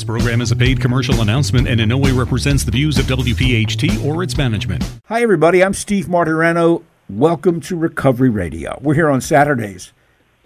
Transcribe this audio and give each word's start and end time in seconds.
This 0.00 0.06
program 0.06 0.40
is 0.40 0.50
a 0.50 0.56
paid 0.56 0.80
commercial 0.80 1.20
announcement 1.20 1.68
and 1.68 1.78
in 1.78 1.90
no 1.90 1.98
way 1.98 2.10
represents 2.10 2.64
the 2.64 2.70
views 2.70 2.96
of 2.96 3.04
WPHT 3.04 4.02
or 4.02 4.22
its 4.22 4.34
management. 4.34 4.82
Hi, 5.08 5.20
everybody. 5.20 5.62
I'm 5.62 5.74
Steve 5.74 6.06
Martorano. 6.06 6.82
Welcome 7.10 7.60
to 7.60 7.76
Recovery 7.76 8.30
Radio. 8.30 8.78
We're 8.80 8.94
here 8.94 9.10
on 9.10 9.20
Saturdays 9.20 9.92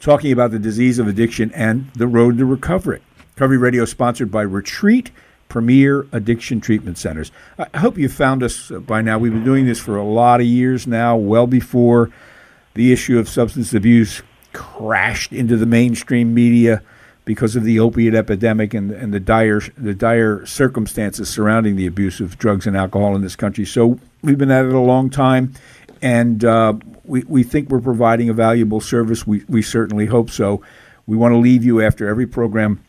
talking 0.01 0.32
about 0.32 0.51
the 0.51 0.59
disease 0.59 0.98
of 0.98 1.06
addiction 1.06 1.53
and 1.53 1.88
the 1.93 2.09
road 2.09 2.37
to 2.38 2.45
recovery. 2.45 3.01
Recovery 3.37 3.59
Radio 3.59 3.85
is 3.85 3.90
sponsored 3.90 4.32
by 4.32 4.43
Retreat 4.43 5.12
Premier 5.48 6.08
Addiction 6.10 6.60
Treatment 6.60 6.98
Centers. 6.98 7.30
I 7.56 7.78
hope 7.78 7.96
you 7.96 8.08
found 8.08 8.42
us 8.42 8.72
by 8.72 9.02
now. 9.02 9.21
We've 9.21 9.32
been 9.32 9.44
doing 9.44 9.66
this 9.66 9.78
for 9.78 9.96
a 9.96 10.02
lot 10.02 10.40
of 10.40 10.46
years 10.46 10.88
now, 10.88 11.16
well 11.16 11.46
before 11.46 12.10
the 12.74 12.92
issue 12.92 13.21
of 13.21 13.28
substance 13.28 13.72
abuse 13.72 14.21
crashed 14.52 15.32
into 15.32 15.56
the 15.56 15.66
mainstream 15.66 16.34
media 16.34 16.82
because 17.25 17.56
of 17.56 17.65
the 17.65 17.80
opiate 17.80 18.15
epidemic 18.15 18.75
and, 18.75 18.91
and 18.91 19.12
the 19.12 19.20
dire 19.20 19.61
the 19.77 19.95
dire 19.95 20.45
circumstances 20.47 21.28
surrounding 21.28 21.77
the 21.77 21.87
abuse 21.87 22.20
of 22.20 22.38
drugs 22.38 22.66
and 22.66 22.77
alcohol 22.77 23.16
in 23.16 23.23
this 23.23 23.37
country. 23.37 23.65
So 23.65 23.98
we've 24.23 24.38
been 24.38 24.51
at 24.51 24.65
it 24.65 24.74
a 24.74 24.80
long 24.80 25.10
time, 25.10 25.55
and 26.02 26.45
uh, 26.45 26.74
we 27.05 27.23
we 27.24 27.42
think 27.42 27.70
we're 27.70 27.80
providing 27.80 28.29
a 28.29 28.34
valuable 28.34 28.80
service. 28.80 29.27
We 29.27 29.45
we 29.48 29.62
certainly 29.62 30.06
hope 30.06 30.30
so. 30.30 30.62
We 31.06 31.16
want 31.16 31.32
to 31.32 31.38
leave 31.38 31.65
you 31.65 31.82
after 31.82 32.09
every 32.09 32.27
program 32.27 32.82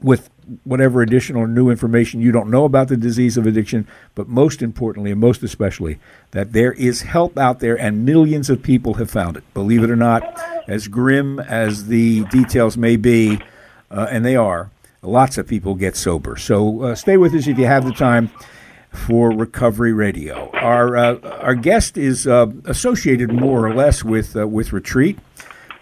with 0.00 0.30
whatever 0.64 1.02
additional 1.02 1.46
new 1.46 1.70
information 1.70 2.20
you 2.20 2.32
don't 2.32 2.48
know 2.50 2.64
about 2.64 2.88
the 2.88 2.96
disease 2.96 3.36
of 3.36 3.46
addiction, 3.46 3.86
but 4.14 4.28
most 4.28 4.62
importantly 4.62 5.10
and 5.10 5.20
most 5.20 5.42
especially, 5.42 5.98
that 6.30 6.52
there 6.52 6.72
is 6.72 7.02
help 7.02 7.36
out 7.36 7.60
there 7.60 7.78
and 7.78 8.04
millions 8.04 8.48
of 8.48 8.62
people 8.62 8.94
have 8.94 9.10
found 9.10 9.36
it. 9.36 9.44
Believe 9.54 9.82
it 9.82 9.90
or 9.90 9.96
not, 9.96 10.22
as 10.66 10.88
grim 10.88 11.38
as 11.40 11.86
the 11.88 12.24
details 12.26 12.76
may 12.76 12.96
be, 12.96 13.40
and 13.90 14.24
they 14.24 14.36
are, 14.36 14.70
lots 15.02 15.38
of 15.38 15.46
people 15.46 15.74
get 15.74 15.96
sober. 15.96 16.36
So 16.36 16.82
uh, 16.82 16.94
stay 16.94 17.16
with 17.16 17.34
us 17.34 17.46
if 17.46 17.58
you 17.58 17.66
have 17.66 17.84
the 17.84 17.92
time 17.92 18.30
for 18.92 19.30
Recovery 19.30 19.92
Radio. 19.92 20.50
Our 20.52 20.96
uh, 20.96 21.18
our 21.40 21.54
guest 21.54 21.98
is 21.98 22.26
uh, 22.26 22.46
associated 22.64 23.32
more 23.32 23.66
or 23.66 23.74
less 23.74 24.02
with 24.02 24.36
uh, 24.36 24.46
with 24.48 24.72
Retreat. 24.72 25.18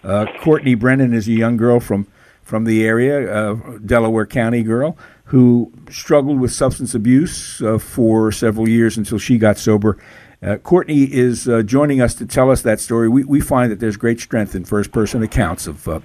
Uh, 0.03 0.25
Courtney 0.41 0.75
Brennan 0.75 1.13
is 1.13 1.27
a 1.27 1.33
young 1.33 1.57
girl 1.57 1.79
from 1.79 2.07
from 2.43 2.63
the 2.63 2.85
area, 2.85 3.55
Delaware 3.85 4.25
County 4.25 4.63
girl 4.63 4.97
who 5.25 5.69
struggled 5.91 6.39
with 6.39 6.53
substance 6.53 6.95
abuse 6.95 7.61
for 7.79 8.31
several 8.31 8.69
years 8.69 8.95
until 8.95 9.17
she 9.17 9.37
got 9.37 9.57
sober. 9.57 9.97
Uh, 10.41 10.57
Courtney 10.57 11.03
is 11.11 11.49
uh, 11.49 11.63
joining 11.63 11.99
us 11.99 12.13
to 12.13 12.25
tell 12.25 12.51
us 12.51 12.61
that 12.61 12.79
story. 12.79 13.09
We, 13.09 13.23
we 13.23 13.41
find 13.41 13.71
that 13.71 13.79
there's 13.79 13.97
great 13.97 14.19
strength 14.19 14.53
in 14.53 14.65
first 14.65 14.91
person 14.91 15.23
accounts 15.23 15.65
of, 15.65 15.87
uh, 15.87 15.99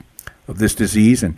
of 0.48 0.59
this 0.59 0.75
disease, 0.75 1.22
and 1.22 1.37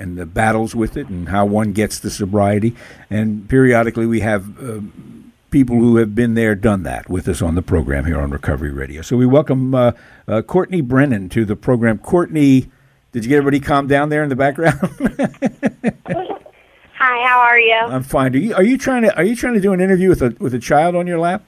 and 0.00 0.16
the 0.16 0.26
battles 0.26 0.74
with 0.74 0.96
it 0.96 1.08
and 1.08 1.28
how 1.28 1.44
one 1.44 1.72
gets 1.72 2.00
to 2.00 2.10
sobriety. 2.10 2.74
And 3.10 3.48
periodically 3.48 4.06
we 4.06 4.20
have 4.20 4.60
uh, 4.60 4.80
people 5.50 5.76
who 5.76 5.96
have 5.96 6.14
been 6.14 6.34
there, 6.34 6.54
done 6.54 6.82
that 6.84 7.08
with 7.08 7.28
us 7.28 7.42
on 7.42 7.54
the 7.54 7.62
program 7.62 8.06
here 8.06 8.20
on 8.20 8.30
Recovery 8.30 8.70
Radio. 8.70 9.02
So 9.02 9.16
we 9.16 9.26
welcome 9.26 9.74
uh, 9.74 9.92
uh, 10.26 10.42
Courtney 10.42 10.80
Brennan 10.80 11.28
to 11.30 11.44
the 11.44 11.56
program. 11.56 11.98
Courtney, 11.98 12.70
did 13.12 13.24
you 13.24 13.28
get 13.28 13.36
everybody 13.36 13.60
calm 13.60 13.86
down 13.86 14.08
there 14.08 14.22
in 14.22 14.28
the 14.28 14.36
background? 14.36 14.78
Hi, 16.94 17.26
how 17.26 17.40
are 17.40 17.58
you? 17.58 17.74
I'm 17.74 18.02
fine. 18.02 18.34
Are 18.34 18.38
you 18.38 18.54
are 18.54 18.62
you 18.62 18.76
trying 18.76 19.02
to 19.02 19.16
are 19.16 19.24
you 19.24 19.34
trying 19.34 19.54
to 19.54 19.60
do 19.60 19.72
an 19.72 19.80
interview 19.80 20.10
with 20.10 20.20
a 20.20 20.36
with 20.38 20.52
a 20.52 20.58
child 20.58 20.94
on 20.94 21.06
your 21.06 21.18
lap? 21.18 21.42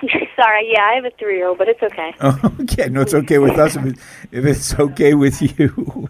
Sorry, 0.36 0.70
yeah, 0.72 0.82
I 0.82 0.94
have 0.96 1.04
a 1.04 1.10
three 1.18 1.36
year 1.36 1.48
old, 1.48 1.58
but 1.58 1.68
it's 1.68 1.82
okay. 1.82 2.12
okay, 2.62 2.88
no, 2.88 3.00
it's 3.02 3.14
okay 3.14 3.38
with 3.38 3.58
us 3.58 3.76
if, 3.76 3.86
it, 3.86 3.98
if 4.32 4.44
it's 4.44 4.74
okay 4.78 5.14
with 5.14 5.40
you. 5.40 6.08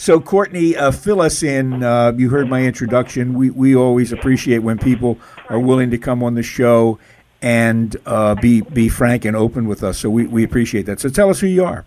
So, 0.00 0.20
Courtney, 0.20 0.76
uh, 0.76 0.92
fill 0.92 1.20
us 1.20 1.42
in. 1.42 1.82
Uh, 1.82 2.12
you 2.16 2.30
heard 2.30 2.48
my 2.48 2.62
introduction. 2.62 3.34
We 3.34 3.50
we 3.50 3.74
always 3.74 4.12
appreciate 4.12 4.58
when 4.58 4.78
people 4.78 5.18
are 5.48 5.58
willing 5.58 5.90
to 5.90 5.98
come 5.98 6.22
on 6.22 6.36
the 6.36 6.42
show 6.44 7.00
and 7.42 7.96
uh, 8.06 8.36
be 8.36 8.60
be 8.60 8.88
frank 8.88 9.24
and 9.24 9.36
open 9.36 9.66
with 9.66 9.82
us. 9.82 9.98
So 9.98 10.08
we, 10.08 10.28
we 10.28 10.44
appreciate 10.44 10.86
that. 10.86 11.00
So 11.00 11.08
tell 11.08 11.30
us 11.30 11.40
who 11.40 11.48
you 11.48 11.64
are. 11.64 11.84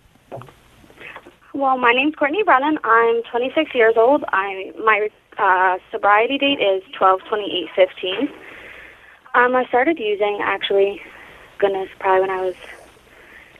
Well, 1.54 1.78
my 1.78 1.92
name's 1.92 2.14
Courtney 2.14 2.42
Brennan. 2.42 2.78
I'm 2.84 3.22
26 3.30 3.74
years 3.74 3.94
old. 3.96 4.24
I 4.28 4.74
my 4.84 5.08
uh, 5.38 5.78
sobriety 5.90 6.36
date 6.36 6.60
is 6.60 6.82
12 6.92 7.22
28 7.30 7.70
15. 7.74 8.28
Um, 9.34 9.56
I 9.56 9.64
started 9.68 9.98
using 9.98 10.38
actually, 10.42 11.00
goodness, 11.56 11.88
probably 11.98 12.20
when 12.20 12.30
I 12.30 12.42
was 12.42 12.56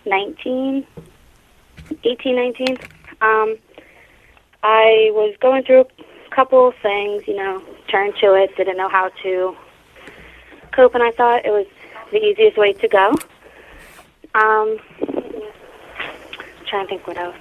19, 0.04 0.86
18, 2.04 2.36
19. 2.36 2.78
Um, 3.22 3.56
I 4.62 5.10
was 5.12 5.34
going 5.40 5.64
through 5.64 5.80
a 5.80 6.34
couple 6.34 6.68
of 6.68 6.74
things, 6.82 7.26
you 7.26 7.36
know, 7.36 7.62
turned 7.88 8.14
to 8.20 8.34
it, 8.34 8.56
didn't 8.56 8.76
know 8.76 8.88
how 8.88 9.10
to 9.22 9.56
cope, 10.72 10.94
and 10.94 11.02
I 11.02 11.10
thought 11.10 11.44
it 11.44 11.50
was 11.50 11.66
the 12.10 12.18
easiest 12.18 12.56
way 12.56 12.72
to 12.72 12.88
go. 12.88 13.14
Um, 14.34 14.78
trying 16.66 16.86
to 16.86 16.88
think 16.88 17.06
what 17.06 17.18
else. 17.18 17.36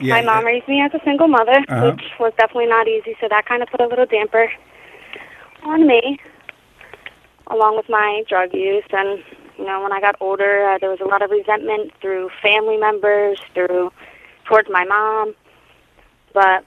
Yeah, 0.00 0.14
My 0.14 0.22
mom 0.22 0.44
raised 0.44 0.68
me 0.68 0.82
as 0.82 0.92
a 0.92 1.00
single 1.04 1.28
mother, 1.28 1.64
uh-huh. 1.68 1.92
which 1.92 2.04
was 2.18 2.32
definitely 2.36 2.66
not 2.66 2.88
easy, 2.88 3.16
so 3.20 3.28
that 3.28 3.46
kind 3.46 3.62
of 3.62 3.68
put 3.68 3.80
a 3.80 3.86
little 3.86 4.06
damper 4.06 4.50
on 5.62 5.86
me, 5.86 6.18
along 7.46 7.76
with 7.76 7.88
my 7.88 8.24
drug 8.28 8.52
use. 8.52 8.84
And, 8.92 9.22
you 9.58 9.64
know, 9.64 9.82
when 9.82 9.92
I 9.92 10.00
got 10.00 10.16
older, 10.20 10.68
uh, 10.68 10.78
there 10.78 10.90
was 10.90 11.00
a 11.00 11.06
lot 11.06 11.22
of 11.22 11.30
resentment 11.30 11.92
through 12.00 12.30
family 12.42 12.76
members, 12.76 13.38
through 13.54 13.92
towards 14.46 14.68
my 14.70 14.84
mom. 14.84 15.34
But 16.32 16.64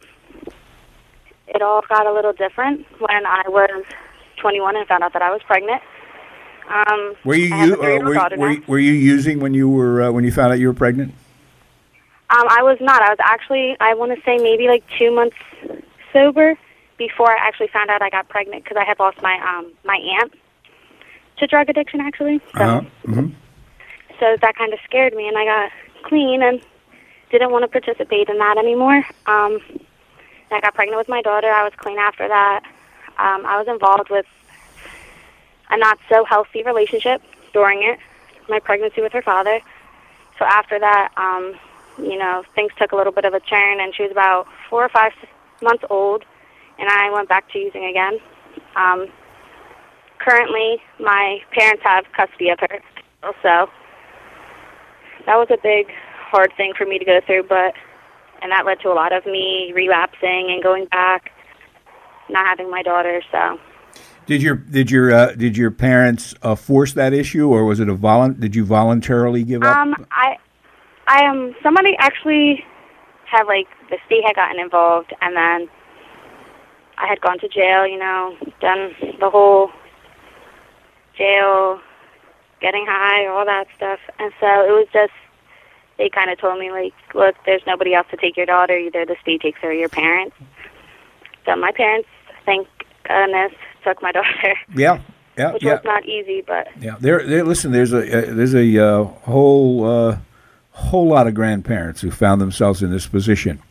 it 1.47 1.61
all 1.61 1.81
got 1.87 2.05
a 2.05 2.13
little 2.13 2.33
different 2.33 2.85
when 2.99 3.25
I 3.25 3.43
was 3.47 3.83
21 4.37 4.75
and 4.75 4.87
found 4.87 5.03
out 5.03 5.13
that 5.13 5.21
I 5.21 5.31
was 5.31 5.41
pregnant. 5.43 5.81
Um, 6.69 7.15
were 7.25 7.35
you, 7.35 7.55
you 7.55 7.73
uh, 7.73 7.99
were, 8.03 8.37
were, 8.37 8.57
were, 8.67 8.79
you 8.79 8.91
using 8.91 9.39
when 9.39 9.55
you 9.55 9.67
were 9.67 10.03
uh, 10.03 10.11
when 10.11 10.23
you 10.23 10.31
found 10.31 10.53
out 10.53 10.59
you 10.59 10.67
were 10.67 10.73
pregnant? 10.73 11.13
Um, 12.29 12.45
I 12.47 12.61
was 12.61 12.77
not. 12.79 13.01
I 13.01 13.09
was 13.09 13.17
actually 13.21 13.75
I 13.79 13.95
want 13.95 14.15
to 14.15 14.23
say 14.23 14.37
maybe 14.37 14.67
like 14.67 14.83
two 14.99 15.11
months 15.11 15.37
sober 16.13 16.55
before 16.97 17.31
I 17.31 17.47
actually 17.47 17.69
found 17.69 17.89
out 17.89 18.03
I 18.03 18.11
got 18.11 18.29
pregnant 18.29 18.63
because 18.63 18.77
I 18.77 18.85
had 18.85 18.99
lost 18.99 19.19
my 19.23 19.39
um 19.39 19.71
my 19.83 19.95
aunt 19.95 20.33
to 21.37 21.47
drug 21.47 21.69
addiction 21.69 22.01
actually. 22.01 22.39
So, 22.55 22.61
uh-huh. 22.61 22.81
mm-hmm. 23.07 23.33
so 24.19 24.37
that 24.39 24.55
kind 24.55 24.71
of 24.71 24.79
scared 24.85 25.15
me, 25.15 25.27
and 25.27 25.37
I 25.37 25.45
got 25.45 25.71
clean 26.03 26.43
and 26.43 26.61
didn't 27.31 27.51
want 27.51 27.63
to 27.63 27.67
participate 27.67 28.29
in 28.29 28.37
that 28.37 28.57
anymore. 28.57 28.97
Um, 29.25 29.61
I 30.51 30.59
got 30.61 30.73
pregnant 30.73 30.97
with 30.97 31.09
my 31.09 31.21
daughter. 31.21 31.47
I 31.47 31.63
was 31.63 31.73
clean 31.77 31.99
after 31.99 32.27
that. 32.27 32.63
Um, 33.17 33.45
I 33.45 33.57
was 33.57 33.67
involved 33.67 34.09
with 34.09 34.25
a 35.69 35.77
not 35.77 35.99
so 36.09 36.25
healthy 36.25 36.63
relationship 36.63 37.21
during 37.53 37.83
it, 37.83 37.99
my 38.47 38.59
pregnancy 38.59 39.01
with 39.01 39.13
her 39.13 39.21
father. 39.21 39.59
So 40.37 40.45
after 40.45 40.79
that, 40.79 41.11
um, 41.17 41.55
you 41.97 42.17
know, 42.17 42.43
things 42.55 42.71
took 42.77 42.91
a 42.91 42.95
little 42.95 43.11
bit 43.11 43.25
of 43.25 43.33
a 43.33 43.39
turn, 43.41 43.79
and 43.79 43.93
she 43.93 44.03
was 44.03 44.11
about 44.11 44.47
four 44.69 44.83
or 44.83 44.89
five 44.89 45.11
months 45.61 45.83
old, 45.89 46.23
and 46.79 46.89
I 46.89 47.11
went 47.11 47.29
back 47.29 47.51
to 47.51 47.59
using 47.59 47.85
again. 47.85 48.19
Um, 48.75 49.07
currently, 50.17 50.81
my 50.99 51.41
parents 51.51 51.83
have 51.83 52.05
custody 52.13 52.49
of 52.49 52.59
her, 52.61 52.81
so 53.43 53.69
that 55.25 55.35
was 55.35 55.47
a 55.51 55.57
big 55.61 55.91
hard 56.29 56.53
thing 56.55 56.73
for 56.77 56.85
me 56.85 56.99
to 56.99 57.05
go 57.05 57.19
through, 57.25 57.43
but 57.43 57.73
and 58.41 58.51
that 58.51 58.65
led 58.65 58.79
to 58.81 58.89
a 58.89 58.93
lot 58.93 59.11
of 59.11 59.25
me 59.25 59.71
relapsing 59.73 60.49
and 60.51 60.63
going 60.63 60.85
back, 60.85 61.31
not 62.29 62.45
having 62.45 62.69
my 62.69 62.81
daughter. 62.81 63.21
So, 63.31 63.59
did 64.25 64.41
your 64.41 64.55
did 64.55 64.91
your 64.91 65.11
uh, 65.11 65.31
did 65.33 65.57
your 65.57 65.71
parents 65.71 66.35
uh, 66.41 66.55
force 66.55 66.93
that 66.93 67.13
issue, 67.13 67.49
or 67.49 67.65
was 67.65 67.79
it 67.79 67.89
a 67.89 67.95
volun? 67.95 68.39
Did 68.39 68.55
you 68.55 68.65
voluntarily 68.65 69.43
give 69.43 69.63
up? 69.63 69.75
Um, 69.75 70.05
I 70.11 70.37
I 71.07 71.23
am 71.23 71.37
um, 71.37 71.55
somebody 71.63 71.95
actually 71.97 72.63
had 73.25 73.43
like 73.43 73.67
the 73.89 73.97
state 74.05 74.23
had 74.25 74.35
gotten 74.35 74.59
involved, 74.59 75.13
and 75.21 75.35
then 75.35 75.69
I 76.97 77.07
had 77.07 77.19
gone 77.21 77.39
to 77.39 77.47
jail. 77.47 77.87
You 77.87 77.97
know, 77.97 78.35
done 78.61 78.91
the 79.19 79.29
whole 79.29 79.71
jail, 81.17 81.79
getting 82.61 82.85
high, 82.87 83.25
all 83.27 83.45
that 83.45 83.67
stuff, 83.75 83.99
and 84.19 84.31
so 84.39 84.47
it 84.47 84.71
was 84.71 84.87
just 84.93 85.13
they 85.99 86.09
kind 86.09 86.31
of 86.31 86.39
told 86.39 86.57
me 86.57 86.71
like, 86.71 86.93
look, 87.13 87.35
there's 87.45 87.61
nobody 87.67 87.93
else 87.93 88.07
to 88.09 88.17
take 88.17 88.37
your 88.37 88.47
daughter. 88.47 88.75
Either 88.75 89.05
the 89.05 89.17
state 89.21 89.41
takes 89.41 89.59
her 89.59 89.69
or 89.69 89.73
your 89.73 89.89
parents. 89.89 90.35
So 91.45 91.55
my 91.57 91.71
parents, 91.71 92.07
thank 92.45 92.67
goodness, 93.03 93.51
took 93.83 94.01
my 94.01 94.11
daughter. 94.13 94.55
Yeah. 94.75 95.01
Yeah, 95.37 95.53
which 95.53 95.63
yeah. 95.63 95.75
was 95.75 95.83
not 95.85 96.05
easy, 96.05 96.41
but 96.41 96.67
yeah. 96.81 96.97
There, 96.99 97.25
there. 97.25 97.45
Listen, 97.45 97.71
there's 97.71 97.93
a 97.93 97.99
uh, 97.99 98.33
there's 98.33 98.53
a 98.53 98.77
uh, 98.77 99.03
whole 99.05 99.85
uh, 99.85 100.17
whole 100.71 101.07
lot 101.07 101.27
of 101.27 101.33
grandparents 101.33 102.01
who 102.01 102.11
found 102.11 102.41
themselves 102.41 102.83
in 102.83 102.91
this 102.91 103.07
position, 103.07 103.61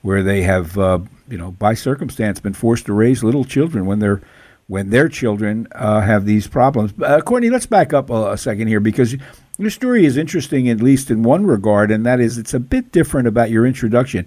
where 0.00 0.24
they 0.24 0.42
have, 0.42 0.76
uh, 0.76 0.98
you 1.28 1.38
know, 1.38 1.52
by 1.52 1.74
circumstance, 1.74 2.40
been 2.40 2.54
forced 2.54 2.86
to 2.86 2.92
raise 2.92 3.22
little 3.22 3.44
children 3.44 3.86
when 3.86 4.00
they're 4.00 4.20
when 4.66 4.90
their 4.90 5.08
children 5.08 5.68
uh, 5.76 6.00
have 6.00 6.24
these 6.24 6.48
problems. 6.48 6.92
Uh, 7.00 7.20
Courtney, 7.20 7.50
let's 7.50 7.66
back 7.66 7.92
up 7.92 8.10
a, 8.10 8.32
a 8.32 8.36
second 8.36 8.66
here 8.66 8.80
because 8.80 9.14
your 9.62 9.70
story 9.70 10.04
is 10.04 10.16
interesting, 10.16 10.68
at 10.68 10.80
least 10.80 11.08
in 11.08 11.22
one 11.22 11.46
regard, 11.46 11.92
and 11.92 12.04
that 12.04 12.18
is 12.18 12.36
it's 12.36 12.52
a 12.52 12.58
bit 12.58 12.90
different 12.90 13.28
about 13.28 13.48
your 13.48 13.64
introduction. 13.64 14.26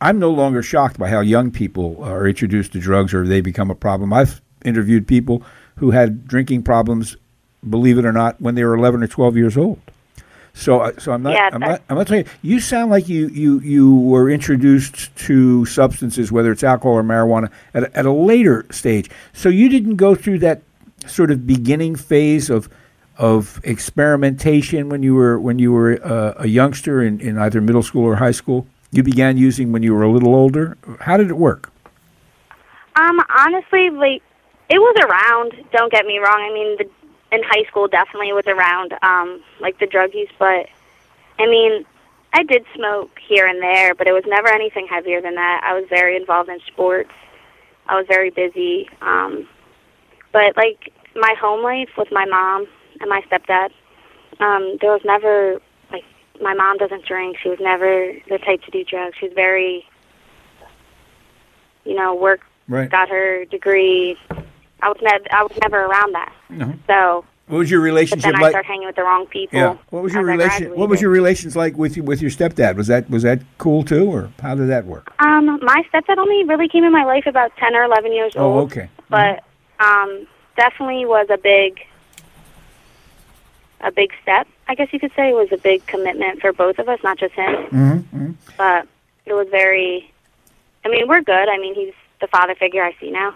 I'm 0.00 0.18
no 0.18 0.30
longer 0.30 0.60
shocked 0.60 0.98
by 0.98 1.08
how 1.08 1.20
young 1.20 1.52
people 1.52 2.02
are 2.02 2.26
introduced 2.26 2.72
to 2.72 2.80
drugs 2.80 3.14
or 3.14 3.24
they 3.24 3.40
become 3.40 3.70
a 3.70 3.76
problem. 3.76 4.12
I've 4.12 4.40
interviewed 4.64 5.06
people 5.06 5.44
who 5.76 5.92
had 5.92 6.26
drinking 6.26 6.64
problems, 6.64 7.16
believe 7.68 7.96
it 7.96 8.04
or 8.04 8.12
not, 8.12 8.40
when 8.40 8.56
they 8.56 8.64
were 8.64 8.74
11 8.74 9.04
or 9.04 9.06
12 9.06 9.36
years 9.36 9.56
old. 9.56 9.78
So, 10.52 10.80
uh, 10.80 10.98
so 10.98 11.12
I'm 11.12 11.22
not. 11.22 11.34
Yeah, 11.34 11.50
I'm 11.52 11.60
not. 11.60 11.82
I'm 11.88 11.96
not 11.96 12.08
telling 12.08 12.24
you. 12.24 12.30
You 12.42 12.60
sound 12.60 12.90
like 12.90 13.08
you 13.08 13.28
you 13.28 13.60
you 13.60 13.94
were 13.94 14.28
introduced 14.28 15.14
to 15.26 15.64
substances, 15.64 16.32
whether 16.32 16.50
it's 16.50 16.64
alcohol 16.64 16.94
or 16.94 17.04
marijuana, 17.04 17.52
at 17.72 17.84
a, 17.84 17.96
at 17.96 18.04
a 18.04 18.10
later 18.10 18.66
stage. 18.72 19.08
So 19.32 19.48
you 19.48 19.68
didn't 19.68 19.94
go 19.94 20.16
through 20.16 20.40
that 20.40 20.62
sort 21.06 21.30
of 21.30 21.46
beginning 21.46 21.94
phase 21.94 22.50
of 22.50 22.68
of 23.20 23.60
experimentation 23.64 24.88
when 24.88 25.02
you 25.02 25.14
were 25.14 25.38
when 25.38 25.58
you 25.58 25.70
were 25.70 26.00
uh, 26.02 26.32
a 26.38 26.48
youngster 26.48 27.02
in, 27.02 27.20
in 27.20 27.36
either 27.36 27.60
middle 27.60 27.82
school 27.82 28.02
or 28.02 28.16
high 28.16 28.30
school. 28.30 28.66
You 28.92 29.02
began 29.02 29.36
using 29.36 29.72
when 29.72 29.82
you 29.82 29.94
were 29.94 30.02
a 30.02 30.10
little 30.10 30.34
older. 30.34 30.78
How 31.00 31.18
did 31.18 31.28
it 31.28 31.36
work? 31.36 31.70
Um, 32.96 33.20
honestly, 33.28 33.90
like 33.90 34.22
it 34.70 34.78
was 34.78 34.96
around. 35.04 35.52
Don't 35.70 35.92
get 35.92 36.06
me 36.06 36.18
wrong. 36.18 36.40
I 36.40 36.52
mean, 36.52 36.76
the, 36.78 37.36
in 37.36 37.42
high 37.44 37.64
school, 37.68 37.88
definitely 37.88 38.32
was 38.32 38.46
around. 38.46 38.94
Um, 39.02 39.42
like 39.60 39.78
the 39.78 39.86
drug 39.86 40.14
use, 40.14 40.30
but 40.38 40.66
I 41.38 41.44
mean, 41.44 41.84
I 42.32 42.42
did 42.42 42.64
smoke 42.74 43.18
here 43.28 43.46
and 43.46 43.62
there, 43.62 43.94
but 43.94 44.06
it 44.06 44.12
was 44.12 44.24
never 44.26 44.48
anything 44.48 44.86
heavier 44.86 45.20
than 45.20 45.34
that. 45.34 45.60
I 45.62 45.74
was 45.78 45.84
very 45.90 46.16
involved 46.16 46.48
in 46.48 46.58
sports. 46.66 47.12
I 47.86 47.96
was 47.96 48.06
very 48.06 48.30
busy. 48.30 48.88
Um, 49.02 49.46
but 50.32 50.56
like 50.56 50.90
my 51.14 51.34
home 51.38 51.62
life 51.62 51.90
with 51.98 52.10
my 52.10 52.24
mom 52.24 52.66
and 53.00 53.08
my 53.08 53.22
stepdad, 53.30 53.70
um, 54.40 54.76
there 54.80 54.92
was 54.92 55.00
never 55.04 55.60
like 55.92 56.04
my 56.40 56.54
mom 56.54 56.78
doesn't 56.78 57.04
drink. 57.06 57.36
She 57.42 57.48
was 57.48 57.58
never 57.60 58.12
the 58.28 58.38
type 58.38 58.62
to 58.62 58.70
do 58.70 58.84
drugs. 58.84 59.16
She's 59.20 59.32
very, 59.34 59.84
you 61.84 61.94
know, 61.94 62.14
work 62.14 62.40
Right. 62.68 62.88
got 62.88 63.08
her 63.08 63.44
degree. 63.46 64.16
I 64.82 64.88
was 64.88 64.98
never 65.02 65.24
I 65.32 65.42
was 65.42 65.52
never 65.62 65.84
around 65.84 66.14
that. 66.14 66.32
No. 66.48 66.72
So, 66.86 67.24
What 67.48 67.58
was 67.58 67.70
your 67.70 67.80
relationship 67.80 68.22
but 68.22 68.32
then 68.32 68.36
I 68.36 68.42
like? 68.42 68.52
started 68.52 68.68
hanging 68.68 68.86
with 68.86 68.94
the 68.96 69.02
wrong 69.02 69.26
people. 69.26 69.58
Yeah. 69.58 69.76
What 69.90 70.02
was 70.04 70.12
your 70.14 70.22
relation? 70.24 70.70
What 70.78 70.88
was 70.88 71.00
your 71.02 71.10
relations 71.10 71.56
like 71.56 71.76
with 71.76 71.96
you, 71.96 72.04
with 72.04 72.22
your 72.22 72.30
stepdad? 72.30 72.76
Was 72.76 72.86
that 72.86 73.10
was 73.10 73.22
that 73.24 73.40
cool 73.58 73.82
too, 73.82 74.04
or 74.08 74.30
how 74.40 74.54
did 74.54 74.68
that 74.68 74.84
work? 74.86 75.12
Um, 75.18 75.58
my 75.62 75.82
stepdad 75.92 76.18
only 76.18 76.44
really 76.44 76.68
came 76.68 76.84
in 76.84 76.92
my 76.92 77.04
life 77.04 77.24
about 77.26 77.50
ten 77.56 77.74
or 77.74 77.82
eleven 77.82 78.12
years 78.12 78.34
Oh, 78.36 78.60
old. 78.60 78.70
okay. 78.72 78.88
But 79.08 79.42
um, 79.80 80.26
definitely 80.56 81.06
was 81.06 81.26
a 81.28 81.38
big, 81.38 81.80
a 83.80 83.90
big 83.90 84.12
step. 84.22 84.46
I 84.68 84.74
guess 84.74 84.92
you 84.92 85.00
could 85.00 85.12
say 85.14 85.30
it 85.30 85.34
was 85.34 85.50
a 85.52 85.58
big 85.58 85.86
commitment 85.86 86.40
for 86.40 86.52
both 86.52 86.78
of 86.78 86.88
us, 86.88 87.00
not 87.02 87.18
just 87.18 87.34
him. 87.34 87.54
Mm-hmm. 87.66 88.30
But 88.56 88.86
it 89.26 89.32
was 89.32 89.48
very. 89.48 90.10
I 90.84 90.88
mean, 90.88 91.08
we're 91.08 91.22
good. 91.22 91.48
I 91.48 91.58
mean, 91.58 91.74
he's 91.74 91.94
the 92.20 92.26
father 92.26 92.54
figure 92.54 92.82
I 92.82 92.94
see 93.00 93.10
now. 93.10 93.34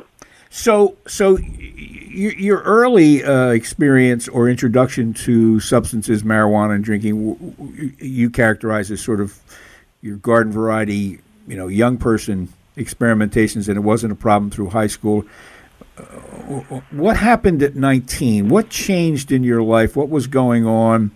So, 0.50 0.96
so 1.08 1.36
your 1.36 2.60
early 2.60 3.24
uh, 3.24 3.48
experience 3.48 4.28
or 4.28 4.48
introduction 4.48 5.12
to 5.14 5.58
substances, 5.58 6.22
marijuana, 6.22 6.76
and 6.76 6.84
drinking, 6.84 7.34
w- 7.34 7.52
w- 7.58 7.92
you 7.98 8.30
characterize 8.30 8.90
as 8.92 9.00
sort 9.00 9.20
of 9.20 9.36
your 10.00 10.16
garden 10.16 10.52
variety, 10.52 11.18
you 11.48 11.56
know, 11.56 11.66
young 11.66 11.96
person 11.96 12.52
experimentations, 12.76 13.68
and 13.68 13.76
it 13.76 13.80
wasn't 13.80 14.12
a 14.12 14.16
problem 14.16 14.48
through 14.50 14.70
high 14.70 14.86
school. 14.86 15.24
Uh, 15.96 16.80
what 16.90 17.16
happened 17.16 17.62
at 17.62 17.76
19? 17.76 18.48
What 18.48 18.68
changed 18.68 19.30
in 19.30 19.44
your 19.44 19.62
life? 19.62 19.96
What 19.96 20.08
was 20.08 20.26
going 20.26 20.66
on 20.66 21.12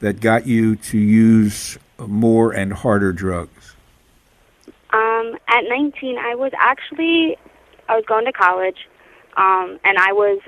that 0.00 0.20
got 0.20 0.46
you 0.46 0.76
to 0.76 0.98
use 0.98 1.78
more 1.98 2.52
and 2.52 2.72
harder 2.72 3.12
drugs? 3.12 3.74
Um, 4.92 5.38
at 5.48 5.64
19, 5.68 6.18
I 6.18 6.34
was 6.34 6.52
actually 6.58 7.38
I 7.88 7.96
was 7.96 8.04
going 8.06 8.26
to 8.26 8.32
college, 8.32 8.88
um, 9.36 9.78
and 9.84 9.98
I 9.98 10.12
was 10.12 10.40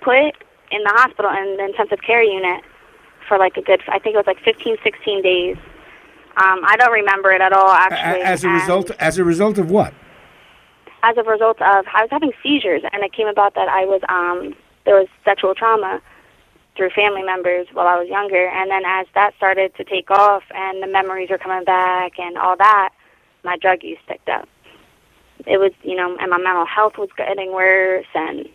put 0.00 0.34
in 0.70 0.82
the 0.84 0.92
hospital 0.94 1.30
in 1.30 1.56
the 1.56 1.64
intensive 1.64 2.00
care 2.02 2.22
unit 2.22 2.62
for 3.26 3.38
like 3.38 3.56
a 3.56 3.62
good 3.62 3.82
I 3.88 3.98
think 3.98 4.14
it 4.14 4.18
was 4.18 4.26
like 4.26 4.40
15, 4.44 4.76
16 4.82 5.22
days. 5.22 5.56
Um, 6.36 6.60
I 6.64 6.76
don't 6.76 6.92
remember 6.92 7.32
it 7.32 7.40
at 7.40 7.52
all 7.52 7.70
actually. 7.70 8.22
As 8.22 8.44
a 8.44 8.48
and 8.48 8.60
result, 8.60 8.90
as 8.92 9.18
a 9.18 9.24
result 9.24 9.58
of 9.58 9.70
what? 9.70 9.92
As 11.02 11.16
a 11.16 11.22
result 11.22 11.60
of 11.62 11.86
I 11.92 12.02
was 12.02 12.10
having 12.10 12.32
seizures, 12.42 12.82
and 12.92 13.02
it 13.02 13.12
came 13.12 13.26
about 13.26 13.54
that 13.54 13.68
I 13.68 13.84
was 13.84 14.02
um, 14.08 14.54
there 14.84 14.96
was 14.96 15.08
sexual 15.24 15.54
trauma 15.54 16.00
through 16.76 16.90
family 16.90 17.22
members 17.22 17.66
while 17.72 17.86
I 17.86 17.98
was 17.98 18.08
younger, 18.08 18.48
and 18.48 18.70
then 18.70 18.82
as 18.86 19.06
that 19.14 19.34
started 19.36 19.74
to 19.76 19.84
take 19.84 20.10
off 20.10 20.44
and 20.54 20.82
the 20.82 20.86
memories 20.86 21.30
were 21.30 21.38
coming 21.38 21.64
back 21.64 22.18
and 22.18 22.38
all 22.38 22.56
that, 22.56 22.90
my 23.44 23.56
drug 23.56 23.82
use 23.82 23.98
picked 24.06 24.28
up. 24.28 24.48
It 25.46 25.58
was, 25.58 25.72
you 25.82 25.96
know, 25.96 26.16
and 26.18 26.30
my 26.30 26.38
mental 26.38 26.66
health 26.66 26.98
was 26.98 27.08
getting 27.16 27.52
worse, 27.52 28.06
and 28.14 28.48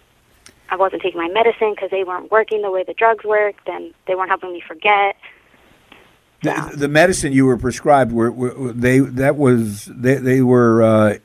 I 0.70 0.76
wasn't 0.76 1.02
taking 1.02 1.20
my 1.20 1.28
medicine 1.28 1.74
because 1.76 1.92
they 1.92 2.04
weren't 2.04 2.32
working 2.32 2.62
the 2.62 2.72
way 2.72 2.84
the 2.84 2.94
drugs 2.94 3.26
worked, 3.26 3.68
and 3.68 3.94
they 4.08 4.16
weren't 4.16 4.30
helping 4.30 4.54
me 4.54 4.62
forget. 4.66 5.16
The, 6.42 6.74
the 6.76 6.88
medicine 6.88 7.34
you 7.34 7.46
were 7.46 7.58
prescribed 7.58 8.12
were, 8.12 8.32
were 8.32 8.72
they 8.72 9.00
that 9.00 9.36
was 9.36 9.86
they 9.86 10.16
they 10.16 10.42
were 10.42 10.84
uh, 10.84 11.18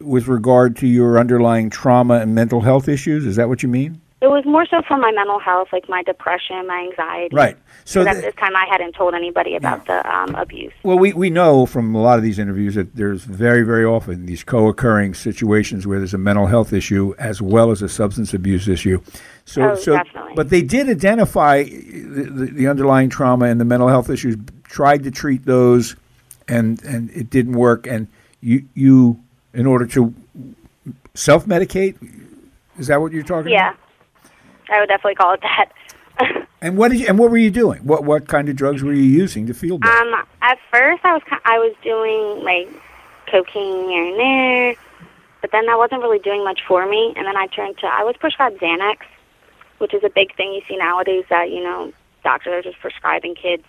with 0.00 0.28
regard 0.28 0.76
to 0.76 0.86
your 0.86 1.18
underlying 1.18 1.70
trauma 1.70 2.14
and 2.14 2.34
mental 2.34 2.60
health 2.60 2.88
issues. 2.88 3.24
Is 3.24 3.36
that 3.36 3.48
what 3.48 3.62
you 3.62 3.68
mean? 3.68 4.00
It 4.22 4.28
was 4.28 4.46
more 4.46 4.64
so 4.66 4.80
for 4.88 4.96
my 4.96 5.12
mental 5.12 5.38
health, 5.38 5.68
like 5.72 5.90
my 5.90 6.02
depression, 6.02 6.66
my 6.66 6.88
anxiety. 6.90 7.36
Right. 7.36 7.56
So 7.84 8.00
at 8.00 8.14
this 8.14 8.34
time, 8.36 8.56
I 8.56 8.66
hadn't 8.68 8.94
told 8.94 9.14
anybody 9.14 9.54
about 9.56 9.86
the 9.86 10.10
um, 10.10 10.34
abuse. 10.34 10.72
Well, 10.82 10.98
we, 10.98 11.12
we 11.12 11.28
know 11.28 11.66
from 11.66 11.94
a 11.94 12.00
lot 12.00 12.16
of 12.16 12.24
these 12.24 12.38
interviews 12.38 12.76
that 12.76 12.96
there's 12.96 13.24
very, 13.24 13.62
very 13.62 13.84
often 13.84 14.24
these 14.24 14.42
co 14.42 14.68
occurring 14.68 15.12
situations 15.12 15.86
where 15.86 15.98
there's 15.98 16.14
a 16.14 16.18
mental 16.18 16.46
health 16.46 16.72
issue 16.72 17.14
as 17.18 17.42
well 17.42 17.70
as 17.70 17.82
a 17.82 17.90
substance 17.90 18.32
abuse 18.32 18.68
issue. 18.68 19.02
So, 19.44 19.72
Oh, 19.72 19.74
so 19.76 19.96
definitely. 19.96 20.32
but 20.34 20.48
they 20.48 20.62
did 20.62 20.88
identify 20.88 21.64
the, 21.64 22.30
the, 22.32 22.46
the 22.46 22.68
underlying 22.68 23.10
trauma 23.10 23.44
and 23.46 23.60
the 23.60 23.66
mental 23.66 23.88
health 23.88 24.08
issues, 24.08 24.36
tried 24.64 25.04
to 25.04 25.10
treat 25.10 25.44
those, 25.44 25.94
and, 26.48 26.82
and 26.84 27.10
it 27.10 27.28
didn't 27.28 27.52
work. 27.52 27.86
And 27.86 28.08
you, 28.40 28.66
you, 28.74 29.20
in 29.56 29.66
order 29.66 29.86
to 29.86 30.14
self 31.14 31.46
medicate, 31.46 31.96
is 32.78 32.86
that 32.88 33.00
what 33.00 33.12
you're 33.12 33.22
talking 33.24 33.50
Yeah, 33.50 33.70
about? 33.70 33.80
Yeah, 34.68 34.76
I 34.76 34.80
would 34.80 34.88
definitely 34.88 35.14
call 35.16 35.34
it 35.34 35.40
that. 35.42 35.72
And 36.62 36.78
what 36.78 36.90
did 36.90 37.00
you, 37.00 37.06
and 37.06 37.18
what 37.18 37.30
were 37.30 37.36
you 37.36 37.50
doing? 37.50 37.80
What 37.84 38.02
what 38.04 38.26
kind 38.28 38.48
of 38.48 38.56
drugs 38.56 38.82
were 38.82 38.92
you 38.92 39.02
using 39.02 39.46
to 39.46 39.54
feel 39.54 39.76
better? 39.78 39.92
um, 39.94 40.24
at 40.40 40.58
first, 40.72 41.04
I 41.04 41.12
was 41.12 41.22
I 41.44 41.58
was 41.58 41.74
doing 41.82 42.42
like 42.42 42.68
cocaine 43.30 43.88
here 43.90 44.04
and 44.06 44.18
there, 44.18 44.74
but 45.42 45.52
then 45.52 45.66
that 45.66 45.76
wasn't 45.76 46.00
really 46.00 46.18
doing 46.18 46.42
much 46.44 46.60
for 46.66 46.86
me. 46.88 47.12
And 47.14 47.26
then 47.26 47.36
I 47.36 47.46
turned 47.48 47.76
to 47.78 47.86
I 47.86 48.02
was 48.04 48.16
prescribed 48.16 48.58
Xanax, 48.58 48.96
which 49.78 49.92
is 49.92 50.02
a 50.02 50.08
big 50.08 50.34
thing 50.36 50.54
you 50.54 50.62
see 50.66 50.78
nowadays. 50.78 51.24
That 51.28 51.50
you 51.50 51.62
know 51.62 51.92
doctors 52.24 52.52
are 52.54 52.62
just 52.62 52.80
prescribing 52.80 53.34
kids 53.34 53.62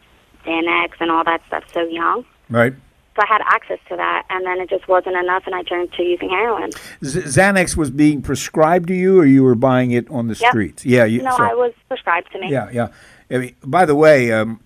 Xanax 0.45 0.91
and 1.01 1.11
all 1.11 1.25
that 1.25 1.41
stuff 1.47 1.65
so 1.73 1.81
young. 1.81 2.23
right. 2.49 2.73
So 3.17 3.23
I 3.23 3.27
had 3.27 3.41
access 3.47 3.79
to 3.89 3.95
that, 3.97 4.25
and 4.29 4.45
then 4.45 4.59
it 4.61 4.69
just 4.69 4.87
wasn't 4.87 5.15
enough, 5.17 5.43
and 5.47 5.55
I 5.55 5.63
turned 5.63 5.91
to 5.93 6.03
using 6.03 6.29
heroin. 6.29 6.69
Z- 7.03 7.21
Xanax 7.21 7.75
was 7.75 7.89
being 7.89 8.21
prescribed 8.21 8.87
to 8.89 8.93
you, 8.93 9.19
or 9.19 9.25
you 9.25 9.41
were 9.43 9.55
buying 9.55 9.89
it 9.89 10.07
on 10.11 10.27
the 10.27 10.35
Yep. 10.39 10.51
streets? 10.51 10.85
Yeah, 10.85 11.05
you, 11.05 11.23
No, 11.23 11.35
so- 11.35 11.43
I 11.43 11.55
was 11.55 11.73
prescribed 11.87 12.31
to 12.33 12.39
me. 12.39 12.51
Yeah, 12.51 12.69
yeah. 12.71 12.89
I 13.31 13.37
mean, 13.39 13.55
by 13.63 13.85
the 13.85 13.95
way, 13.95 14.31
um, 14.31 14.59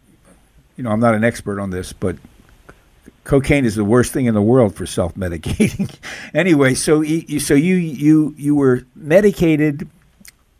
you 0.76 0.84
know, 0.84 0.92
I'm 0.92 1.00
not 1.00 1.16
an 1.16 1.24
expert 1.24 1.62
on 1.62 1.70
this, 1.70 1.94
but 1.94 2.18
cocaine 3.24 3.64
is 3.64 3.76
the 3.76 3.86
worst 3.86 4.12
thing 4.12 4.26
in 4.26 4.34
the 4.34 4.42
world 4.42 4.76
for 4.76 4.86
self-medicating. 4.86 5.96
anyway, 6.34 6.74
so 6.74 7.00
you, 7.00 7.40
so 7.40 7.54
you 7.54 7.76
you 7.76 8.36
you 8.38 8.54
were 8.54 8.84
medicated 8.98 9.88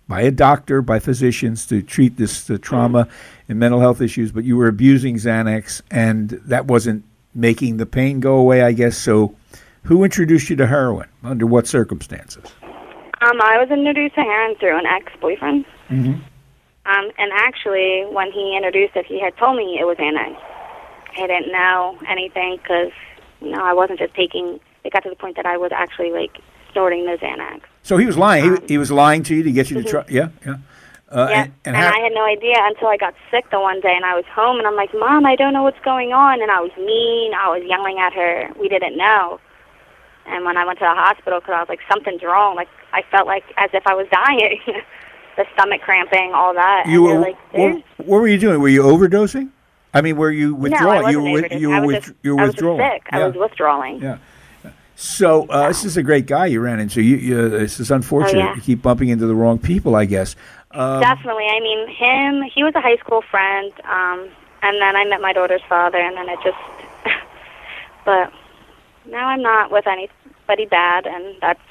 by 0.08 0.22
a 0.22 0.32
doctor, 0.32 0.82
by 0.82 1.00
physicians 1.00 1.66
to 1.68 1.82
treat 1.82 2.16
this 2.16 2.46
the 2.46 2.58
trauma 2.58 3.10
and 3.50 3.60
mental 3.60 3.82
health 3.82 4.00
issues, 4.02 4.32
but 4.32 4.46
you 4.46 4.56
were 4.56 4.68
abusing 4.70 5.16
Xanax, 5.18 5.82
and 5.92 6.30
that 6.46 6.68
wasn't 6.68 7.04
making 7.34 7.78
the 7.78 7.86
pain 7.86 8.20
go 8.20 8.36
away, 8.36 8.62
I 8.62 8.72
guess. 8.72 8.98
So, 8.98 9.36
who 9.84 10.04
introduced 10.04 10.50
you 10.50 10.56
to 10.58 10.68
heroin? 10.68 11.08
Under 11.24 11.46
what 11.46 11.68
circumstances? 11.68 12.44
Um, 12.64 13.40
I 13.42 13.58
was 13.60 13.70
introduced 13.70 14.16
to 14.16 14.22
heroin 14.22 14.56
through 14.58 14.78
an 14.78 14.86
ex-boyfriend. 14.86 15.66
Mm-hmm. 15.90 16.14
Um, 16.86 17.12
and 17.18 17.32
actually, 17.34 18.06
when 18.10 18.32
he 18.32 18.56
introduced 18.56 18.96
it, 18.96 19.06
he 19.06 19.20
had 19.22 19.38
told 19.38 19.58
me 19.58 19.78
it 19.80 19.86
was 19.86 19.98
Xanax. 19.98 20.36
I 21.18 21.28
didn't 21.28 21.52
know 21.52 21.98
anything 22.08 22.58
because, 22.58 22.92
you 23.42 23.52
know, 23.52 23.64
I 23.64 23.74
wasn't 23.74 24.00
just 24.00 24.14
taking. 24.16 24.60
It 24.84 24.94
got 24.94 25.04
to 25.04 25.10
the 25.10 25.16
point 25.16 25.36
that 25.36 25.46
I 25.46 25.58
was 25.58 25.72
actually 25.72 26.12
like 26.12 26.40
snorting 26.72 27.06
the 27.06 27.18
Xanax. 27.18 27.62
So 27.84 27.98
he 27.98 28.06
was 28.06 28.18
lying. 28.18 28.58
He, 28.62 28.68
he 28.74 28.78
was 28.78 28.92
lying 28.92 29.24
to 29.24 29.36
you 29.36 29.44
to 29.44 29.52
get 29.52 29.70
you 29.70 29.82
to 29.82 29.88
try. 29.88 30.06
Yeah, 30.10 30.30
yeah. 30.46 30.58
Uh, 31.12 31.28
yeah, 31.30 31.42
and, 31.44 31.52
and, 31.66 31.76
and 31.76 31.76
how, 31.76 31.92
I 31.94 32.00
had 32.00 32.14
no 32.14 32.26
idea 32.26 32.56
until 32.58 32.88
I 32.88 32.96
got 32.98 33.14
sick 33.30 33.50
the 33.52 33.60
one 33.60 33.82
day, 33.82 33.94
and 33.96 34.06
I 34.06 34.16
was 34.16 34.24
home, 34.34 34.58
and 34.60 34.66
I'm 34.68 34.76
like, 34.76 34.94
"Mom, 34.94 35.26
I 35.26 35.36
don't 35.36 35.52
know 35.54 35.64
what's 35.64 35.80
going 35.84 36.14
on," 36.14 36.42
and 36.42 36.50
I 36.50 36.60
was 36.62 36.72
mean. 36.78 37.34
I 37.34 37.50
was 37.50 37.64
yelling 37.68 38.00
at 38.00 38.14
her. 38.14 38.50
We 38.60 38.70
didn't 38.70 38.98
know. 38.98 39.40
And 40.26 40.46
when 40.46 40.56
I 40.56 40.66
went 40.66 40.80
to 40.80 40.86
the 40.86 40.94
hospital, 40.96 41.40
because 41.40 41.54
I 41.56 41.60
was 41.60 41.70
like, 41.70 41.80
"Something's 41.90 42.24
wrong," 42.24 42.56
like 42.56 42.70
I 42.94 43.02
felt 43.12 43.28
like 43.28 43.44
as 43.58 43.70
if 43.74 43.86
I 43.88 43.94
was 43.94 44.08
dying. 44.12 44.60
the 45.38 45.46
stomach 45.54 45.82
cramping, 45.82 46.34
all 46.34 46.54
that. 46.54 46.86
you 46.88 47.02
were. 47.04 47.20
like, 47.20 47.38
what, 47.54 47.84
what 47.98 48.18
were 48.22 48.28
you 48.28 48.38
doing? 48.38 48.60
Were 48.62 48.68
you 48.68 48.84
overdosing? 48.84 49.50
I 49.94 50.02
mean, 50.02 50.16
were 50.18 50.32
you 50.32 50.56
withdrawing? 50.56 51.02
No, 51.02 51.08
I 51.08 51.16
withdrawing? 51.16 51.32
wasn't 51.34 51.52
you 51.62 51.70
were. 51.70 51.72
with- 51.72 51.72
overdosing. 51.72 51.72
You 51.72 51.72
I 51.74 51.80
were. 51.80 51.86
was 51.88 51.96
with- 51.96 52.04
just, 52.06 52.16
you 52.24 52.36
were 52.36 52.42
I 52.42 52.46
was 52.46 52.54
just 52.56 52.64
withdrawing. 52.64 52.92
sick. 52.92 53.10
I 53.12 53.26
was 53.28 53.36
withdrawing. 53.36 54.02
Yeah. 54.02 54.18
So 54.96 55.48
uh, 55.48 55.68
this 55.70 55.84
is 55.84 55.98
a 55.98 56.04
great 56.04 56.28
guy 56.28 56.46
you 56.48 56.60
ran 56.60 56.80
into. 56.80 57.02
You, 57.02 57.16
you, 57.18 57.50
this 57.50 57.80
is 57.80 57.90
unfortunate. 57.90 58.36
Oh, 58.42 58.46
yeah. 58.46 58.56
You 58.56 58.62
keep 58.62 58.82
bumping 58.84 59.10
into 59.10 59.26
the 59.26 59.34
wrong 59.34 59.58
people, 59.58 59.96
I 59.96 60.06
guess. 60.06 60.36
Um, 60.74 61.02
Definitely. 61.02 61.48
I 61.48 61.60
mean, 61.60 61.88
him. 61.88 62.50
He 62.54 62.64
was 62.64 62.74
a 62.76 62.82
high 62.82 62.98
school 62.98 63.22
friend, 63.30 63.72
um, 63.84 64.30
and 64.62 64.82
then 64.82 64.96
I 64.96 65.06
met 65.06 65.22
my 65.22 65.34
daughter's 65.34 65.62
father, 65.68 65.98
and 65.98 66.16
then 66.16 66.30
it 66.30 66.40
just. 66.44 66.58
but 68.06 68.32
now 69.06 69.28
I'm 69.28 69.42
not 69.42 69.72
with 69.72 69.86
anybody 69.88 70.66
bad, 70.66 71.06
and 71.08 71.36
that's 71.42 71.62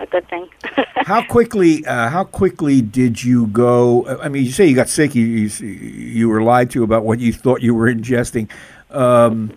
a 0.00 0.06
good 0.06 0.28
thing. 0.28 0.48
how 0.96 1.22
quickly? 1.22 1.84
Uh, 1.86 2.08
how 2.08 2.24
quickly 2.24 2.82
did 2.82 3.22
you 3.22 3.46
go? 3.48 4.06
I 4.20 4.28
mean, 4.28 4.44
you 4.44 4.52
say 4.52 4.66
you 4.66 4.74
got 4.74 4.88
sick. 4.88 5.14
You 5.14 5.24
you, 5.24 5.66
you 5.66 6.28
were 6.28 6.42
lied 6.42 6.70
to 6.70 6.82
about 6.82 7.04
what 7.04 7.20
you 7.20 7.32
thought 7.32 7.62
you 7.62 7.74
were 7.74 7.92
ingesting. 7.92 8.50
Um, 8.90 9.52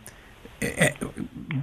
eh, 0.62 0.92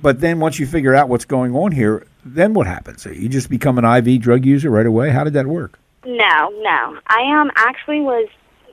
but 0.02 0.20
then 0.20 0.40
once 0.40 0.58
you 0.58 0.66
figure 0.66 0.94
out 0.94 1.08
what's 1.08 1.24
going 1.24 1.54
on 1.54 1.72
here, 1.72 2.06
then 2.24 2.54
what 2.54 2.66
happens? 2.66 3.04
You 3.06 3.28
just 3.28 3.50
become 3.50 3.78
an 3.78 3.84
IV 3.84 4.20
drug 4.20 4.44
user 4.44 4.70
right 4.70 4.86
away. 4.86 5.10
How 5.10 5.24
did 5.24 5.34
that 5.34 5.46
work? 5.46 5.79
No, 6.04 6.50
no. 6.60 6.98
I 7.06 7.40
um 7.40 7.50
actually 7.56 8.00
was. 8.00 8.28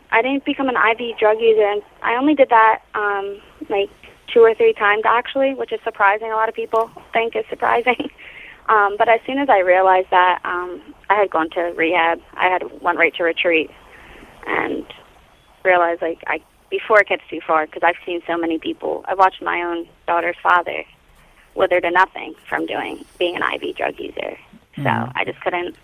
I 0.10 0.22
didn't 0.22 0.46
become 0.46 0.70
an 0.70 0.76
IV 0.76 1.18
drug 1.18 1.40
user, 1.42 1.66
and 1.66 1.82
I 2.02 2.16
only 2.16 2.36
did 2.36 2.50
that 2.50 2.82
um 2.96 3.42
like 3.70 3.90
two 4.28 4.42
or 4.42 4.54
three 4.56 4.74
times 4.74 5.04
actually, 5.06 5.54
which 5.54 5.72
is 5.72 5.80
surprising. 5.84 6.32
A 6.32 6.36
lot 6.36 6.50
of 6.50 6.56
people 6.56 6.90
think 7.14 7.36
is 7.36 7.46
surprising. 7.50 8.10
Um, 8.70 8.96
but 8.98 9.08
as 9.08 9.22
soon 9.26 9.38
as 9.38 9.48
I 9.50 9.60
realized 9.60 10.10
that, 10.12 10.42
um, 10.44 10.82
I 11.10 11.16
had 11.16 11.30
gone 11.30 11.50
to 11.52 11.62
rehab. 11.78 12.22
I 12.34 12.50
had 12.50 12.82
went 12.82 12.98
right 12.98 13.14
to 13.16 13.24
retreat, 13.24 13.72
and 14.46 14.86
realized 15.64 16.02
like 16.02 16.24
I 16.28 16.42
before 16.70 17.00
it 17.00 17.08
gets 17.08 17.24
too 17.30 17.40
far 17.46 17.66
because 17.66 17.84
I've 17.84 17.96
seen 18.06 18.22
so 18.28 18.38
many 18.38 18.60
people. 18.60 19.06
I 19.08 19.14
watched 19.14 19.42
my 19.42 19.62
own 19.62 19.88
daughter's 20.06 20.36
father 20.44 20.84
wither 21.56 21.80
to 21.80 21.92
nothing 21.92 22.36
from 22.48 22.66
doing 22.66 23.06
being 23.18 23.36
an 23.38 23.44
IV 23.54 23.78
drug 23.78 24.00
user. 24.00 24.38
So 24.76 24.84
I 25.16 25.24
just 25.26 25.40
couldn't 25.42 25.76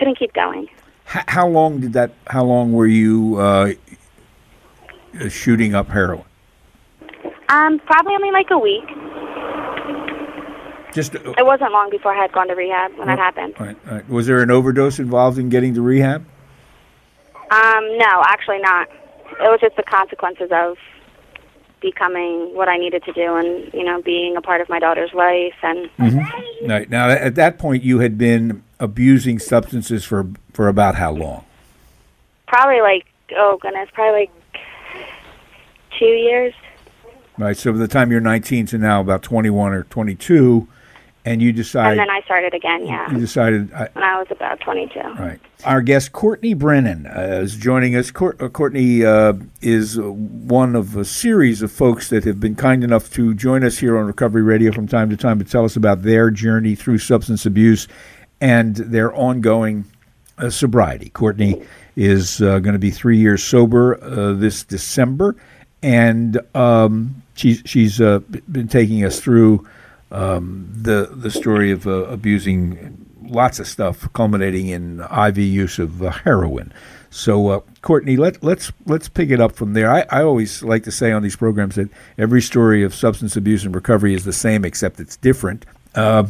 couldn't 0.00 0.18
keep 0.18 0.32
going. 0.32 0.66
H- 1.14 1.24
how 1.28 1.46
long 1.46 1.80
did 1.80 1.92
that? 1.92 2.10
How 2.26 2.42
long 2.44 2.72
were 2.72 2.86
you 2.86 3.36
uh, 3.36 3.72
shooting 5.28 5.74
up 5.74 5.88
heroin? 5.88 6.24
Um, 7.48 7.78
probably 7.80 8.14
only 8.14 8.30
like 8.32 8.50
a 8.50 8.58
week. 8.58 8.84
Just 10.94 11.14
uh, 11.14 11.34
It 11.38 11.44
wasn't 11.46 11.70
long 11.72 11.90
before 11.90 12.12
I 12.12 12.20
had 12.20 12.32
gone 12.32 12.48
to 12.48 12.54
rehab 12.54 12.96
when 12.96 13.06
that 13.08 13.18
happened. 13.18 13.54
all 13.60 13.66
right, 13.66 13.76
all 13.88 13.94
right. 13.94 14.08
was 14.08 14.26
there 14.26 14.40
an 14.42 14.50
overdose 14.50 14.98
involved 14.98 15.38
in 15.38 15.48
getting 15.48 15.74
to 15.74 15.82
rehab? 15.82 16.24
Um, 17.50 17.98
no, 17.98 18.22
actually 18.26 18.58
not. 18.60 18.88
It 19.32 19.50
was 19.50 19.58
just 19.60 19.76
the 19.76 19.82
consequences 19.84 20.50
of 20.52 20.76
becoming 21.80 22.54
what 22.54 22.68
I 22.68 22.76
needed 22.76 23.02
to 23.04 23.12
do 23.12 23.36
and, 23.36 23.72
you 23.72 23.84
know, 23.84 24.02
being 24.02 24.36
a 24.36 24.40
part 24.42 24.60
of 24.60 24.68
my 24.68 24.78
daughter's 24.78 25.12
life 25.14 25.54
and 25.62 25.88
No. 26.62 26.84
Now, 26.88 27.08
at 27.08 27.34
that 27.36 27.58
point, 27.58 27.82
you 27.82 28.00
had 28.00 28.18
been 28.18 28.62
abusing 28.80 29.38
substances 29.38 30.04
for 30.04 30.26
for 30.52 30.66
about 30.66 30.96
how 30.96 31.12
long? 31.12 31.44
probably 32.50 32.80
like 32.80 33.06
oh 33.36 33.58
goodness, 33.62 33.88
probably 33.94 34.20
like 34.22 34.62
two 35.98 36.04
years. 36.04 36.52
Right. 37.38 37.56
So, 37.56 37.72
by 37.72 37.78
the 37.78 37.88
time 37.88 38.10
you're 38.10 38.20
19 38.20 38.66
to 38.66 38.78
now, 38.78 39.00
about 39.00 39.22
21 39.22 39.72
or 39.72 39.84
22, 39.84 40.68
and 41.24 41.40
you 41.40 41.52
decide 41.52 41.92
And 41.92 42.00
then 42.00 42.10
I 42.10 42.20
started 42.22 42.52
again, 42.52 42.86
yeah. 42.86 43.10
you 43.10 43.18
decided. 43.18 43.72
I, 43.72 43.88
When 43.92 44.04
I 44.04 44.18
was 44.18 44.26
about 44.30 44.60
twenty 44.60 44.88
two. 44.88 45.00
Right. 45.00 45.38
Our 45.64 45.82
guest, 45.82 46.12
Courtney 46.12 46.54
Brennan, 46.54 47.06
uh, 47.06 47.40
is 47.42 47.56
joining 47.56 47.94
us. 47.94 48.10
Court, 48.10 48.40
uh, 48.40 48.48
Courtney 48.48 49.04
uh, 49.04 49.34
is 49.60 49.98
uh, 49.98 50.10
one 50.10 50.74
of 50.74 50.96
a 50.96 51.04
series 51.04 51.60
of 51.60 51.70
folks 51.70 52.08
that 52.08 52.24
have 52.24 52.40
been 52.40 52.56
kind 52.56 52.82
enough 52.82 53.12
to 53.12 53.34
join 53.34 53.64
us 53.64 53.78
here 53.78 53.98
on 53.98 54.06
Recovery 54.06 54.42
Radio 54.42 54.72
from 54.72 54.88
time 54.88 55.10
to 55.10 55.16
time 55.16 55.38
to 55.38 55.44
tell 55.44 55.64
us 55.64 55.76
about 55.76 56.02
their 56.02 56.30
journey 56.30 56.74
through 56.74 56.98
substance 56.98 57.44
abuse 57.44 57.86
and 58.40 58.76
their 58.76 59.14
ongoing 59.14 59.84
uh, 60.38 60.50
sobriety. 60.50 61.10
Courtney 61.10 61.62
is 61.96 62.40
uh, 62.40 62.58
going 62.60 62.72
to 62.72 62.78
be 62.78 62.90
three 62.90 63.18
years 63.18 63.42
sober 63.42 64.02
uh, 64.02 64.32
this 64.32 64.64
December, 64.64 65.36
and 65.82 66.40
um, 66.54 67.22
she's 67.34 67.62
she's 67.64 68.00
uh, 68.00 68.20
been 68.50 68.68
taking 68.68 69.04
us 69.04 69.20
through 69.20 69.66
um, 70.10 70.68
the 70.74 71.10
the 71.12 71.30
story 71.30 71.70
of 71.70 71.86
uh, 71.86 72.04
abusing 72.04 73.06
lots 73.30 73.58
of 73.58 73.66
stuff, 73.66 74.12
culminating 74.12 74.68
in 74.68 75.00
IV 75.00 75.38
use 75.38 75.78
of 75.78 76.02
uh, 76.02 76.10
heroin. 76.10 76.72
So, 77.10 77.48
uh, 77.48 77.60
Courtney, 77.82 78.16
let, 78.16 78.42
let's 78.42 78.72
let's 78.86 79.08
pick 79.08 79.30
it 79.30 79.40
up 79.40 79.52
from 79.52 79.72
there. 79.72 79.90
I, 79.90 80.04
I 80.10 80.22
always 80.22 80.62
like 80.62 80.84
to 80.84 80.92
say 80.92 81.10
on 81.10 81.22
these 81.22 81.36
programs 81.36 81.74
that 81.74 81.88
every 82.18 82.40
story 82.40 82.84
of 82.84 82.94
substance 82.94 83.36
abuse 83.36 83.64
and 83.64 83.74
recovery 83.74 84.14
is 84.14 84.24
the 84.24 84.32
same, 84.32 84.64
except 84.64 85.00
it's 85.00 85.16
different. 85.16 85.66
Uh, 85.94 86.24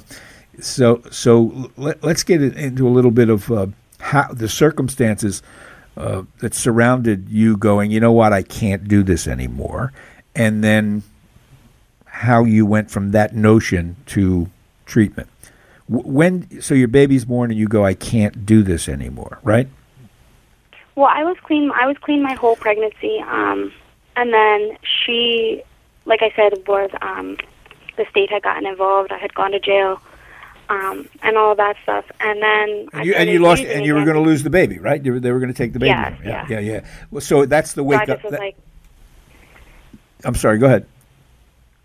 so, 0.60 1.02
so 1.10 1.70
let, 1.76 2.02
let's 2.02 2.22
get 2.22 2.42
into 2.42 2.86
a 2.86 2.90
little 2.90 3.10
bit 3.10 3.28
of 3.28 3.50
uh, 3.50 3.66
how 4.00 4.32
the 4.32 4.48
circumstances 4.48 5.42
uh, 5.96 6.22
that 6.38 6.54
surrounded 6.54 7.28
you 7.28 7.56
going. 7.56 7.90
You 7.90 8.00
know 8.00 8.12
what? 8.12 8.32
I 8.32 8.42
can't 8.42 8.88
do 8.88 9.02
this 9.02 9.26
anymore, 9.26 9.92
and 10.34 10.62
then 10.64 11.02
how 12.04 12.44
you 12.44 12.66
went 12.66 12.90
from 12.90 13.12
that 13.12 13.34
notion 13.34 13.96
to 14.06 14.48
treatment. 14.86 15.28
When 15.88 16.60
so 16.60 16.74
your 16.74 16.88
baby's 16.88 17.24
born 17.24 17.50
and 17.50 17.58
you 17.58 17.66
go, 17.66 17.84
I 17.84 17.94
can't 17.94 18.46
do 18.46 18.62
this 18.62 18.88
anymore, 18.88 19.40
right? 19.42 19.68
Well, 20.94 21.08
I 21.10 21.24
was 21.24 21.36
clean. 21.42 21.70
I 21.74 21.86
was 21.86 21.96
clean 21.98 22.22
my 22.22 22.34
whole 22.34 22.56
pregnancy, 22.56 23.18
um, 23.26 23.72
and 24.16 24.32
then 24.32 24.76
she, 24.82 25.62
like 26.04 26.22
I 26.22 26.30
said, 26.36 26.66
was 26.68 26.90
um, 27.00 27.38
the 27.96 28.06
state 28.10 28.30
had 28.30 28.42
gotten 28.42 28.66
involved. 28.66 29.12
I 29.12 29.18
had 29.18 29.34
gone 29.34 29.52
to 29.52 29.60
jail, 29.60 30.00
um, 30.70 31.08
and 31.22 31.36
all 31.36 31.54
that 31.56 31.76
stuff. 31.82 32.04
And 32.20 32.40
then 32.42 32.88
And 32.92 33.04
you, 33.04 33.14
and 33.14 33.28
you 33.28 33.38
lost, 33.40 33.62
and 33.62 33.84
you 33.84 33.94
were 33.94 34.04
going 34.04 34.16
to 34.16 34.22
lose 34.22 34.42
the 34.42 34.50
baby, 34.50 34.78
right? 34.78 35.02
They 35.02 35.10
were, 35.10 35.20
they 35.20 35.32
were 35.32 35.40
going 35.40 35.52
to 35.52 35.56
take 35.56 35.72
the 35.74 35.78
baby. 35.80 35.88
Yes, 35.90 36.18
yeah, 36.24 36.46
yeah. 36.48 36.58
yeah, 36.60 36.72
yeah. 36.72 36.86
Well, 37.10 37.20
so 37.20 37.44
that's 37.44 37.72
the 37.74 37.80
So 37.82 37.84
wake 37.84 38.00
up. 38.00 38.06
just 38.08 38.22
was 38.24 38.30
that- 38.32 38.40
like, 38.40 38.56
I'm 40.24 40.34
sorry. 40.34 40.58
Go 40.58 40.66
ahead. 40.66 40.86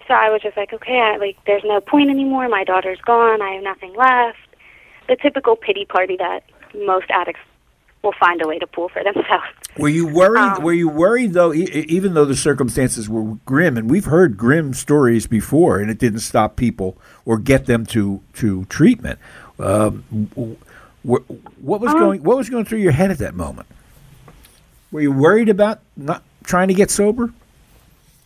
so 0.08 0.14
I 0.14 0.30
was 0.30 0.42
just 0.42 0.56
like, 0.58 0.72
okay, 0.74 1.00
I, 1.00 1.18
like 1.18 1.38
there's 1.46 1.64
no 1.64 1.80
point 1.82 2.10
anymore. 2.10 2.48
My 2.50 2.64
daughter's 2.64 3.00
gone. 3.02 3.42
I 3.42 3.52
have 3.56 3.64
nothing 3.64 3.94
left. 3.96 4.38
The 5.08 5.16
typical 5.16 5.56
pity 5.56 5.86
party 5.86 6.18
that 6.18 6.44
most 6.86 7.10
addicts 7.10 7.40
will 8.06 8.14
find 8.20 8.42
a 8.42 8.48
way 8.48 8.60
to 8.60 8.68
pull 8.68 8.88
for 8.90 9.04
themselves. 9.04 9.46
Were 9.78 9.90
you 9.90 10.08
worried? 10.08 10.40
Um, 10.40 10.64
were 10.64 10.74
you 10.74 10.88
worried 10.88 11.34
though? 11.34 11.52
E- 11.54 11.86
even 11.90 12.14
though 12.14 12.24
the 12.26 12.36
circumstances 12.36 13.10
were 13.10 13.24
grim, 13.46 13.78
and 13.78 13.90
we've 13.90 14.06
heard 14.06 14.38
grim 14.38 14.74
stories 14.74 15.28
before, 15.28 15.80
and 15.80 15.92
it 15.92 15.98
didn't 15.98 16.20
stop 16.20 16.56
people 16.56 16.98
or 17.26 17.38
get 17.38 17.66
them 17.66 17.86
to 17.88 18.22
to 18.36 18.66
treatment. 18.66 19.20
Um, 19.60 20.04
what 21.04 21.82
was 21.82 21.92
Um, 21.92 22.00
going 22.00 22.24
What 22.24 22.38
was 22.38 22.50
going 22.50 22.66
through 22.66 22.80
your 22.80 22.94
head 22.94 23.12
at 23.12 23.18
that 23.18 23.36
moment? 23.36 23.68
Were 24.92 25.02
you 25.02 25.12
worried 25.12 25.50
about 25.50 25.80
not 25.98 26.24
trying 26.44 26.70
to 26.70 26.74
get 26.74 26.90
sober? 26.90 27.34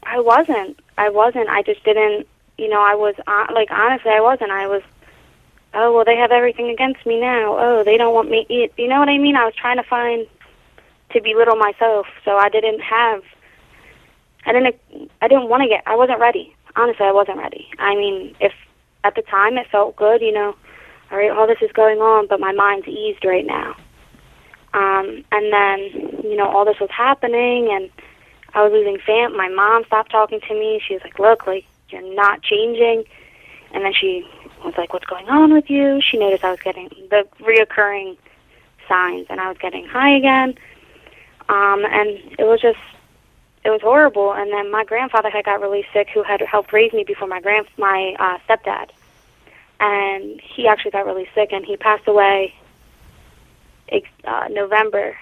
I 0.04 0.20
wasn't. 0.20 0.80
I 0.98 1.10
wasn't. 1.10 1.50
I 1.50 1.62
just 1.64 1.84
didn't. 1.84 2.28
You 2.58 2.70
know, 2.70 2.82
I 2.82 2.94
was 2.96 3.16
uh, 3.26 3.48
like 3.54 3.72
honestly, 3.72 4.12
I 4.12 4.22
wasn't. 4.22 4.52
I 4.52 4.68
was. 4.68 4.84
Oh 5.74 5.94
well, 5.94 6.06
they 6.06 6.18
have 6.18 6.32
everything 6.32 6.70
against 6.70 7.06
me 7.06 7.20
now. 7.20 7.56
Oh, 7.58 7.84
they 7.84 7.98
don't 7.98 8.14
want 8.14 8.30
me. 8.30 8.46
You 8.50 8.70
you 8.78 8.88
know 8.88 9.00
what 9.00 9.10
I 9.10 9.18
mean? 9.18 9.36
I 9.36 9.46
was 9.46 9.54
trying 9.56 9.78
to 9.78 9.84
find 9.84 10.28
to 11.12 11.22
belittle 11.22 11.56
myself, 11.56 12.08
so 12.26 12.38
I 12.38 12.50
didn't 12.50 12.82
have. 12.82 13.24
I 14.46 14.54
didn't. 14.54 14.76
I 15.22 15.28
didn't 15.28 15.50
want 15.50 15.64
to 15.64 15.70
get. 15.70 15.84
I 15.86 15.96
wasn't 15.96 16.20
ready. 16.20 16.56
Honestly, 16.76 17.06
I 17.06 17.12
wasn't 17.12 17.38
ready. 17.38 17.68
I 17.78 17.96
mean, 17.96 18.36
if 18.40 18.54
at 19.04 19.16
the 19.16 19.22
time 19.22 19.58
it 19.58 19.68
felt 19.72 19.96
good, 19.96 20.22
you 20.22 20.32
know, 20.32 20.56
all 21.12 21.18
right, 21.18 21.32
all 21.32 21.48
this 21.48 21.62
is 21.62 21.72
going 21.72 22.00
on, 22.00 22.28
but 22.28 22.40
my 22.40 22.52
mind's 22.52 22.88
eased 22.88 23.24
right 23.26 23.46
now. 23.46 23.76
Um, 24.74 25.24
and 25.32 25.52
then, 25.52 26.24
you 26.24 26.36
know, 26.36 26.48
all 26.48 26.64
this 26.66 26.80
was 26.80 26.92
happening, 26.92 27.70
and 27.72 27.90
I 28.54 28.64
was 28.64 28.72
losing 28.72 29.00
fam. 29.00 29.36
My 29.36 29.50
mom 29.50 29.84
stopped 29.86 30.12
talking 30.12 30.40
to 30.48 30.54
me. 30.54 30.82
She 30.86 30.94
was 30.94 31.04
like, 31.04 31.20
"Look, 31.20 31.48
like 31.48 31.66
you're 31.90 32.16
not 32.16 32.42
changing." 32.42 33.06
And 33.72 33.86
then 33.86 33.94
she 33.94 34.28
was 34.66 34.76
like, 34.78 34.94
"What's 34.94 35.06
going 35.06 35.30
on 35.30 35.54
with 35.54 35.70
you?" 35.70 36.02
She 36.02 36.18
noticed 36.18 36.44
I 36.44 36.52
was 36.52 36.60
getting 36.62 36.90
the 37.10 37.28
reoccurring 37.40 38.18
signs, 38.88 39.28
and 39.30 39.40
I 39.40 39.48
was 39.48 39.58
getting 39.58 39.86
high 39.86 40.16
again. 40.16 40.56
Um, 41.48 41.84
and 41.86 42.10
it 42.38 42.46
was 42.46 42.62
just, 42.62 42.80
it 43.64 43.70
was 43.70 43.82
horrible. 43.82 44.34
And 44.34 44.52
then 44.52 44.72
my 44.72 44.84
grandfather 44.84 45.30
had 45.30 45.46
got 45.46 45.62
really 45.62 45.86
sick, 45.94 46.10
who 46.14 46.24
had 46.24 46.42
helped 46.42 46.72
raise 46.74 46.94
me 46.94 47.04
before 47.04 47.28
my 47.28 47.42
grand, 47.42 47.68
my 47.78 48.16
uh, 48.20 48.38
stepdad, 48.48 48.90
and 49.80 50.40
he 50.42 50.68
actually 50.68 50.92
got 50.92 51.06
really 51.06 51.28
sick, 51.34 51.50
and 51.52 51.66
he 51.66 51.78
passed 51.78 52.08
away. 52.08 52.54
Uh, 54.24 54.48
November 54.52 55.18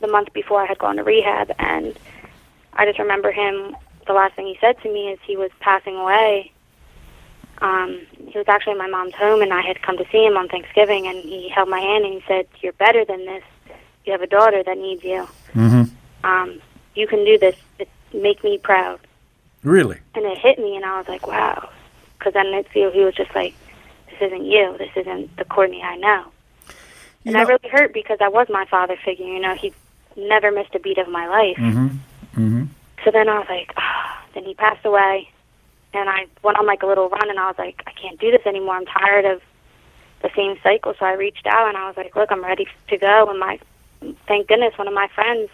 the 0.00 0.08
month 0.08 0.32
before 0.32 0.60
I 0.60 0.66
had 0.66 0.78
gone 0.78 0.96
to 0.96 1.04
rehab, 1.04 1.52
and 1.58 1.96
I 2.72 2.84
just 2.84 2.98
remember 2.98 3.30
him. 3.30 3.76
The 4.06 4.12
last 4.12 4.34
thing 4.34 4.46
he 4.46 4.58
said 4.60 4.80
to 4.82 4.92
me 4.92 5.10
is 5.10 5.20
he 5.24 5.36
was 5.36 5.50
passing 5.60 5.96
away. 5.96 6.52
Um, 7.62 8.00
he 8.28 8.36
was 8.36 8.48
actually 8.48 8.72
in 8.72 8.78
my 8.78 8.88
mom's 8.88 9.14
home, 9.14 9.40
and 9.40 9.52
I 9.52 9.62
had 9.62 9.80
come 9.82 9.96
to 9.96 10.04
see 10.10 10.24
him 10.24 10.36
on 10.36 10.48
Thanksgiving, 10.48 11.06
and 11.06 11.16
he 11.18 11.48
held 11.48 11.68
my 11.68 11.80
hand 11.80 12.04
and 12.04 12.14
he 12.14 12.24
said, 12.26 12.46
"You're 12.60 12.72
better 12.74 13.04
than 13.04 13.24
this. 13.24 13.44
You 14.04 14.12
have 14.12 14.22
a 14.22 14.26
daughter 14.26 14.62
that 14.62 14.76
needs 14.76 15.04
you. 15.04 15.28
Mm-hmm. 15.54 16.26
Um, 16.26 16.60
you 16.94 17.06
can 17.06 17.24
do 17.24 17.38
this. 17.38 17.56
It 17.78 17.88
make 18.12 18.42
me 18.42 18.58
proud." 18.58 19.00
Really? 19.62 19.98
and 20.14 20.24
it 20.24 20.38
hit 20.38 20.58
me, 20.58 20.76
and 20.76 20.84
I 20.84 20.98
was 20.98 21.08
like, 21.08 21.26
wow. 21.26 21.68
Because 22.18 22.34
then 22.34 22.46
it, 22.46 22.66
he 22.72 22.84
was 22.84 23.14
just 23.14 23.34
like, 23.34 23.54
this 24.10 24.20
isn't 24.20 24.44
you. 24.44 24.76
This 24.78 24.90
isn't 24.96 25.36
the 25.36 25.44
Courtney 25.44 25.82
I 25.82 25.96
know. 25.96 26.24
You 27.24 27.30
and 27.30 27.36
I 27.36 27.42
really 27.42 27.68
hurt 27.68 27.92
because 27.94 28.18
I 28.20 28.28
was 28.28 28.48
my 28.50 28.64
father 28.66 28.96
figure. 29.04 29.26
You 29.26 29.40
know, 29.40 29.54
he 29.54 29.72
never 30.16 30.50
missed 30.50 30.74
a 30.74 30.80
beat 30.80 30.98
of 30.98 31.08
my 31.08 31.28
life. 31.28 31.56
Mm-hmm. 31.56 31.86
Mm-hmm. 31.86 32.64
So 33.04 33.10
then 33.10 33.28
I 33.28 33.38
was 33.38 33.48
like, 33.48 33.72
ah. 33.76 34.24
then 34.34 34.44
he 34.44 34.54
passed 34.54 34.84
away, 34.84 35.30
and 35.94 36.08
I 36.08 36.26
went 36.42 36.58
on 36.58 36.66
like 36.66 36.82
a 36.82 36.86
little 36.86 37.08
run, 37.08 37.30
and 37.30 37.38
I 37.38 37.46
was 37.46 37.58
like, 37.58 37.82
I 37.86 37.92
can't 37.92 38.18
do 38.18 38.30
this 38.30 38.46
anymore. 38.46 38.76
I'm 38.76 38.86
tired 38.86 39.24
of 39.24 39.42
the 40.22 40.30
same 40.36 40.56
cycle. 40.62 40.94
So 40.98 41.04
I 41.04 41.12
reached 41.12 41.46
out, 41.46 41.68
and 41.68 41.76
I 41.76 41.86
was 41.86 41.96
like, 41.96 42.14
look, 42.16 42.30
I'm 42.30 42.42
ready 42.44 42.66
to 42.88 42.96
go. 42.98 43.28
And 43.28 43.38
my, 43.38 43.58
thank 44.26 44.48
goodness, 44.48 44.76
one 44.76 44.88
of 44.88 44.94
my 44.94 45.08
friends 45.08 45.50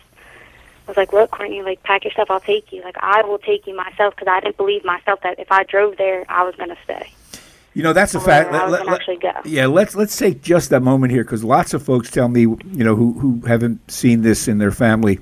was 0.89 0.97
like, 0.97 1.13
look, 1.13 1.31
Courtney, 1.31 1.63
like 1.63 1.83
pack 1.83 2.05
your 2.05 2.13
stuff. 2.13 2.31
I'll 2.31 2.41
take 2.41 2.73
you. 2.73 2.83
Like 2.83 2.97
I 3.01 3.23
will 3.23 3.39
take 3.39 3.67
you 3.67 3.77
myself 3.77 4.15
because 4.17 4.29
I 4.29 4.41
didn't 4.41 4.57
believe 4.57 4.85
myself 4.85 5.21
that 5.23 5.39
if 5.39 5.53
I 5.53 5.65
drove 5.65 5.97
there, 5.97 6.25
I 6.29 6.43
was 6.43 6.55
gonna 6.57 6.77
stay. 6.85 7.13
You 7.75 7.85
know 7.85 7.93
that's 7.93 8.15
a 8.15 8.21
fact. 8.21 8.51
Let- 8.51 8.71
let- 8.71 8.89
actually 8.89 9.19
go. 9.19 9.31
Yeah, 9.45 9.67
let's 9.67 9.95
let's 9.95 10.17
take 10.17 10.43
just 10.43 10.71
that 10.71 10.81
moment 10.81 11.13
here 11.13 11.23
because 11.23 11.45
lots 11.45 11.75
of 11.75 11.83
folks 11.83 12.11
tell 12.11 12.29
me, 12.29 12.41
you 12.41 12.59
know, 12.85 12.97
who 12.97 13.13
who 13.13 13.47
haven't 13.47 13.89
seen 13.91 14.23
this 14.23 14.49
in 14.49 14.59
their 14.59 14.73
family, 14.73 15.21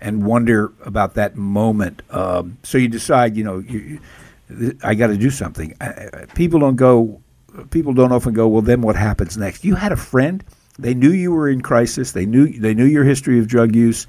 and 0.00 0.26
wonder 0.26 0.72
about 0.84 1.14
that 1.14 1.36
moment. 1.36 2.02
Um, 2.10 2.58
so 2.62 2.76
you 2.76 2.88
decide, 2.88 3.36
you 3.36 3.44
know, 3.44 3.60
you, 3.60 4.00
I 4.82 4.94
got 4.94 5.08
to 5.08 5.16
do 5.16 5.30
something. 5.30 5.74
People 6.34 6.60
don't 6.60 6.76
go. 6.76 7.20
People 7.70 7.92
don't 7.92 8.12
often 8.12 8.34
go. 8.34 8.48
Well, 8.48 8.62
then 8.62 8.82
what 8.82 8.96
happens 8.96 9.36
next? 9.36 9.64
You 9.64 9.74
had 9.74 9.92
a 9.92 9.96
friend. 9.96 10.44
They 10.78 10.94
knew 10.94 11.10
you 11.10 11.32
were 11.32 11.48
in 11.48 11.60
crisis. 11.60 12.12
They 12.12 12.24
knew 12.24 12.48
they 12.58 12.74
knew 12.74 12.84
your 12.84 13.04
history 13.04 13.38
of 13.38 13.48
drug 13.48 13.74
use, 13.74 14.06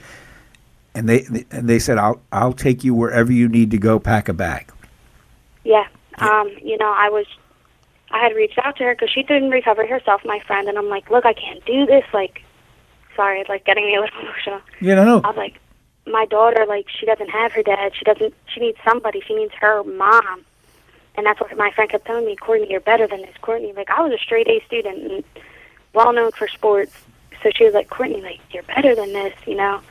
and 0.94 1.10
they 1.10 1.26
and 1.52 1.68
they 1.68 1.80
said, 1.80 1.98
"I'll 1.98 2.22
I'll 2.32 2.54
take 2.54 2.84
you 2.84 2.94
wherever 2.94 3.32
you 3.32 3.48
need 3.48 3.72
to 3.72 3.78
go. 3.78 4.00
Pack 4.00 4.30
a 4.30 4.34
bag." 4.34 4.72
Yeah. 5.64 5.88
Um, 6.20 6.50
you 6.62 6.78
know, 6.78 6.94
I 6.98 7.10
was, 7.10 7.26
I 8.12 8.22
had 8.22 8.36
reached 8.36 8.60
out 8.64 8.76
to 8.78 8.84
her 8.84 8.96
because 8.96 9.10
she 9.10 9.24
didn't 9.24 9.52
recover 9.52 9.86
herself, 9.86 10.22
my 10.26 10.40
friend, 10.46 10.68
and 10.68 10.78
I'm 10.78 10.90
like, 10.90 11.10
look, 11.10 11.26
I 11.26 11.34
can't 11.34 11.64
do 11.66 11.86
this. 11.86 12.04
Like, 12.14 12.42
sorry, 13.16 13.44
like 13.48 13.66
getting 13.66 13.86
me 13.86 13.96
a 13.96 14.02
little 14.02 14.20
emotional. 14.22 14.62
You 14.82 14.96
know, 14.96 15.06
no. 15.06 15.22
I 15.24 15.28
was 15.28 15.38
like, 15.38 15.60
my 16.10 16.26
daughter, 16.26 16.66
like, 16.68 16.88
she 16.90 17.06
doesn't 17.06 17.30
have 17.30 17.52
her 17.54 17.64
dad. 17.64 17.94
She 17.96 18.04
doesn't. 18.04 18.34
She 18.48 18.60
needs 18.60 18.78
somebody. 18.84 19.22
She 19.22 19.36
needs 19.36 19.54
her 19.60 19.84
mom. 19.84 20.46
And 21.16 21.26
that's 21.26 21.40
what 21.40 21.56
my 21.58 21.72
friend 21.72 21.90
kept 21.90 22.06
telling 22.06 22.26
me. 22.26 22.36
Courtney, 22.36 22.70
you're 22.70 22.80
better 22.80 23.08
than 23.08 23.22
this. 23.22 23.36
Courtney, 23.42 23.74
like, 23.74 23.90
I 23.90 24.02
was 24.02 24.14
a 24.14 24.18
straight 24.18 24.48
A 24.48 24.64
student 24.66 25.12
and 25.12 25.24
well 25.94 26.14
known 26.14 26.32
for 26.32 26.48
sports. 26.48 26.94
So 27.44 27.50
she 27.56 27.64
was 27.66 27.74
like, 27.74 27.90
Courtney, 27.90 28.22
like, 28.22 28.40
you're 28.52 28.64
better 28.64 28.96
than 28.96 29.14
this, 29.14 29.34
you 29.46 29.56
know. 29.56 29.82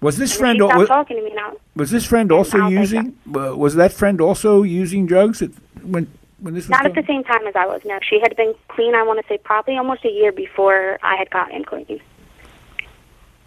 Was 0.00 0.16
this 0.16 0.30
And 0.32 0.38
friend 0.38 0.60
was, 0.60 0.88
talking 0.88 1.16
to 1.16 1.22
me 1.22 1.34
now. 1.34 1.56
was 1.74 1.90
this 1.90 2.04
friend 2.04 2.30
also 2.30 2.68
using 2.68 3.18
was 3.26 3.74
that 3.74 3.92
friend 3.92 4.20
also 4.20 4.62
using 4.62 5.06
drugs 5.06 5.42
at, 5.42 5.50
when 5.82 6.06
when 6.38 6.54
this 6.54 6.64
was 6.64 6.70
Not 6.70 6.86
at 6.86 6.94
the 6.94 7.02
same 7.04 7.24
time 7.24 7.46
as 7.48 7.56
I 7.56 7.66
was. 7.66 7.82
No, 7.84 7.98
she 8.08 8.20
had 8.20 8.36
been 8.36 8.54
clean. 8.68 8.94
I 8.94 9.02
want 9.02 9.20
to 9.20 9.26
say 9.26 9.38
probably 9.38 9.76
almost 9.76 10.04
a 10.04 10.10
year 10.10 10.30
before 10.30 10.98
I 11.02 11.16
had 11.16 11.30
gotten 11.30 11.64
clean. 11.64 12.00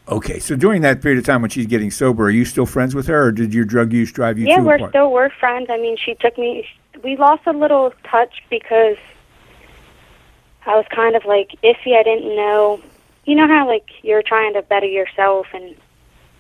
Okay, 0.08 0.40
so 0.40 0.56
during 0.56 0.82
that 0.82 1.02
period 1.02 1.20
of 1.20 1.26
time 1.26 1.42
when 1.42 1.50
she's 1.52 1.68
getting 1.68 1.92
sober, 1.92 2.26
are 2.26 2.30
you 2.32 2.44
still 2.44 2.66
friends 2.66 2.94
with 2.96 3.08
her, 3.08 3.28
or 3.28 3.32
did 3.32 3.54
your 3.54 3.66
drug 3.66 3.94
use 3.94 4.12
drive 4.12 4.38
you 4.38 4.48
Yeah, 4.48 4.60
we're 4.60 4.76
apart? 4.76 4.92
still 4.92 5.12
we're 5.12 5.30
friends. 5.30 5.68
I 5.70 5.78
mean, 5.78 5.96
she 5.98 6.16
took 6.16 6.38
me. 6.38 6.68
We 7.04 7.16
lost 7.18 7.44
a 7.46 7.54
little 7.54 7.94
touch 8.04 8.44
because 8.50 8.98
I 10.66 10.76
was 10.76 10.86
kind 10.90 11.16
of 11.16 11.24
like 11.26 11.52
iffy. 11.64 11.96
I 11.98 12.04
didn't 12.04 12.36
know. 12.36 12.82
You 13.26 13.36
know 13.36 13.48
how 13.48 13.68
like 13.68 13.88
you're 14.02 14.24
trying 14.24 14.54
to 14.56 14.64
better 14.64 14.88
yourself 14.88 15.48
and 15.54 15.76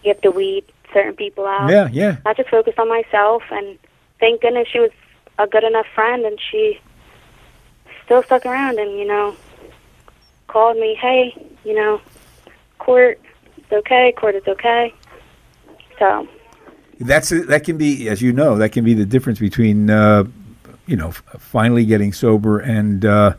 you 0.03 0.09
have 0.09 0.21
to 0.21 0.31
weed 0.31 0.65
certain 0.91 1.13
people 1.15 1.45
out. 1.45 1.69
yeah, 1.69 1.87
yeah. 1.91 2.17
I 2.25 2.33
just 2.33 2.49
focused 2.49 2.79
on 2.79 2.89
myself, 2.89 3.43
and 3.51 3.77
thank 4.19 4.41
goodness 4.41 4.67
she 4.67 4.79
was 4.79 4.91
a 5.37 5.47
good 5.47 5.63
enough 5.63 5.85
friend, 5.95 6.25
and 6.25 6.37
she 6.41 6.79
still 8.03 8.23
stuck 8.23 8.45
around, 8.45 8.79
and 8.79 8.97
you 8.97 9.05
know, 9.05 9.35
called 10.47 10.77
me, 10.77 10.95
hey, 10.95 11.33
you 11.63 11.73
know, 11.75 12.01
court, 12.79 13.21
it's 13.71 13.85
okay, 13.85 14.13
court 14.17 14.35
is 14.35 14.43
okay. 14.47 14.93
So 15.97 16.27
That's 16.99 17.29
that 17.29 17.63
can 17.63 17.77
be, 17.77 18.09
as 18.09 18.21
you 18.21 18.33
know, 18.33 18.57
that 18.57 18.71
can 18.71 18.83
be 18.83 18.93
the 18.93 19.05
difference 19.05 19.39
between 19.39 19.89
uh, 19.89 20.25
you 20.85 20.95
know 20.95 21.11
finally 21.11 21.85
getting 21.85 22.13
sober 22.13 22.59
and 22.59 23.05
uh, 23.05 23.35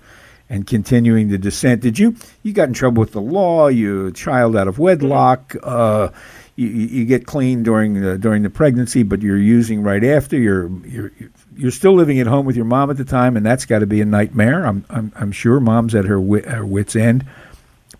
and 0.48 0.66
continuing 0.66 1.28
the 1.28 1.38
descent. 1.38 1.82
Did 1.82 1.98
you 1.98 2.16
you 2.42 2.52
got 2.52 2.68
in 2.68 2.74
trouble 2.74 3.00
with 3.00 3.12
the 3.12 3.20
law? 3.20 3.68
You 3.68 4.12
child 4.12 4.56
out 4.56 4.68
of 4.68 4.78
wedlock. 4.78 5.54
Uh, 5.62 6.10
you, 6.56 6.68
you 6.68 6.86
you 6.86 7.04
get 7.04 7.26
clean 7.26 7.62
during 7.62 8.00
the, 8.00 8.18
during 8.18 8.42
the 8.42 8.50
pregnancy, 8.50 9.02
but 9.02 9.22
you're 9.22 9.38
using 9.38 9.82
right 9.82 10.04
after. 10.04 10.38
You're 10.38 10.70
you're 10.86 11.12
you're 11.56 11.70
still 11.70 11.94
living 11.94 12.20
at 12.20 12.26
home 12.26 12.46
with 12.46 12.56
your 12.56 12.64
mom 12.64 12.90
at 12.90 12.96
the 12.96 13.04
time, 13.04 13.36
and 13.36 13.44
that's 13.44 13.66
got 13.66 13.80
to 13.80 13.86
be 13.86 14.00
a 14.00 14.04
nightmare. 14.04 14.66
I'm 14.66 14.84
I'm, 14.90 15.12
I'm 15.16 15.32
sure 15.32 15.60
mom's 15.60 15.94
at 15.94 16.04
her, 16.04 16.20
wit, 16.20 16.46
her 16.46 16.64
wits 16.64 16.96
end. 16.96 17.26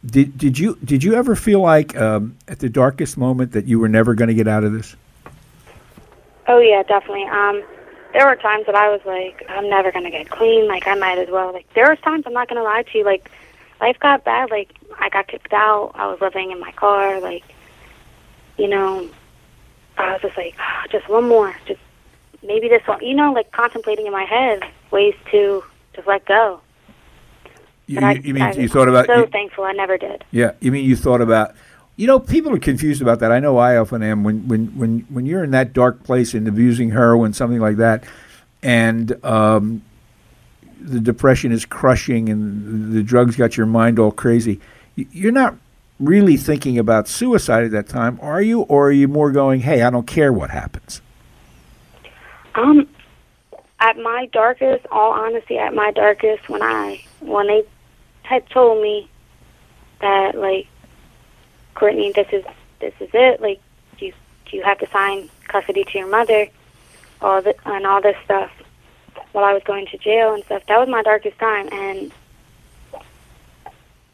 Did 0.04 0.36
did 0.36 0.58
you 0.58 0.76
did 0.84 1.04
you 1.04 1.14
ever 1.14 1.36
feel 1.36 1.60
like 1.60 1.96
um, 1.96 2.36
at 2.48 2.58
the 2.58 2.68
darkest 2.68 3.16
moment 3.16 3.52
that 3.52 3.66
you 3.66 3.78
were 3.78 3.88
never 3.88 4.14
going 4.14 4.28
to 4.28 4.34
get 4.34 4.48
out 4.48 4.64
of 4.64 4.72
this? 4.72 4.96
Oh 6.48 6.58
yeah, 6.58 6.82
definitely. 6.82 7.24
Um, 7.24 7.62
there 8.12 8.26
were 8.26 8.36
times 8.36 8.66
that 8.66 8.74
I 8.74 8.90
was 8.90 9.00
like, 9.04 9.44
I'm 9.48 9.68
never 9.70 9.92
gonna 9.92 10.10
get 10.10 10.28
clean. 10.28 10.66
Like 10.66 10.86
I 10.86 10.94
might 10.94 11.18
as 11.18 11.28
well. 11.28 11.52
Like 11.52 11.72
there 11.74 11.88
was 11.88 11.98
times 12.00 12.24
I'm 12.26 12.32
not 12.32 12.48
gonna 12.48 12.62
lie 12.62 12.82
to 12.82 12.98
you. 12.98 13.04
Like 13.04 13.30
life 13.80 13.98
got 14.00 14.24
bad. 14.24 14.50
Like 14.50 14.74
I 14.98 15.08
got 15.08 15.28
kicked 15.28 15.52
out. 15.52 15.92
I 15.94 16.06
was 16.06 16.20
living 16.20 16.50
in 16.50 16.60
my 16.60 16.72
car. 16.72 17.20
Like 17.20 17.44
you 18.58 18.68
know, 18.68 19.08
I 19.96 20.12
was 20.12 20.22
just 20.22 20.36
like, 20.36 20.54
"Ah, 20.58 20.84
just 20.90 21.08
one 21.08 21.28
more. 21.28 21.54
Just 21.66 21.80
maybe 22.42 22.68
this 22.68 22.86
one. 22.86 23.04
You 23.04 23.14
know, 23.14 23.32
like 23.32 23.52
contemplating 23.52 24.06
in 24.06 24.12
my 24.12 24.24
head 24.24 24.62
ways 24.90 25.14
to 25.30 25.64
just 25.94 26.06
let 26.06 26.24
go. 26.26 26.60
You, 27.86 27.96
But 27.96 28.04
I, 28.04 28.12
you 28.14 28.34
mean 28.34 28.42
I 28.42 28.52
you 28.52 28.68
thought 28.68 28.88
about 28.88 29.06
So 29.06 29.18
you- 29.20 29.26
thankful 29.26 29.64
I 29.64 29.72
never 29.72 29.98
did. 29.98 30.24
yeah? 30.30 30.52
You 30.60 30.72
mean 30.72 30.84
you 30.84 30.96
thought 30.96 31.20
about? 31.20 31.54
You 31.96 32.06
know, 32.06 32.18
people 32.18 32.54
are 32.54 32.58
confused 32.58 33.02
about 33.02 33.18
that. 33.20 33.30
I 33.30 33.38
know 33.38 33.58
I 33.58 33.76
often 33.76 34.02
am. 34.02 34.24
When 34.24 34.48
when 34.48 34.66
when 34.78 35.00
when 35.10 35.26
you're 35.26 35.44
in 35.44 35.50
that 35.50 35.72
dark 35.72 36.02
place 36.04 36.32
and 36.32 36.48
abusing 36.48 36.90
heroin, 36.90 37.32
something 37.34 37.60
like 37.60 37.76
that, 37.76 38.04
and 38.62 39.22
um, 39.24 39.82
the 40.80 41.00
depression 41.00 41.52
is 41.52 41.66
crushing, 41.66 42.28
and 42.30 42.92
the 42.94 43.02
drugs 43.02 43.36
got 43.36 43.56
your 43.58 43.66
mind 43.66 43.98
all 43.98 44.10
crazy. 44.10 44.58
You're 44.96 45.32
not 45.32 45.56
really 46.00 46.36
thinking 46.36 46.78
about 46.78 47.08
suicide 47.08 47.64
at 47.64 47.70
that 47.72 47.88
time, 47.88 48.18
are 48.22 48.40
you? 48.42 48.62
Or 48.62 48.88
are 48.88 48.92
you 48.92 49.06
more 49.06 49.30
going, 49.30 49.60
"Hey, 49.60 49.82
I 49.82 49.90
don't 49.90 50.06
care 50.06 50.32
what 50.32 50.48
happens." 50.50 51.02
Um, 52.54 52.88
at 53.80 53.96
my 53.98 54.28
darkest, 54.32 54.86
all 54.90 55.12
honesty, 55.12 55.58
at 55.58 55.74
my 55.74 55.90
darkest, 55.90 56.48
when 56.48 56.62
I 56.62 57.02
when 57.22 57.46
they 57.46 57.64
had 58.22 58.48
told 58.50 58.82
me 58.82 59.08
that 60.00 60.35
like, 60.35 60.66
Courtney, 61.74 62.12
this 62.12 62.28
is 62.32 62.44
this 62.80 62.94
is 63.00 63.11
it. 63.12 63.40
Like, 63.40 63.61
you 63.98 64.12
you 64.50 64.62
have 64.62 64.78
to 64.78 64.88
sign 64.90 65.30
custody 65.48 65.85
to 65.85 65.98
your 65.98 66.08
mother, 66.08 66.48
all 67.20 67.40
the 67.42 67.54
and 67.64 67.87
all 67.87 68.00
this 68.02 68.16
stuff. 68.24 68.50
While 69.32 69.44
I 69.44 69.54
was 69.54 69.62
going 69.64 69.87
to 69.87 69.98
jail 69.98 70.35
and 70.35 70.44
stuff, 70.44 70.62
that 70.68 70.78
was 70.78 70.88
my 70.88 71.02
darkest 71.02 71.38
time, 71.38 71.68
and 71.72 72.12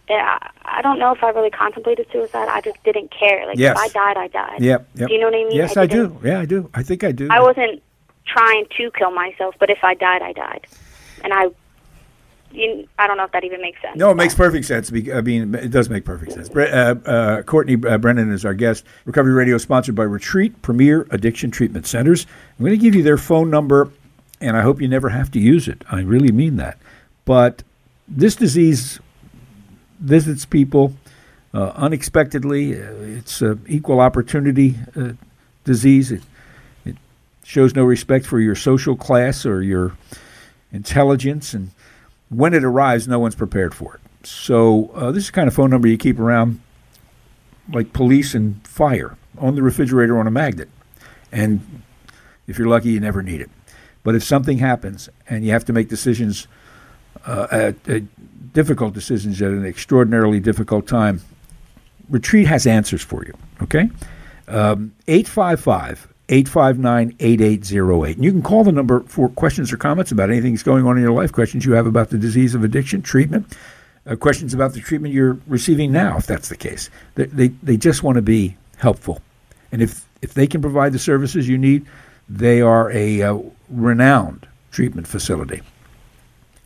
yeah, 0.08 0.38
I 0.40 0.78
I 0.78 0.82
don't 0.82 1.00
know 1.00 1.12
if 1.12 1.24
I 1.24 1.30
really 1.30 1.50
contemplated 1.50 2.06
suicide. 2.12 2.48
I 2.48 2.60
just 2.60 2.82
didn't 2.84 3.10
care. 3.10 3.44
Like, 3.46 3.58
Yes. 3.58 3.76
if 3.76 3.82
I 3.82 3.88
died, 3.88 4.16
I 4.16 4.28
died. 4.28 4.60
Yep. 4.60 4.88
yep. 4.94 5.08
Do 5.08 5.14
you 5.14 5.20
know 5.20 5.26
what 5.26 5.34
I 5.34 5.44
mean? 5.44 5.56
Yes, 5.56 5.76
I 5.76 5.82
I, 5.82 5.86
do. 5.86 6.16
Yeah, 6.22 6.40
I 6.40 6.44
do. 6.44 6.70
I 6.72 6.82
think 6.84 7.02
I 7.02 7.10
do. 7.10 7.26
I 7.30 7.40
wasn't 7.40 7.82
trying 8.24 8.66
to 8.76 8.90
kill 8.92 9.10
myself, 9.10 9.56
but 9.58 9.70
if 9.70 9.82
I 9.82 9.94
died, 9.94 10.22
I 10.22 10.32
died, 10.32 10.66
and 11.24 11.32
I, 11.34 11.48
you, 12.52 12.88
I 12.98 13.06
don't 13.06 13.16
know 13.16 13.24
if 13.24 13.32
that 13.32 13.44
even 13.44 13.60
makes 13.60 13.80
sense. 13.82 13.96
No, 13.96 14.10
it 14.10 14.14
makes 14.14 14.34
perfect 14.34 14.66
sense. 14.66 14.90
I 14.90 15.20
mean, 15.20 15.54
it 15.54 15.70
does 15.70 15.88
make 15.88 16.04
perfect 16.04 16.32
sense. 16.32 16.50
Uh, 16.50 16.94
uh, 17.04 17.42
Courtney 17.42 17.76
uh, 17.86 17.98
Brennan 17.98 18.32
is 18.32 18.44
our 18.44 18.54
guest. 18.54 18.84
Recovery 19.04 19.32
Radio 19.32 19.58
sponsored 19.58 19.94
by 19.94 20.04
Retreat 20.04 20.60
Premier 20.62 21.06
Addiction 21.10 21.50
Treatment 21.50 21.86
Centers. 21.86 22.26
I'm 22.58 22.64
going 22.64 22.78
to 22.78 22.82
give 22.82 22.94
you 22.94 23.02
their 23.02 23.18
phone 23.18 23.50
number, 23.50 23.90
and 24.40 24.56
I 24.56 24.62
hope 24.62 24.80
you 24.80 24.88
never 24.88 25.10
have 25.10 25.30
to 25.32 25.38
use 25.38 25.68
it. 25.68 25.84
I 25.90 26.00
really 26.00 26.32
mean 26.32 26.56
that. 26.56 26.78
But 27.24 27.62
this 28.08 28.34
disease 28.34 29.00
visits 30.00 30.44
people 30.46 30.94
uh, 31.52 31.72
unexpectedly. 31.76 32.80
Uh, 32.80 32.92
it's 33.18 33.42
an 33.42 33.62
equal 33.68 34.00
opportunity 34.00 34.76
uh, 34.96 35.12
disease. 35.64 36.10
It, 36.12 36.22
it 36.84 36.96
shows 37.44 37.74
no 37.74 37.84
respect 37.84 38.26
for 38.26 38.40
your 38.40 38.54
social 38.54 38.96
class 38.96 39.44
or 39.44 39.62
your 39.62 39.96
intelligence 40.72 41.54
and 41.54 41.70
when 42.30 42.54
it 42.54 42.64
arrives, 42.64 43.08
no 43.08 43.18
one's 43.18 43.34
prepared 43.34 43.74
for 43.74 43.94
it. 43.94 44.00
So 44.26 44.90
uh, 44.94 45.12
this 45.12 45.24
is 45.24 45.30
kind 45.30 45.48
of 45.48 45.54
phone 45.54 45.70
number 45.70 45.88
you 45.88 45.96
keep 45.96 46.18
around, 46.18 46.60
like 47.72 47.92
police 47.92 48.34
and 48.34 48.66
fire, 48.66 49.16
on 49.38 49.54
the 49.54 49.62
refrigerator 49.62 50.18
on 50.18 50.26
a 50.26 50.30
magnet. 50.30 50.68
And 51.30 51.82
if 52.46 52.58
you're 52.58 52.68
lucky, 52.68 52.90
you 52.90 53.00
never 53.00 53.22
need 53.22 53.40
it. 53.40 53.50
But 54.02 54.14
if 54.14 54.24
something 54.24 54.58
happens 54.58 55.08
and 55.28 55.44
you 55.44 55.52
have 55.52 55.64
to 55.66 55.72
make 55.72 55.88
decisions, 55.88 56.48
uh, 57.26 57.46
at, 57.50 57.88
at 57.88 58.02
difficult 58.52 58.94
decisions 58.94 59.40
at 59.42 59.50
an 59.50 59.64
extraordinarily 59.66 60.40
difficult 60.40 60.86
time, 60.86 61.20
Retreat 62.08 62.46
has 62.46 62.66
answers 62.66 63.02
for 63.02 63.24
you. 63.24 63.34
Okay, 63.62 63.90
Um, 64.48 64.92
eight 65.06 65.28
five 65.28 65.60
five 65.60 66.08
859 66.28 67.14
8808. 67.18 68.16
And 68.16 68.24
you 68.24 68.32
can 68.32 68.42
call 68.42 68.64
the 68.64 68.72
number 68.72 69.00
for 69.00 69.28
questions 69.30 69.72
or 69.72 69.76
comments 69.76 70.12
about 70.12 70.30
anything 70.30 70.52
that's 70.52 70.62
going 70.62 70.86
on 70.86 70.96
in 70.96 71.02
your 71.02 71.12
life, 71.12 71.32
questions 71.32 71.64
you 71.64 71.72
have 71.72 71.86
about 71.86 72.10
the 72.10 72.18
disease 72.18 72.54
of 72.54 72.64
addiction, 72.64 73.02
treatment, 73.02 73.56
uh, 74.06 74.16
questions 74.16 74.52
about 74.52 74.74
the 74.74 74.80
treatment 74.80 75.14
you're 75.14 75.38
receiving 75.46 75.92
now, 75.92 76.16
if 76.16 76.26
that's 76.26 76.48
the 76.48 76.56
case. 76.56 76.90
They, 77.14 77.26
they, 77.26 77.48
they 77.48 77.76
just 77.76 78.02
want 78.02 78.16
to 78.16 78.22
be 78.22 78.56
helpful. 78.76 79.20
And 79.72 79.82
if, 79.82 80.06
if 80.22 80.34
they 80.34 80.46
can 80.46 80.60
provide 80.60 80.92
the 80.92 80.98
services 80.98 81.48
you 81.48 81.58
need, 81.58 81.86
they 82.28 82.60
are 82.60 82.90
a 82.90 83.22
uh, 83.22 83.38
renowned 83.68 84.46
treatment 84.70 85.06
facility. 85.06 85.62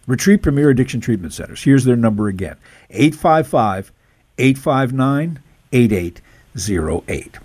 Retreat 0.07 0.43
Premier 0.43 0.71
Addiction 0.71 1.01
Treatment 1.01 1.33
Centers. 1.33 1.63
Here's 1.63 1.85
their 1.85 1.97
number 1.97 2.27
again 2.29 2.57
855 2.91 3.93
859 4.39 5.39
8808. 5.73 7.39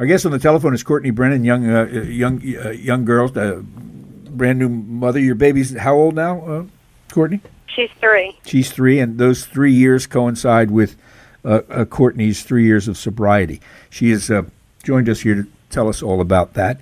Our 0.00 0.06
guest 0.06 0.24
on 0.24 0.32
the 0.32 0.38
telephone 0.38 0.72
is 0.72 0.82
Courtney 0.82 1.10
Brennan, 1.10 1.44
young, 1.44 1.68
uh, 1.68 1.84
young, 1.84 2.40
uh, 2.56 2.70
young 2.70 3.04
girl, 3.04 3.30
uh, 3.38 3.56
brand 3.56 4.58
new 4.58 4.70
mother. 4.70 5.20
Your 5.20 5.34
baby's 5.34 5.76
how 5.76 5.94
old 5.94 6.14
now, 6.14 6.40
uh, 6.40 6.64
Courtney? 7.12 7.42
She's 7.66 7.90
three. 8.00 8.38
She's 8.46 8.72
three, 8.72 8.98
and 8.98 9.18
those 9.18 9.44
three 9.44 9.74
years 9.74 10.06
coincide 10.06 10.70
with 10.70 10.96
uh, 11.44 11.60
uh, 11.68 11.84
Courtney's 11.84 12.42
three 12.42 12.64
years 12.64 12.88
of 12.88 12.96
sobriety. 12.96 13.60
She 13.90 14.08
has 14.12 14.30
joined 14.82 15.10
us 15.10 15.20
here 15.20 15.34
to 15.34 15.46
tell 15.68 15.86
us 15.86 16.02
all 16.02 16.22
about 16.22 16.54
that. 16.54 16.80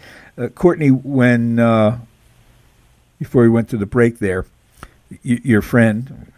Courtney, 0.54 0.92
when 0.92 1.56
before 3.18 3.42
we 3.42 3.48
went 3.48 3.68
to 3.70 3.76
the 3.76 3.84
break 3.86 4.20
there, 4.20 4.46
y- 5.10 5.40
your 5.42 5.60
friend, 5.60 6.30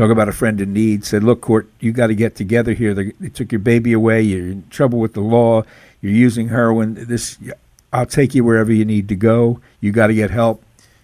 talk 0.00 0.10
about 0.10 0.28
a 0.28 0.32
friend 0.32 0.60
in 0.60 0.72
need, 0.72 1.04
said, 1.04 1.22
"Look, 1.22 1.40
Court, 1.42 1.68
you 1.78 1.92
got 1.92 2.08
to 2.08 2.14
get 2.14 2.34
together 2.34 2.72
here. 2.72 2.94
They, 2.94 3.12
they, 3.20 3.28
took 3.28 3.52
your 3.52 3.58
baby 3.58 3.92
away. 3.92 4.22
You're 4.22 4.50
in 4.50 4.64
trouble 4.70 4.98
with 4.98 5.14
the 5.14 5.20
law. 5.20 5.62
You're 6.00 6.12
using 6.12 6.48
heroin. 6.48 6.94
This, 6.94 7.38
I'll 7.92 8.06
take 8.06 8.34
you 8.34 8.42
wherever 8.42 8.72
you 8.72 8.84
need 8.84 9.08
to 9.08 9.16
go. 9.16 9.60
You 9.80 9.92
got 9.92 10.08
to 10.08 10.14
get 10.14 10.30
help." 10.30 10.62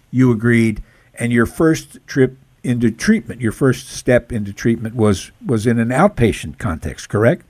You 0.09 0.31
agreed, 0.31 0.81
and 1.15 1.33
your 1.33 1.45
first 1.45 1.99
trip 2.07 2.37
into 2.63 2.89
treatment, 2.89 3.41
your 3.41 3.51
first 3.51 3.89
step 3.89 4.31
into 4.31 4.53
treatment 4.53 4.95
was 4.95 5.31
was 5.45 5.67
in 5.67 5.79
an 5.79 5.89
outpatient 5.89 6.57
context, 6.57 7.09
correct? 7.09 7.43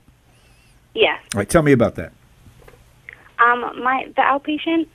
Yes. 0.94 1.22
All 1.34 1.38
right, 1.38 1.48
tell 1.48 1.62
me 1.62 1.72
about 1.72 1.94
that. 1.94 2.12
Um, 3.38 3.60
my 3.82 4.10
the 4.16 4.22
outpatient, 4.22 4.86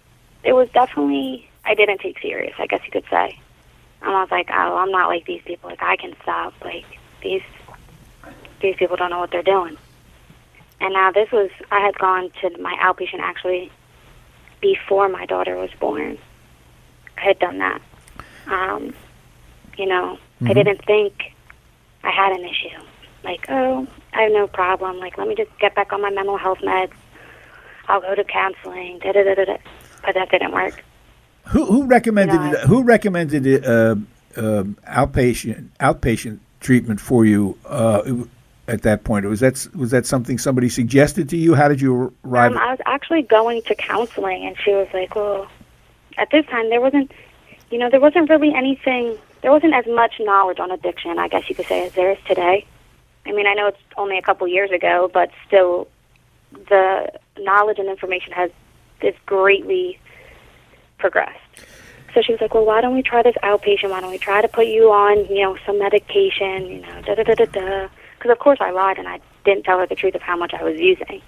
it 0.43 0.53
was 0.53 0.69
definitely 0.73 1.49
I 1.65 1.73
didn't 1.73 1.99
take 1.99 2.19
serious. 2.19 2.53
I 2.59 2.67
guess 2.67 2.81
you 2.85 2.91
could 2.91 3.05
say. 3.09 3.39
And 4.03 4.11
I 4.11 4.21
was 4.21 4.31
like, 4.31 4.49
oh, 4.51 4.77
I'm 4.77 4.91
not 4.91 5.07
like 5.07 5.25
these 5.25 5.41
people. 5.45 5.69
Like 5.69 5.81
I 5.81 5.95
can 5.95 6.13
stop. 6.21 6.53
Like 6.63 6.85
these 7.21 7.41
these 8.61 8.75
people 8.75 8.97
don't 8.97 9.09
know 9.09 9.19
what 9.19 9.31
they're 9.31 9.41
doing. 9.41 9.77
And 10.81 10.93
now 10.93 11.11
this 11.11 11.31
was 11.31 11.49
I 11.71 11.79
had 11.79 11.97
gone 11.97 12.29
to 12.41 12.57
my 12.61 12.75
outpatient 12.81 13.19
actually 13.19 13.71
before 14.59 15.07
my 15.09 15.25
daughter 15.25 15.55
was 15.55 15.69
born. 15.79 16.17
I 17.17 17.21
had 17.21 17.39
done 17.39 17.59
that. 17.59 17.81
Um, 18.47 18.93
you 19.77 19.85
know, 19.85 20.17
mm-hmm. 20.17 20.47
I 20.47 20.53
didn't 20.53 20.83
think 20.85 21.33
I 22.03 22.11
had 22.11 22.33
an 22.33 22.43
issue. 22.43 22.83
Like, 23.23 23.45
oh, 23.49 23.87
I 24.11 24.23
have 24.23 24.31
no 24.33 24.47
problem. 24.47 24.99
Like, 24.99 25.17
let 25.17 25.27
me 25.27 25.35
just 25.35 25.51
get 25.59 25.75
back 25.75 25.93
on 25.93 26.01
my 26.01 26.09
mental 26.09 26.37
health 26.37 26.59
meds. 26.59 26.91
I'll 27.87 28.01
go 28.01 28.15
to 28.15 28.23
counseling. 28.23 28.99
Da 28.99 29.13
da 29.13 29.23
da 29.23 29.45
da. 29.45 29.57
But 30.05 30.15
that 30.15 30.29
didn't 30.29 30.51
work. 30.51 30.83
Who 31.47 31.65
who 31.65 31.86
recommended 31.86 32.36
know, 32.36 32.60
who 32.67 32.84
recommended 32.84 33.65
uh, 33.65 33.95
uh, 34.36 34.63
outpatient 34.88 35.69
outpatient 35.79 36.39
treatment 36.60 37.01
for 37.01 37.25
you 37.25 37.58
uh, 37.65 38.01
at 38.67 38.84
that 38.84 39.03
point? 39.03 39.25
Was 39.25 39.41
that 39.41 39.67
was 39.75 39.91
that 39.91 40.06
something 40.06 40.38
somebody 40.38 40.69
suggested 40.69 41.29
to 41.29 41.38
you? 41.38 41.53
How 41.53 41.67
did 41.67 41.82
you 41.82 42.13
arrive? 42.23 42.53
Um, 42.53 42.58
I 42.58 42.71
was 42.71 42.79
actually 42.86 43.23
going 43.23 43.62
to 43.63 43.75
counseling, 43.75 44.45
and 44.45 44.56
she 44.63 44.71
was 44.71 44.88
like, 44.93 45.15
"Well, 45.15 45.47
at 46.17 46.29
this 46.32 46.45
time 46.45 46.69
there 46.69 46.82
wasn't, 46.82 47.12
you 47.69 47.77
know, 47.77 47.89
there 47.89 47.99
wasn't 47.99 48.29
really 48.29 48.53
anything. 48.53 49.17
There 49.41 49.51
wasn't 49.51 49.73
as 49.73 49.86
much 49.88 50.15
knowledge 50.19 50.60
on 50.60 50.71
addiction, 50.71 51.19
I 51.19 51.27
guess 51.27 51.49
you 51.49 51.56
could 51.56 51.65
say, 51.65 51.86
as 51.86 51.93
there 51.93 52.12
is 52.12 52.17
today. 52.25 52.65
I 53.25 53.34
mean, 53.34 53.47
I 53.47 53.53
know 53.53 53.67
it's 53.67 53.77
only 53.97 54.17
a 54.17 54.21
couple 54.21 54.47
years 54.47 54.71
ago, 54.71 55.10
but 55.13 55.29
still, 55.45 55.89
the 56.69 57.12
knowledge 57.38 57.79
and 57.79 57.89
information 57.89 58.32
has 58.32 58.51
is 59.01 59.15
greatly 59.25 59.99
progressed. 61.03 61.43
So 62.13 62.21
she 62.21 62.31
was 62.31 62.39
like, 62.39 62.53
well, 62.53 62.65
why 62.65 62.79
don't 62.79 62.93
we 62.93 63.01
try 63.01 63.21
this 63.23 63.35
outpatient? 63.43 63.89
Why 63.89 63.99
don't 63.99 64.11
we 64.11 64.17
try 64.17 64.41
to 64.41 64.47
put 64.47 64.67
you 64.67 64.85
on, 64.91 65.25
you 65.25 65.43
know, 65.43 65.57
some 65.65 65.77
medication, 65.79 66.67
you 66.67 66.81
know, 66.81 67.01
da 67.01 67.15
da 67.15 67.23
da 67.23 67.33
da 67.33 67.45
da. 67.45 67.89
Because 68.17 68.31
of 68.31 68.39
course 68.39 68.59
I 68.61 68.71
lied 68.71 68.97
and 68.99 69.07
I 69.07 69.19
didn't 69.43 69.63
tell 69.65 69.79
her 69.79 69.85
the 69.85 69.95
truth 69.95 70.15
of 70.15 70.21
how 70.21 70.37
much 70.37 70.53
I 70.53 70.63
was 70.63 70.79
using. 70.79 71.21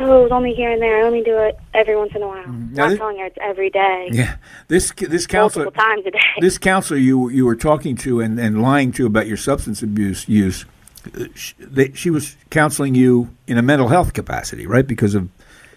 Oh, 0.00 0.18
it 0.18 0.22
was 0.24 0.32
only 0.32 0.52
here 0.52 0.72
and 0.72 0.82
there. 0.82 0.98
I 0.98 1.06
only 1.06 1.22
do 1.22 1.38
it 1.38 1.56
every 1.72 1.96
once 1.96 2.12
in 2.16 2.22
a 2.22 2.26
while. 2.26 2.42
Mm-hmm. 2.42 2.74
Not 2.74 2.88
this, 2.88 2.98
telling 2.98 3.18
her 3.18 3.26
it's 3.26 3.38
every 3.40 3.70
day. 3.70 4.08
Yeah, 4.12 4.36
this 4.66 4.92
this 4.92 5.26
counselor 5.26 5.66
multiple 5.66 5.84
times 5.84 6.06
a 6.06 6.10
day. 6.10 6.18
This 6.40 6.58
counselor 6.58 6.98
you 6.98 7.28
you 7.30 7.46
were 7.46 7.56
talking 7.56 7.96
to 7.98 8.20
and, 8.20 8.40
and 8.40 8.60
lying 8.60 8.90
to 8.92 9.06
about 9.06 9.26
your 9.26 9.38
substance 9.38 9.82
abuse 9.82 10.28
use. 10.28 10.64
Uh, 11.06 11.26
she, 11.34 11.54
they, 11.60 11.92
she 11.92 12.10
was 12.10 12.36
counseling 12.50 12.94
you 12.96 13.30
in 13.46 13.56
a 13.56 13.62
mental 13.62 13.88
health 13.88 14.12
capacity, 14.12 14.66
right? 14.66 14.86
Because 14.86 15.14
of 15.14 15.28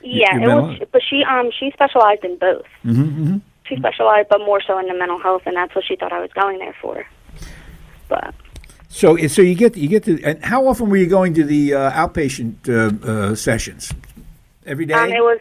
yeah, 0.03 0.35
it 0.35 0.47
was, 0.47 0.79
but 0.91 1.01
she 1.07 1.23
um 1.23 1.51
she 1.57 1.71
specialized 1.71 2.23
in 2.23 2.37
both. 2.37 2.65
Mm-hmm, 2.85 3.03
mm-hmm. 3.03 3.37
She 3.65 3.75
specialized, 3.75 4.29
but 4.29 4.39
more 4.39 4.61
so 4.65 4.79
in 4.79 4.87
the 4.87 4.95
mental 4.95 5.19
health, 5.19 5.43
and 5.45 5.55
that's 5.55 5.75
what 5.75 5.85
she 5.85 5.95
thought 5.95 6.11
I 6.11 6.19
was 6.19 6.31
going 6.33 6.59
there 6.59 6.75
for. 6.81 7.05
But 8.07 8.33
so 8.87 9.15
so 9.27 9.41
you 9.41 9.55
get 9.55 9.77
you 9.77 9.87
get 9.87 10.03
to 10.05 10.21
and 10.23 10.43
how 10.43 10.67
often 10.67 10.89
were 10.89 10.97
you 10.97 11.07
going 11.07 11.33
to 11.35 11.43
the 11.43 11.75
uh, 11.75 11.91
outpatient 11.91 12.67
uh, 12.67 13.07
uh, 13.07 13.35
sessions? 13.35 13.93
Every 14.65 14.85
day. 14.85 14.93
Um, 14.93 15.09
it 15.09 15.21
was 15.21 15.39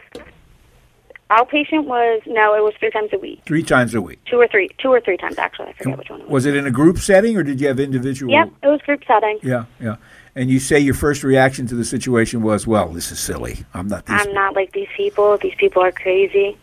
outpatient 1.31 1.85
was 1.85 2.21
no, 2.25 2.55
it 2.55 2.63
was 2.63 2.73
three 2.79 2.91
times 2.91 3.09
a 3.13 3.17
week. 3.17 3.41
Three 3.45 3.63
times 3.63 3.93
a 3.95 4.01
week. 4.01 4.23
Two 4.25 4.37
or 4.37 4.47
three, 4.47 4.69
two 4.79 4.89
or 4.89 5.01
three 5.01 5.17
times 5.17 5.37
actually. 5.37 5.69
I 5.69 5.73
forget 5.73 5.97
which 5.97 6.09
one. 6.09 6.21
It 6.21 6.23
was. 6.25 6.31
was 6.31 6.45
it 6.45 6.55
in 6.55 6.67
a 6.67 6.71
group 6.71 6.99
setting 6.99 7.37
or 7.37 7.43
did 7.43 7.59
you 7.59 7.67
have 7.67 7.79
individual? 7.79 8.31
Yeah, 8.31 8.45
it 8.63 8.67
was 8.67 8.81
group 8.81 9.03
setting. 9.07 9.39
Yeah, 9.41 9.65
yeah 9.79 9.95
and 10.39 10.49
you 10.49 10.57
say 10.57 10.79
your 10.79 10.93
first 10.93 11.21
reaction 11.21 11.67
to 11.67 11.75
the 11.75 11.83
situation 11.83 12.41
was, 12.41 12.65
"Well, 12.65 12.87
this 12.87 13.11
is 13.11 13.19
silly. 13.19 13.65
I'm 13.73 13.89
not. 13.89 14.05
I'm 14.07 14.19
people. 14.19 14.33
not 14.33 14.55
like 14.55 14.71
these 14.71 14.87
people. 14.95 15.37
These 15.37 15.55
people 15.55 15.83
are 15.83 15.91
crazy. 15.91 16.57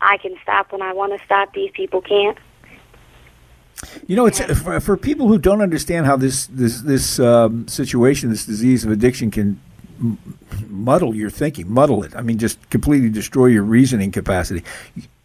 I 0.00 0.16
can 0.16 0.34
stop 0.42 0.72
when 0.72 0.80
I 0.80 0.94
want 0.94 1.16
to 1.16 1.22
stop. 1.22 1.52
These 1.52 1.72
people 1.72 2.00
can't." 2.00 2.38
You 4.06 4.16
know, 4.16 4.24
it's 4.24 4.40
for, 4.40 4.80
for 4.80 4.96
people 4.96 5.28
who 5.28 5.36
don't 5.36 5.60
understand 5.60 6.06
how 6.06 6.16
this 6.16 6.46
this 6.46 6.80
this 6.80 7.20
um, 7.20 7.68
situation, 7.68 8.30
this 8.30 8.46
disease 8.46 8.82
of 8.82 8.90
addiction, 8.90 9.30
can 9.30 9.60
muddle 10.68 11.14
your 11.14 11.28
thinking, 11.28 11.70
muddle 11.70 12.02
it. 12.04 12.16
I 12.16 12.22
mean, 12.22 12.38
just 12.38 12.70
completely 12.70 13.10
destroy 13.10 13.46
your 13.46 13.62
reasoning 13.62 14.10
capacity. 14.10 14.64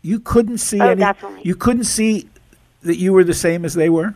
You 0.01 0.19
couldn't 0.19 0.57
see 0.57 0.81
oh, 0.81 0.89
any. 0.89 0.99
Definitely. 0.99 1.41
You 1.45 1.55
couldn't 1.55 1.85
see 1.85 2.27
that 2.83 2.97
you 2.97 3.13
were 3.13 3.23
the 3.23 3.33
same 3.33 3.63
as 3.63 3.75
they 3.75 3.89
were. 3.89 4.13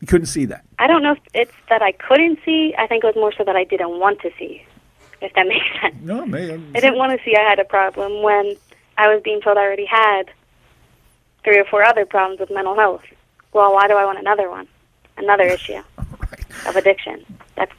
You 0.00 0.06
couldn't 0.06 0.26
see 0.26 0.44
that. 0.46 0.64
I 0.78 0.86
don't 0.86 1.02
know 1.02 1.12
if 1.12 1.18
it's 1.34 1.52
that 1.68 1.82
I 1.82 1.92
couldn't 1.92 2.38
see. 2.44 2.74
I 2.78 2.86
think 2.86 3.04
it 3.04 3.06
was 3.06 3.16
more 3.16 3.32
so 3.32 3.44
that 3.44 3.56
I 3.56 3.64
didn't 3.64 3.98
want 3.98 4.20
to 4.20 4.30
see, 4.38 4.64
if 5.20 5.32
that 5.34 5.46
makes 5.48 5.66
sense. 5.80 5.96
No, 6.02 6.24
man. 6.26 6.72
I 6.74 6.80
didn't 6.80 6.98
want 6.98 7.18
to 7.18 7.24
see 7.24 7.36
I 7.36 7.48
had 7.48 7.58
a 7.58 7.64
problem 7.64 8.22
when 8.22 8.56
I 8.96 9.12
was 9.12 9.22
being 9.22 9.40
told 9.40 9.58
I 9.58 9.62
already 9.62 9.86
had 9.86 10.30
three 11.44 11.58
or 11.58 11.64
four 11.64 11.82
other 11.82 12.06
problems 12.06 12.40
with 12.40 12.50
mental 12.50 12.74
health. 12.76 13.02
Well, 13.52 13.72
why 13.72 13.88
do 13.88 13.94
I 13.94 14.04
want 14.04 14.18
another 14.18 14.50
one? 14.50 14.68
Another 15.16 15.44
issue 15.58 15.82
right. 15.96 16.66
of 16.66 16.76
addiction. 16.76 17.24
That's 17.56 17.72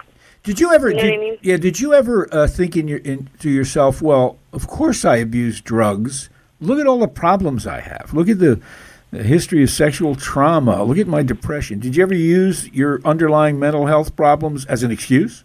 did 0.43 0.59
you 0.59 0.73
ever? 0.73 0.89
You 0.89 0.95
know 0.95 1.03
did, 1.03 1.13
I 1.13 1.17
mean? 1.17 1.37
Yeah. 1.41 1.57
Did 1.57 1.79
you 1.79 1.93
ever 1.93 2.27
uh, 2.33 2.47
think 2.47 2.75
in 2.75 2.87
your 2.87 2.99
in, 2.99 3.29
to 3.39 3.49
yourself? 3.49 4.01
Well, 4.01 4.37
of 4.53 4.67
course 4.67 5.05
I 5.05 5.17
abuse 5.17 5.61
drugs. 5.61 6.29
Look 6.61 6.79
at 6.79 6.87
all 6.87 6.99
the 6.99 7.07
problems 7.07 7.67
I 7.67 7.81
have. 7.81 8.13
Look 8.13 8.29
at 8.29 8.39
the 8.39 8.61
a 9.11 9.23
history 9.23 9.63
of 9.63 9.69
sexual 9.69 10.15
trauma. 10.15 10.83
Look 10.83 10.97
at 10.97 11.07
my 11.07 11.23
depression. 11.23 11.79
Did 11.79 11.95
you 11.95 12.03
ever 12.03 12.13
use 12.13 12.67
your 12.69 13.01
underlying 13.03 13.59
mental 13.59 13.87
health 13.87 14.15
problems 14.15 14.65
as 14.65 14.83
an 14.83 14.91
excuse? 14.91 15.43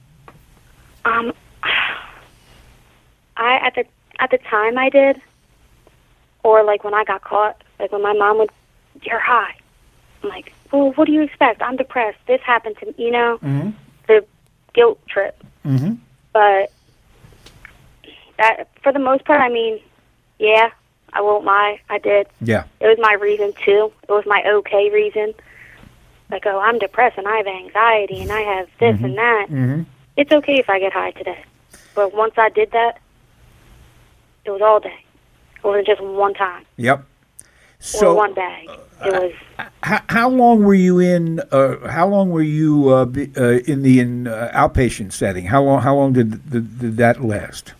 Um, 1.05 1.33
I 3.37 3.57
at 3.57 3.75
the 3.75 3.85
at 4.19 4.31
the 4.31 4.39
time 4.39 4.79
I 4.79 4.89
did, 4.91 5.21
or 6.43 6.63
like 6.65 6.85
when 6.85 6.95
I 6.95 7.05
got 7.05 7.23
caught, 7.23 7.63
like 7.79 7.93
when 7.93 8.03
my 8.03 8.13
mom 8.13 8.39
would, 8.39 8.51
you're 9.03 9.19
high. 9.19 9.57
I'm 10.23 10.29
like, 10.29 10.53
well, 10.73 10.93
what 10.93 11.07
do 11.07 11.13
you 11.13 11.23
expect? 11.23 11.63
I'm 11.63 11.77
depressed. 11.77 12.19
This 12.27 12.41
happened 12.43 12.77
to 12.79 12.87
me. 12.87 12.95
You 12.99 13.11
know, 13.11 13.39
mm-hmm. 13.43 13.71
the 14.07 14.25
guilt 14.73 15.05
trip. 15.07 15.43
Mm-hmm. 15.65 15.95
But 16.33 16.73
that, 18.39 18.69
for 18.83 18.93
the 18.93 18.99
most 18.99 19.25
part, 19.25 19.41
I 19.41 19.49
mean, 19.49 19.81
yeah, 20.39 20.71
I 21.15 21.21
won't 21.21 21.45
lie, 21.45 21.81
I 21.89 21.99
did. 21.99 22.27
Yeah. 22.41 22.65
It 22.81 22.87
was 22.87 22.99
my 23.01 23.15
reason 23.15 23.53
too. 23.65 23.93
It 24.03 24.11
was 24.11 24.27
my 24.27 24.43
okay 24.47 24.91
reason. 24.91 25.33
Like, 26.31 26.45
oh, 26.47 26.59
I'm 26.59 26.79
depressed 26.79 27.17
and 27.17 27.29
I 27.29 27.37
have 27.37 27.47
anxiety 27.47 28.21
and 28.21 28.33
I 28.33 28.41
have 28.41 28.69
this 28.81 28.97
mm-hmm. 28.97 29.05
and 29.05 29.19
that. 29.19 29.47
Mm-hmm. 29.49 29.83
It's 30.17 30.33
okay 30.33 30.59
if 30.59 30.69
I 30.69 30.81
get 30.81 30.93
high 30.93 31.13
today. 31.13 31.45
But 31.95 32.15
once 32.15 32.35
I 32.37 32.49
did 32.49 32.73
that, 32.73 32.99
it 34.45 34.51
was 34.51 34.61
all 34.61 34.81
day. 34.81 35.05
It 35.57 35.65
wasn't 35.65 35.87
just 35.87 36.03
one 36.03 36.35
time. 36.35 36.65
Yep. 36.77 37.05
So 37.79 38.13
or 38.13 38.17
one 38.17 38.35
bag. 38.35 38.69
It 39.05 39.13
was. 39.13 39.33
Uh, 39.59 39.65
how, 39.83 40.01
how 40.09 40.29
long 40.29 40.65
were 40.65 40.75
you 40.75 40.99
in? 40.99 41.41
Uh, 41.53 41.89
how 41.89 42.09
long 42.09 42.31
were 42.31 42.43
you 42.43 42.89
uh, 42.89 43.07
uh, 43.37 43.59
in 43.67 43.83
the 43.83 44.01
in, 44.01 44.27
uh, 44.27 44.51
outpatient 44.55 45.13
setting? 45.13 45.45
How 45.47 45.63
long? 45.63 45.83
How 45.83 45.95
long 45.95 46.13
did, 46.15 46.51
did, 46.51 46.79
did 46.79 46.97
that 46.97 47.23
last? 47.23 47.75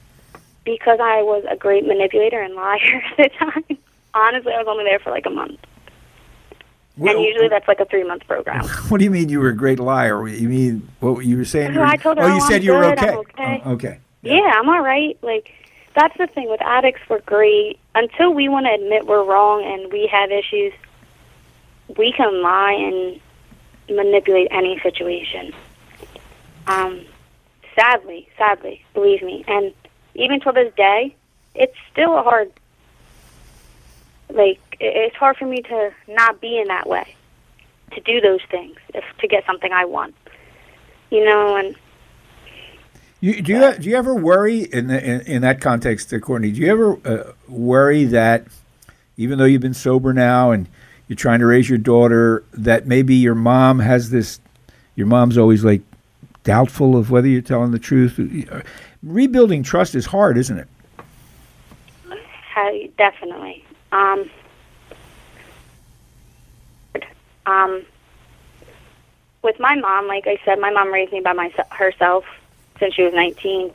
Because 0.65 0.99
I 1.01 1.23
was 1.23 1.45
a 1.51 1.57
great 1.57 1.87
manipulator 1.87 2.41
and 2.41 2.55
liar 2.55 2.79
at 3.11 3.17
the 3.17 3.29
time. 3.39 3.79
Honestly, 4.15 4.53
I 4.53 4.59
was 4.59 4.67
only 4.69 4.85
there 4.85 4.99
for 4.99 5.11
like 5.11 5.27
a 5.27 5.31
month. 5.31 5.59
What, 6.97 7.17
and 7.17 7.25
usually 7.25 7.49
that's 7.49 7.67
like 7.67 7.81
a 7.81 7.85
three 7.87 8.05
month 8.05 8.27
program. 8.27 8.65
what 8.89 8.99
do 8.99 9.05
you 9.05 9.11
mean 9.11 9.29
you 9.29 9.41
were 9.41 9.49
a 9.49 9.57
great 9.57 9.81
liar? 9.81 10.27
You 10.29 10.49
mean 10.49 10.89
what 11.01 11.25
you 11.25 11.37
were 11.37 11.45
saying? 11.45 11.75
you 11.75 11.81
were- 11.81 11.87
I 11.87 11.97
told 11.97 12.19
her, 12.19 12.25
oh, 12.25 12.31
"Oh, 12.31 12.35
you 12.35 12.41
said 12.43 12.57
I'm 12.61 12.63
you 12.63 12.73
were 12.73 12.83
good, 12.95 12.99
okay. 13.01 13.15
Okay." 13.17 13.63
Oh, 13.65 13.73
okay. 13.73 13.99
Yeah, 14.23 14.53
I'm 14.55 14.69
all 14.69 14.81
right. 14.81 15.19
Like 15.23 15.53
that's 15.95 16.17
the 16.17 16.27
thing 16.29 16.49
with 16.49 16.63
addicts. 16.63 17.01
We're 17.09 17.21
great 17.21 17.79
until 17.95 18.33
we 18.33 18.49
want 18.49 18.67
to 18.67 18.73
admit 18.73 19.07
we're 19.07 19.25
wrong 19.25 19.65
and 19.65 19.93
we 19.93 20.07
have 20.07 20.31
issues. 20.31 20.73
We 21.99 22.13
can 22.13 22.43
lie 22.43 22.73
and 22.73 23.21
manipulate 23.95 24.49
any 24.51 24.79
situation. 24.81 25.53
Um, 26.67 27.05
sadly, 27.75 28.29
sadly, 28.39 28.85
believe 28.95 29.23
me, 29.23 29.45
and 29.47 29.75
even 30.15 30.41
till 30.41 30.53
this 30.53 30.73
day, 30.75 31.15
it's 31.55 31.77
still 31.93 32.17
a 32.17 32.23
hard. 32.23 32.53
Like 34.31 34.61
it's 34.81 35.17
hard 35.17 35.37
for 35.37 35.47
me 35.47 35.63
to 35.63 35.93
not 36.09 36.41
be 36.41 36.59
in 36.59 36.69
that 36.69 36.89
way, 36.89 37.15
to 37.93 38.01
do 38.01 38.21
those 38.21 38.41
things, 38.51 38.77
if 38.95 39.05
to 39.19 39.29
get 39.29 39.45
something 39.47 39.73
I 39.73 39.85
want. 39.85 40.15
You 41.11 41.25
know, 41.25 41.57
and 41.57 41.77
You, 43.21 43.41
do 43.41 43.53
you 43.55 43.75
do 43.79 43.89
you 43.89 43.97
ever 43.97 44.15
worry 44.15 44.65
in, 44.65 44.89
the, 44.89 45.03
in 45.03 45.21
in 45.23 45.43
that 45.43 45.61
context, 45.61 46.13
uh, 46.13 46.19
Courtney? 46.19 46.51
Do 46.51 46.61
you 46.61 46.71
ever 46.71 46.99
uh, 47.07 47.33
worry 47.49 48.05
that 48.05 48.47
even 49.17 49.39
though 49.39 49.47
you've 49.47 49.63
been 49.63 49.73
sober 49.73 50.13
now 50.13 50.51
and 50.51 50.69
you're 51.09 51.17
trying 51.17 51.39
to 51.39 51.47
raise 51.47 51.67
your 51.67 51.79
daughter, 51.79 52.45
that 52.53 52.87
maybe 52.87 53.15
your 53.15 53.35
mom 53.35 53.79
has 53.79 54.11
this? 54.11 54.41
Your 54.95 55.07
mom's 55.07 55.39
always 55.39 55.65
like 55.65 55.81
doubtful 56.43 56.97
of 56.97 57.11
whether 57.11 57.27
you're 57.27 57.41
telling 57.41 57.71
the 57.71 57.79
truth. 57.79 58.21
Rebuilding 59.05 59.63
trust 59.63 59.95
is 59.95 60.07
hard, 60.07 60.39
isn't 60.39 60.59
it? 60.59 60.69
Ha- 62.09 62.89
definitely. 62.97 63.65
Um, 63.93 64.31
um, 67.45 67.85
with 69.43 69.61
my 69.61 69.77
mom, 69.77 70.07
like 70.07 70.27
I 70.27 70.39
said, 70.45 70.59
my 70.59 70.71
mom 70.71 70.91
raised 70.93 71.13
me 71.13 71.21
by 71.21 71.35
myself 71.35 71.69
herself 71.71 72.25
since 72.79 72.95
she 72.95 73.03
was 73.03 73.13
19. 73.13 73.73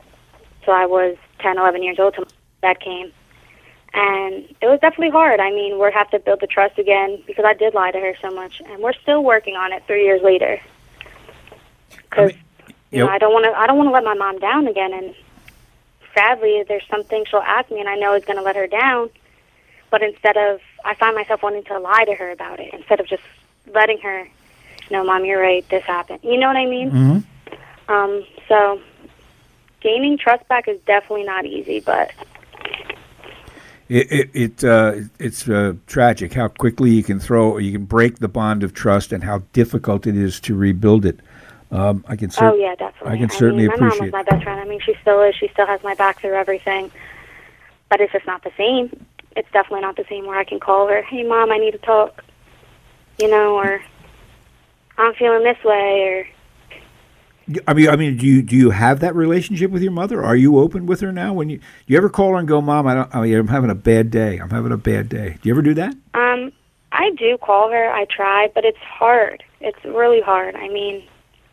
So 0.65 0.71
I 0.71 0.87
was 0.87 1.15
10, 1.39 1.57
11 1.57 1.83
years 1.83 1.99
old 1.99 2.15
till 2.15 2.25
my 2.25 2.73
dad 2.73 2.79
came. 2.79 3.11
And 3.93 4.45
it 4.61 4.67
was 4.67 4.79
definitely 4.81 5.11
hard. 5.11 5.39
I 5.39 5.51
mean, 5.51 5.79
we 5.79 5.91
have 5.91 6.09
to 6.11 6.19
build 6.19 6.41
the 6.41 6.47
trust 6.47 6.79
again 6.79 7.21
because 7.27 7.45
I 7.45 7.53
did 7.53 7.73
lie 7.73 7.91
to 7.91 7.99
her 7.99 8.15
so 8.21 8.29
much, 8.31 8.61
and 8.65 8.81
we're 8.81 8.93
still 8.93 9.23
working 9.23 9.55
on 9.55 9.73
it 9.73 9.83
three 9.87 10.05
years 10.05 10.21
later. 10.21 10.59
Because 12.09 12.33
you 12.91 13.05
know, 13.05 13.09
I 13.09 13.17
don't 13.17 13.33
want 13.33 13.45
to. 13.45 13.51
I 13.51 13.67
don't 13.67 13.77
want 13.77 13.87
to 13.87 13.93
let 13.93 14.03
my 14.03 14.13
mom 14.13 14.39
down 14.39 14.67
again. 14.67 14.93
And 14.93 15.15
sadly, 16.13 16.63
there's 16.67 16.85
something 16.89 17.25
she'll 17.29 17.39
ask 17.39 17.69
me, 17.69 17.79
and 17.79 17.89
I 17.89 17.95
know 17.95 18.13
is 18.13 18.25
going 18.25 18.37
to 18.37 18.43
let 18.43 18.55
her 18.55 18.67
down. 18.67 19.09
But 19.91 20.03
instead 20.03 20.37
of, 20.37 20.61
I 20.85 20.93
find 20.95 21.15
myself 21.15 21.41
wanting 21.43 21.63
to 21.65 21.79
lie 21.79 22.05
to 22.05 22.13
her 22.15 22.31
about 22.31 22.59
it 22.59 22.73
instead 22.73 22.99
of 22.99 23.07
just 23.07 23.23
letting 23.73 23.99
her, 23.99 24.27
no, 24.91 25.03
mom, 25.03 25.25
you're 25.25 25.41
right. 25.41 25.67
This 25.69 25.83
happened. 25.83 26.19
You 26.23 26.37
know 26.37 26.47
what 26.47 26.57
I 26.57 26.65
mean? 26.65 26.91
Mm-hmm. 26.91 27.91
Um. 27.91 28.25
So, 28.47 28.81
gaining 29.81 30.17
trust 30.17 30.47
back 30.47 30.67
is 30.67 30.79
definitely 30.81 31.25
not 31.25 31.45
easy, 31.45 31.79
but 31.79 32.11
It, 33.89 34.11
it, 34.11 34.29
it 34.33 34.63
uh, 34.63 34.93
it's 35.17 35.49
uh, 35.49 35.73
tragic 35.87 36.33
how 36.33 36.47
quickly 36.47 36.91
you 36.91 37.03
can 37.03 37.19
throw, 37.19 37.57
you 37.57 37.71
can 37.71 37.85
break 37.85 38.19
the 38.19 38.27
bond 38.27 38.63
of 38.63 38.71
trust, 38.73 39.11
and 39.11 39.23
how 39.23 39.41
difficult 39.51 40.05
it 40.05 40.15
is 40.15 40.39
to 40.41 40.55
rebuild 40.55 41.05
it. 41.05 41.19
Um, 41.71 42.03
I 42.07 42.15
can. 42.15 42.31
cer- 42.31 42.49
oh 42.49 42.55
yeah, 42.55 42.75
definitely. 42.75 43.11
I 43.11 43.17
can 43.17 43.29
certainly 43.29 43.67
mean, 43.67 43.67
my 43.67 43.75
mom 43.75 43.87
appreciate 43.87 44.05
was 44.07 44.11
my 44.13 44.23
best 44.23 44.43
friend. 44.43 44.59
I 44.59 44.65
mean, 44.65 44.79
she 44.83 44.95
still 45.01 45.21
is. 45.21 45.35
She 45.35 45.47
still 45.49 45.67
has 45.67 45.83
my 45.83 45.93
back 45.93 46.19
through 46.19 46.33
everything. 46.33 46.91
But 47.89 48.01
it's 48.01 48.11
just 48.11 48.25
not 48.25 48.43
the 48.43 48.51
same. 48.57 49.05
It's 49.35 49.49
definitely 49.51 49.81
not 49.81 49.95
the 49.95 50.05
same 50.09 50.25
where 50.25 50.37
I 50.37 50.43
can 50.43 50.59
call 50.59 50.87
her, 50.87 51.01
"Hey, 51.03 51.23
mom, 51.23 51.51
I 51.51 51.57
need 51.57 51.71
to 51.71 51.77
talk," 51.77 52.23
you 53.17 53.29
know, 53.29 53.55
or 53.55 53.81
I'm 54.97 55.13
feeling 55.13 55.43
this 55.43 55.63
way, 55.63 56.03
or 56.03 56.27
I 57.67 57.73
mean, 57.73 57.89
I 57.89 57.95
mean, 57.95 58.17
do 58.17 58.27
you 58.27 58.41
do 58.41 58.55
you 58.55 58.69
have 58.71 58.99
that 58.99 59.15
relationship 59.15 59.71
with 59.71 59.81
your 59.81 59.91
mother? 59.91 60.23
Are 60.23 60.35
you 60.35 60.59
open 60.59 60.85
with 60.85 61.01
her 61.01 61.11
now? 61.11 61.33
When 61.33 61.49
you 61.49 61.57
do 61.57 61.63
you 61.87 61.97
ever 61.97 62.09
call 62.09 62.31
her 62.31 62.37
and 62.37 62.47
go, 62.47 62.61
"Mom, 62.61 62.85
I 62.85 62.93
don't, 62.93 63.15
I 63.15 63.21
mean, 63.21 63.33
I'm 63.35 63.47
having 63.47 63.69
a 63.69 63.75
bad 63.75 64.11
day. 64.11 64.37
I'm 64.37 64.49
having 64.49 64.71
a 64.71 64.77
bad 64.77 65.09
day." 65.09 65.37
Do 65.41 65.49
you 65.49 65.53
ever 65.53 65.61
do 65.61 65.73
that? 65.75 65.95
Um, 66.13 66.51
I 66.91 67.11
do 67.11 67.37
call 67.37 67.71
her. 67.71 67.89
I 67.91 68.05
try, 68.05 68.51
but 68.53 68.65
it's 68.65 68.77
hard. 68.77 69.43
It's 69.61 69.83
really 69.83 70.21
hard. 70.21 70.55
I 70.55 70.67
mean, 70.69 71.03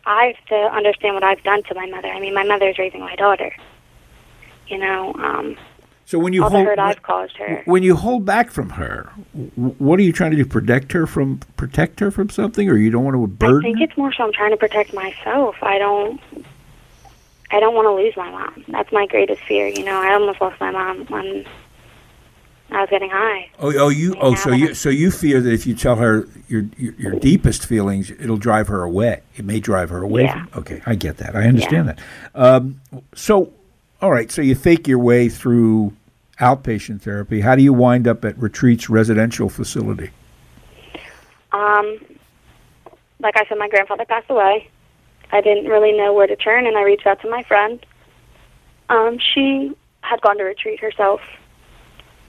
I 0.07 0.33
have 0.35 0.45
to 0.47 0.55
understand 0.75 1.15
what 1.15 1.23
I've 1.23 1.43
done 1.43 1.61
to 1.63 1.75
my 1.75 1.85
mother. 1.85 2.07
I 2.07 2.19
mean, 2.19 2.33
my 2.33 2.43
mother's 2.43 2.77
raising 2.79 3.01
my 3.01 3.15
daughter. 3.15 3.53
You 4.67 4.77
know, 4.77 5.13
um, 5.15 5.57
So 6.05 6.17
when 6.17 6.31
you 6.33 6.43
all 6.43 6.49
the 6.49 6.55
hold 6.57 6.67
hurt 6.67 6.79
I've 6.79 7.03
caused 7.03 7.35
her. 7.37 7.61
when 7.65 7.83
you 7.83 7.95
hold 7.95 8.25
back 8.25 8.49
from 8.49 8.69
her, 8.71 9.11
what 9.55 9.99
are 9.99 10.03
you 10.03 10.13
trying 10.13 10.31
to 10.31 10.37
do? 10.37 10.45
Protect 10.45 10.91
her 10.93 11.05
from 11.07 11.39
protect 11.57 11.99
her 11.99 12.09
from 12.11 12.29
something, 12.29 12.69
or 12.69 12.77
you 12.77 12.89
don't 12.89 13.03
want 13.03 13.15
to 13.15 13.27
burden? 13.27 13.59
I 13.59 13.61
think 13.63 13.81
it's 13.81 13.97
more 13.97 14.13
so 14.13 14.23
I'm 14.23 14.33
trying 14.33 14.51
to 14.51 14.57
protect 14.57 14.93
myself. 14.93 15.55
I 15.61 15.77
don't. 15.77 16.21
I 17.49 17.61
don't 17.61 17.75
want 17.75 17.85
to 17.85 17.93
lose 17.93 18.15
my 18.17 18.29
mom. 18.29 18.65
That's 18.67 18.91
my 18.91 19.05
greatest 19.07 19.41
fear. 19.43 19.67
You 19.67 19.85
know, 19.85 20.01
I 20.01 20.13
almost 20.13 20.41
lost 20.41 20.59
my 20.59 20.71
mom 20.71 21.05
when 21.05 21.45
I 22.69 22.81
was 22.81 22.89
getting 22.89 23.09
high. 23.09 23.49
Oh, 23.59 23.73
oh, 23.77 23.89
you, 23.89 24.13
Yeah, 24.15 24.21
oh, 24.21 24.35
so 24.35 24.51
you, 24.51 24.73
so 24.73 24.89
you 24.89 25.09
fear 25.09 25.39
that 25.39 25.51
if 25.51 25.65
you 25.65 25.73
tell 25.73 25.95
her 25.95 26.27
your, 26.49 26.65
your 26.77 26.93
your 26.95 27.11
deepest 27.13 27.65
feelings, 27.65 28.11
it'll 28.11 28.37
drive 28.37 28.67
her 28.67 28.83
away. 28.83 29.21
It 29.35 29.45
may 29.45 29.59
drive 29.59 29.89
her 29.89 30.01
away. 30.01 30.23
Yeah. 30.23 30.45
From, 30.47 30.59
okay, 30.59 30.81
I 30.85 30.95
get 30.95 31.17
that. 31.17 31.35
I 31.35 31.47
understand 31.47 31.87
that. 31.87 31.99
Um, 32.35 32.81
so, 33.15 33.53
all 34.01 34.11
right. 34.11 34.29
So 34.31 34.41
you 34.41 34.53
fake 34.53 34.87
your 34.87 34.99
way 34.99 35.29
through 35.29 35.95
outpatient 36.39 37.01
therapy. 37.01 37.41
How 37.41 37.55
do 37.55 37.63
you 37.63 37.73
wind 37.73 38.07
up 38.07 38.25
at 38.25 38.35
Retreat's 38.37 38.89
residential 38.89 39.49
facility? 39.49 40.11
Um, 41.51 41.99
like 43.19 43.37
I 43.37 43.45
said, 43.47 43.57
my 43.57 43.69
grandfather 43.69 44.05
passed 44.05 44.29
away. 44.29 44.69
I 45.31 45.41
didn't 45.41 45.65
really 45.65 45.93
know 45.93 46.13
where 46.13 46.27
to 46.27 46.35
turn, 46.35 46.67
and 46.67 46.77
I 46.77 46.83
reached 46.83 47.07
out 47.07 47.21
to 47.21 47.29
my 47.29 47.43
friend. 47.43 47.85
Um, 48.89 49.17
she 49.19 49.75
had 50.01 50.21
gone 50.21 50.37
to 50.37 50.43
retreat 50.43 50.79
herself. 50.79 51.21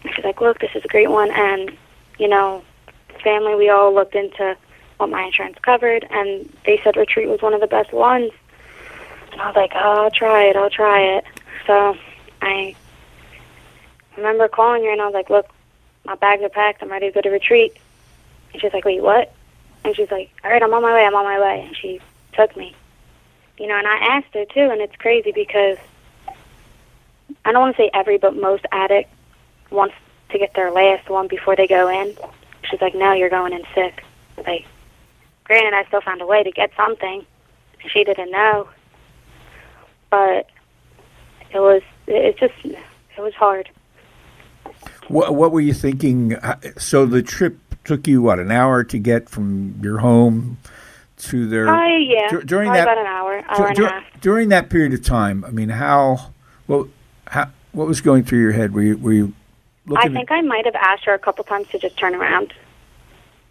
She's 0.02 0.24
like, 0.24 0.40
"Look, 0.40 0.60
this 0.60 0.70
is 0.74 0.84
a 0.84 0.88
great 0.88 1.10
one," 1.10 1.30
and 1.30 1.76
you 2.18 2.28
know, 2.28 2.62
family, 3.22 3.54
we 3.54 3.68
all 3.68 3.94
looked 3.94 4.14
into 4.14 4.56
what 4.98 5.10
my 5.10 5.22
insurance 5.22 5.58
covered, 5.62 6.06
and 6.10 6.52
they 6.64 6.80
said 6.82 6.96
retreat 6.96 7.28
was 7.28 7.42
one 7.42 7.54
of 7.54 7.60
the 7.60 7.66
best 7.66 7.92
ones. 7.92 8.32
And 9.32 9.40
I 9.40 9.46
was 9.46 9.56
like, 9.56 9.72
oh, 9.74 10.04
"I'll 10.04 10.10
try 10.10 10.44
it. 10.44 10.56
I'll 10.56 10.70
try 10.70 11.00
it." 11.00 11.24
So 11.66 11.96
I 12.42 12.74
remember 14.16 14.48
calling 14.48 14.84
her, 14.84 14.92
and 14.92 15.00
I 15.00 15.06
was 15.06 15.14
like, 15.14 15.30
"Look, 15.30 15.48
my 16.04 16.14
bags 16.14 16.42
are 16.42 16.48
packed. 16.48 16.82
I'm 16.82 16.90
ready 16.90 17.08
to 17.08 17.12
go 17.12 17.20
to 17.20 17.30
retreat." 17.30 17.76
And 18.52 18.62
she's 18.62 18.72
like, 18.72 18.84
wait, 18.84 19.02
what? 19.02 19.32
And 19.84 19.94
she's 19.94 20.10
like, 20.10 20.30
all 20.44 20.50
right, 20.50 20.62
I'm 20.62 20.72
on 20.72 20.82
my 20.82 20.94
way, 20.94 21.04
I'm 21.04 21.14
on 21.14 21.24
my 21.24 21.40
way. 21.40 21.64
And 21.66 21.76
she 21.76 22.00
took 22.32 22.56
me. 22.56 22.74
You 23.58 23.66
know, 23.66 23.76
and 23.76 23.86
I 23.86 23.96
asked 23.96 24.34
her 24.34 24.44
too, 24.44 24.70
and 24.70 24.80
it's 24.80 24.96
crazy 24.96 25.32
because 25.32 25.78
I 27.44 27.52
don't 27.52 27.60
want 27.60 27.76
to 27.76 27.82
say 27.82 27.90
every, 27.92 28.18
but 28.18 28.36
most 28.36 28.64
addict 28.72 29.10
wants 29.70 29.94
to 30.30 30.38
get 30.38 30.54
their 30.54 30.70
last 30.70 31.08
one 31.08 31.28
before 31.28 31.56
they 31.56 31.66
go 31.66 31.88
in. 31.88 32.14
She's 32.70 32.80
like, 32.80 32.94
no, 32.94 33.12
you're 33.12 33.30
going 33.30 33.52
in 33.52 33.62
sick. 33.74 34.02
Like, 34.46 34.66
granted, 35.44 35.74
I 35.74 35.84
still 35.86 36.00
found 36.00 36.20
a 36.20 36.26
way 36.26 36.42
to 36.42 36.50
get 36.50 36.70
something. 36.76 37.24
She 37.86 38.04
didn't 38.04 38.30
know. 38.30 38.68
But 40.10 40.48
it 41.50 41.58
was, 41.60 41.82
it 42.06 42.36
just, 42.38 42.54
it 42.64 43.20
was 43.20 43.34
hard. 43.34 43.68
What, 45.08 45.34
what 45.34 45.52
were 45.52 45.60
you 45.60 45.72
thinking? 45.74 46.34
Uh, 46.34 46.56
So 46.76 47.06
the 47.06 47.22
trip 47.22 47.58
took 47.84 48.06
you 48.06 48.20
what 48.20 48.38
an 48.38 48.50
hour 48.50 48.84
to 48.84 48.98
get 48.98 49.28
from 49.30 49.78
your 49.82 49.98
home 49.98 50.58
to 51.18 51.46
their. 51.48 51.68
Oh, 51.68 51.96
yeah. 51.96 52.28
dur- 52.28 52.42
during 52.42 52.72
that 52.72 52.82
about 52.82 52.98
an 52.98 53.06
hour, 53.06 53.42
hour 53.48 53.56
dur- 53.56 53.66
and 53.66 53.76
dur- 53.76 53.88
half. 53.88 54.04
during 54.20 54.48
that 54.50 54.68
period 54.70 54.92
of 54.92 55.02
time, 55.02 55.44
I 55.44 55.50
mean, 55.50 55.70
how, 55.70 56.32
well, 56.66 56.88
how, 57.28 57.50
what 57.72 57.86
was 57.86 58.00
going 58.00 58.24
through 58.24 58.40
your 58.40 58.52
head? 58.52 58.74
Were 58.74 58.82
you, 58.82 58.98
were 58.98 59.12
you 59.12 59.32
I 59.96 60.08
think 60.08 60.30
I 60.30 60.40
might 60.42 60.64
have 60.64 60.74
asked 60.74 61.04
her 61.04 61.14
a 61.14 61.18
couple 61.18 61.44
times 61.44 61.68
to 61.68 61.78
just 61.78 61.96
turn 61.96 62.14
around, 62.14 62.52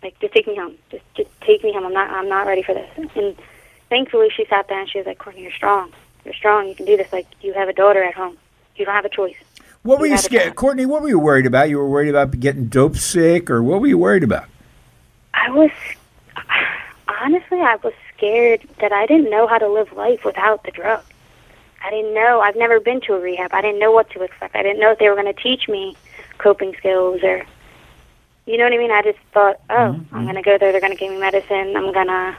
like 0.03 0.19
just 0.19 0.33
take 0.33 0.47
me 0.47 0.55
home, 0.55 0.75
just 0.91 1.03
just 1.15 1.29
take 1.41 1.63
me 1.63 1.73
home. 1.73 1.85
I'm 1.85 1.93
not 1.93 2.09
I'm 2.09 2.29
not 2.29 2.47
ready 2.47 2.63
for 2.63 2.73
this. 2.73 2.89
And 3.15 3.35
thankfully, 3.89 4.29
she 4.35 4.45
sat 4.45 4.67
there 4.67 4.79
and 4.79 4.89
she 4.89 4.99
was 4.99 5.07
like, 5.07 5.17
"Courtney, 5.17 5.43
you're 5.43 5.51
strong. 5.51 5.91
You're 6.25 6.33
strong. 6.33 6.67
You 6.67 6.75
can 6.75 6.85
do 6.85 6.97
this. 6.97 7.11
Like 7.11 7.27
you 7.41 7.53
have 7.53 7.69
a 7.69 7.73
daughter 7.73 8.03
at 8.03 8.13
home. 8.13 8.37
You 8.75 8.85
don't 8.85 8.95
have 8.95 9.05
a 9.05 9.09
choice." 9.09 9.35
what 9.83 9.99
were 9.99 10.05
you 10.05 10.13
you 10.13 10.17
scared. 10.17 10.55
Courtney? 10.55 10.85
What 10.85 11.01
were 11.01 11.07
you 11.07 11.19
worried 11.19 11.45
about? 11.45 11.69
You 11.69 11.77
were 11.77 11.89
worried 11.89 12.09
about 12.09 12.37
getting 12.39 12.67
dope 12.67 12.97
sick, 12.97 13.49
or 13.49 13.63
what 13.63 13.79
were 13.79 13.87
you 13.87 13.97
worried 13.97 14.23
about? 14.23 14.47
I 15.33 15.49
was 15.49 15.71
honestly, 17.07 17.59
I 17.59 17.77
was 17.77 17.93
scared 18.15 18.67
that 18.81 18.91
I 18.91 19.05
didn't 19.05 19.29
know 19.29 19.47
how 19.47 19.57
to 19.57 19.67
live 19.67 19.91
life 19.93 20.25
without 20.25 20.63
the 20.63 20.71
drug. 20.71 21.03
I 21.83 21.89
didn't 21.89 22.13
know. 22.13 22.41
I've 22.41 22.55
never 22.55 22.79
been 22.79 23.01
to 23.01 23.13
a 23.13 23.19
rehab. 23.19 23.53
I 23.53 23.61
didn't 23.61 23.79
know 23.79 23.91
what 23.91 24.09
to 24.11 24.23
expect. 24.23 24.55
I 24.55 24.63
didn't 24.63 24.79
know 24.79 24.91
if 24.91 24.99
they 24.99 25.09
were 25.09 25.15
going 25.15 25.33
to 25.33 25.41
teach 25.41 25.69
me 25.69 25.95
coping 26.37 26.73
skills 26.77 27.21
or, 27.23 27.45
you 28.45 28.57
know 28.57 28.63
what 28.63 28.73
I 28.73 28.77
mean. 28.77 28.91
I 28.91 29.01
just 29.01 29.19
thought, 29.33 29.59
oh, 29.69 29.99
I'm 30.11 30.23
going 30.23 30.35
to 30.35 30.41
go 30.41 30.57
there. 30.57 30.71
They're 30.71 30.81
going 30.81 30.93
to 30.93 30.99
give 30.99 31.11
me 31.11 31.19
medicine. 31.19 31.75
I'm 31.75 31.91
going 31.93 32.07
to 32.07 32.37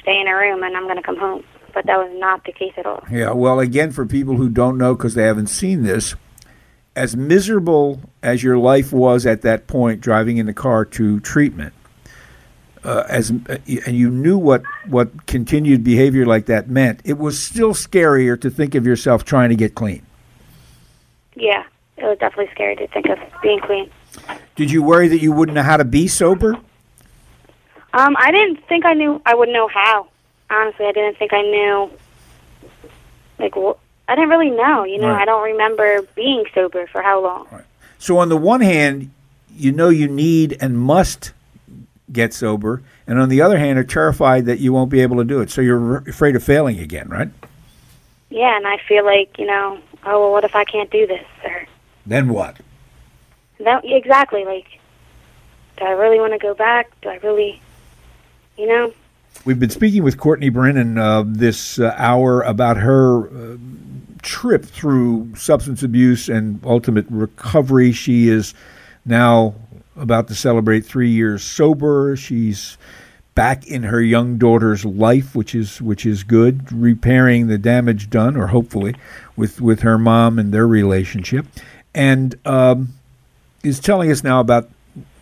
stay 0.00 0.20
in 0.20 0.28
a 0.28 0.34
room 0.34 0.62
and 0.62 0.76
I'm 0.76 0.84
going 0.84 0.96
to 0.96 1.02
come 1.02 1.16
home. 1.16 1.44
but 1.74 1.84
that 1.86 1.98
was 1.98 2.10
not 2.18 2.44
the 2.44 2.52
case 2.52 2.72
at 2.76 2.86
all. 2.86 3.02
Yeah, 3.10 3.32
well, 3.32 3.60
again, 3.60 3.90
for 3.90 4.06
people 4.06 4.36
who 4.36 4.48
don't 4.48 4.78
know 4.78 4.94
because 4.94 5.14
they 5.14 5.24
haven't 5.24 5.48
seen 5.48 5.82
this, 5.82 6.14
as 6.96 7.16
miserable 7.16 8.00
as 8.22 8.42
your 8.42 8.56
life 8.56 8.92
was 8.92 9.26
at 9.26 9.42
that 9.42 9.66
point, 9.66 10.00
driving 10.00 10.38
in 10.38 10.46
the 10.46 10.54
car 10.54 10.84
to 10.84 11.20
treatment, 11.20 11.74
uh, 12.84 13.04
as 13.08 13.30
uh, 13.30 13.56
and 13.86 13.96
you 13.96 14.10
knew 14.10 14.38
what 14.38 14.62
what 14.86 15.26
continued 15.26 15.82
behavior 15.82 16.24
like 16.26 16.46
that 16.46 16.68
meant, 16.68 17.00
it 17.04 17.18
was 17.18 17.42
still 17.42 17.74
scarier 17.74 18.40
to 18.40 18.50
think 18.50 18.74
of 18.74 18.86
yourself 18.86 19.24
trying 19.24 19.48
to 19.48 19.56
get 19.56 19.74
clean. 19.74 20.04
Yeah, 21.34 21.64
it 21.96 22.04
was 22.04 22.18
definitely 22.18 22.50
scary 22.52 22.76
to 22.76 22.86
think 22.88 23.06
of 23.06 23.18
being 23.42 23.60
clean. 23.60 23.90
Did 24.56 24.70
you 24.70 24.82
worry 24.82 25.08
that 25.08 25.20
you 25.20 25.32
wouldn't 25.32 25.54
know 25.54 25.62
how 25.62 25.76
to 25.76 25.84
be 25.84 26.06
sober? 26.08 26.54
Um, 27.92 28.16
I 28.18 28.30
didn't 28.32 28.66
think 28.68 28.84
I 28.84 28.94
knew 28.94 29.20
I 29.24 29.34
would 29.34 29.48
know 29.48 29.68
how. 29.68 30.08
Honestly, 30.50 30.86
I 30.86 30.92
didn't 30.92 31.16
think 31.18 31.32
I 31.32 31.42
knew. 31.42 31.90
Like, 33.38 33.54
wh- 33.54 33.78
I 34.08 34.14
didn't 34.14 34.30
really 34.30 34.50
know. 34.50 34.84
You 34.84 34.98
know, 35.00 35.08
Right. 35.08 35.22
I 35.22 35.24
don't 35.24 35.42
remember 35.44 36.02
being 36.14 36.44
sober 36.54 36.86
for 36.88 37.02
how 37.02 37.22
long. 37.22 37.46
So 37.98 38.18
on 38.18 38.28
the 38.28 38.36
one 38.36 38.60
hand, 38.60 39.10
you 39.56 39.72
know 39.72 39.88
you 39.88 40.08
need 40.08 40.56
and 40.60 40.76
must 40.78 41.32
get 42.12 42.34
sober, 42.34 42.82
and 43.06 43.18
on 43.18 43.28
the 43.28 43.40
other 43.40 43.58
hand, 43.58 43.78
are 43.78 43.84
terrified 43.84 44.44
that 44.46 44.58
you 44.58 44.72
won't 44.72 44.90
be 44.90 45.00
able 45.00 45.16
to 45.16 45.24
do 45.24 45.40
it. 45.40 45.50
So 45.50 45.60
you're 45.60 45.96
r- 45.96 46.02
afraid 46.06 46.36
of 46.36 46.42
failing 46.44 46.78
again, 46.80 47.08
right? 47.08 47.28
Yeah, 48.30 48.56
and 48.56 48.66
I 48.66 48.76
feel 48.88 49.04
like 49.04 49.38
you 49.38 49.46
know, 49.46 49.78
oh 50.04 50.20
well, 50.20 50.32
what 50.32 50.44
if 50.44 50.54
I 50.54 50.64
can't 50.64 50.90
do 50.90 51.06
this? 51.06 51.24
Or 51.44 51.66
Then 52.06 52.28
what? 52.28 52.58
that 53.60 53.84
exactly 53.84 54.44
like, 54.44 54.66
do 55.78 55.84
I 55.84 55.90
really 55.90 56.20
want 56.20 56.32
to 56.32 56.38
go 56.38 56.54
back? 56.54 56.90
Do 57.00 57.08
I 57.08 57.16
really, 57.16 57.60
you 58.56 58.66
know? 58.66 58.92
We've 59.44 59.58
been 59.58 59.70
speaking 59.70 60.02
with 60.02 60.18
Courtney 60.18 60.48
Brennan 60.48 60.96
uh, 60.96 61.24
this 61.26 61.78
uh, 61.78 61.94
hour 61.96 62.42
about 62.42 62.76
her 62.76 63.26
uh, 63.26 63.56
trip 64.22 64.64
through 64.64 65.34
substance 65.34 65.82
abuse 65.82 66.28
and 66.28 66.60
ultimate 66.64 67.06
recovery. 67.10 67.92
She 67.92 68.28
is 68.28 68.54
now 69.04 69.54
about 69.96 70.28
to 70.28 70.34
celebrate 70.34 70.84
three 70.84 71.10
years 71.10 71.42
sober. 71.42 72.16
She's 72.16 72.78
back 73.34 73.66
in 73.66 73.82
her 73.82 74.00
young 74.00 74.38
daughter's 74.38 74.84
life, 74.84 75.34
which 75.34 75.54
is 75.54 75.82
which 75.82 76.06
is 76.06 76.22
good, 76.22 76.72
repairing 76.72 77.48
the 77.48 77.58
damage 77.58 78.08
done, 78.08 78.36
or 78.36 78.48
hopefully, 78.48 78.94
with 79.36 79.60
with 79.60 79.80
her 79.80 79.98
mom 79.98 80.38
and 80.38 80.54
their 80.54 80.66
relationship, 80.66 81.46
and 81.94 82.34
um, 82.44 82.94
is 83.62 83.80
telling 83.80 84.10
us 84.10 84.22
now 84.22 84.40
about 84.40 84.68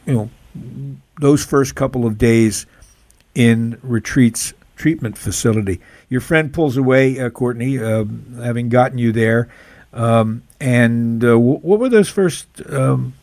you 0.07 0.15
know 0.15 0.31
those 1.21 1.45
first 1.45 1.75
couple 1.75 2.07
of 2.07 2.19
days 2.19 2.67
in 3.35 3.77
Retreat's 3.83 4.55
treatment 4.77 5.17
facility. 5.17 5.81
Your 6.09 6.21
friend 6.21 6.53
pulls 6.53 6.77
away, 6.77 7.19
uh, 7.21 7.31
Courtney, 7.31 7.79
uh, 7.79 8.05
having 8.43 8.69
gotten 8.69 8.99
you 8.99 9.13
there. 9.13 9.49
Um, 9.93 10.43
and 10.61 11.23
uh, 11.23 11.29
w- 11.29 11.59
what 11.59 11.79
were 11.79 11.89
those 11.89 12.09
first 12.09 12.47
um, 12.71 13.15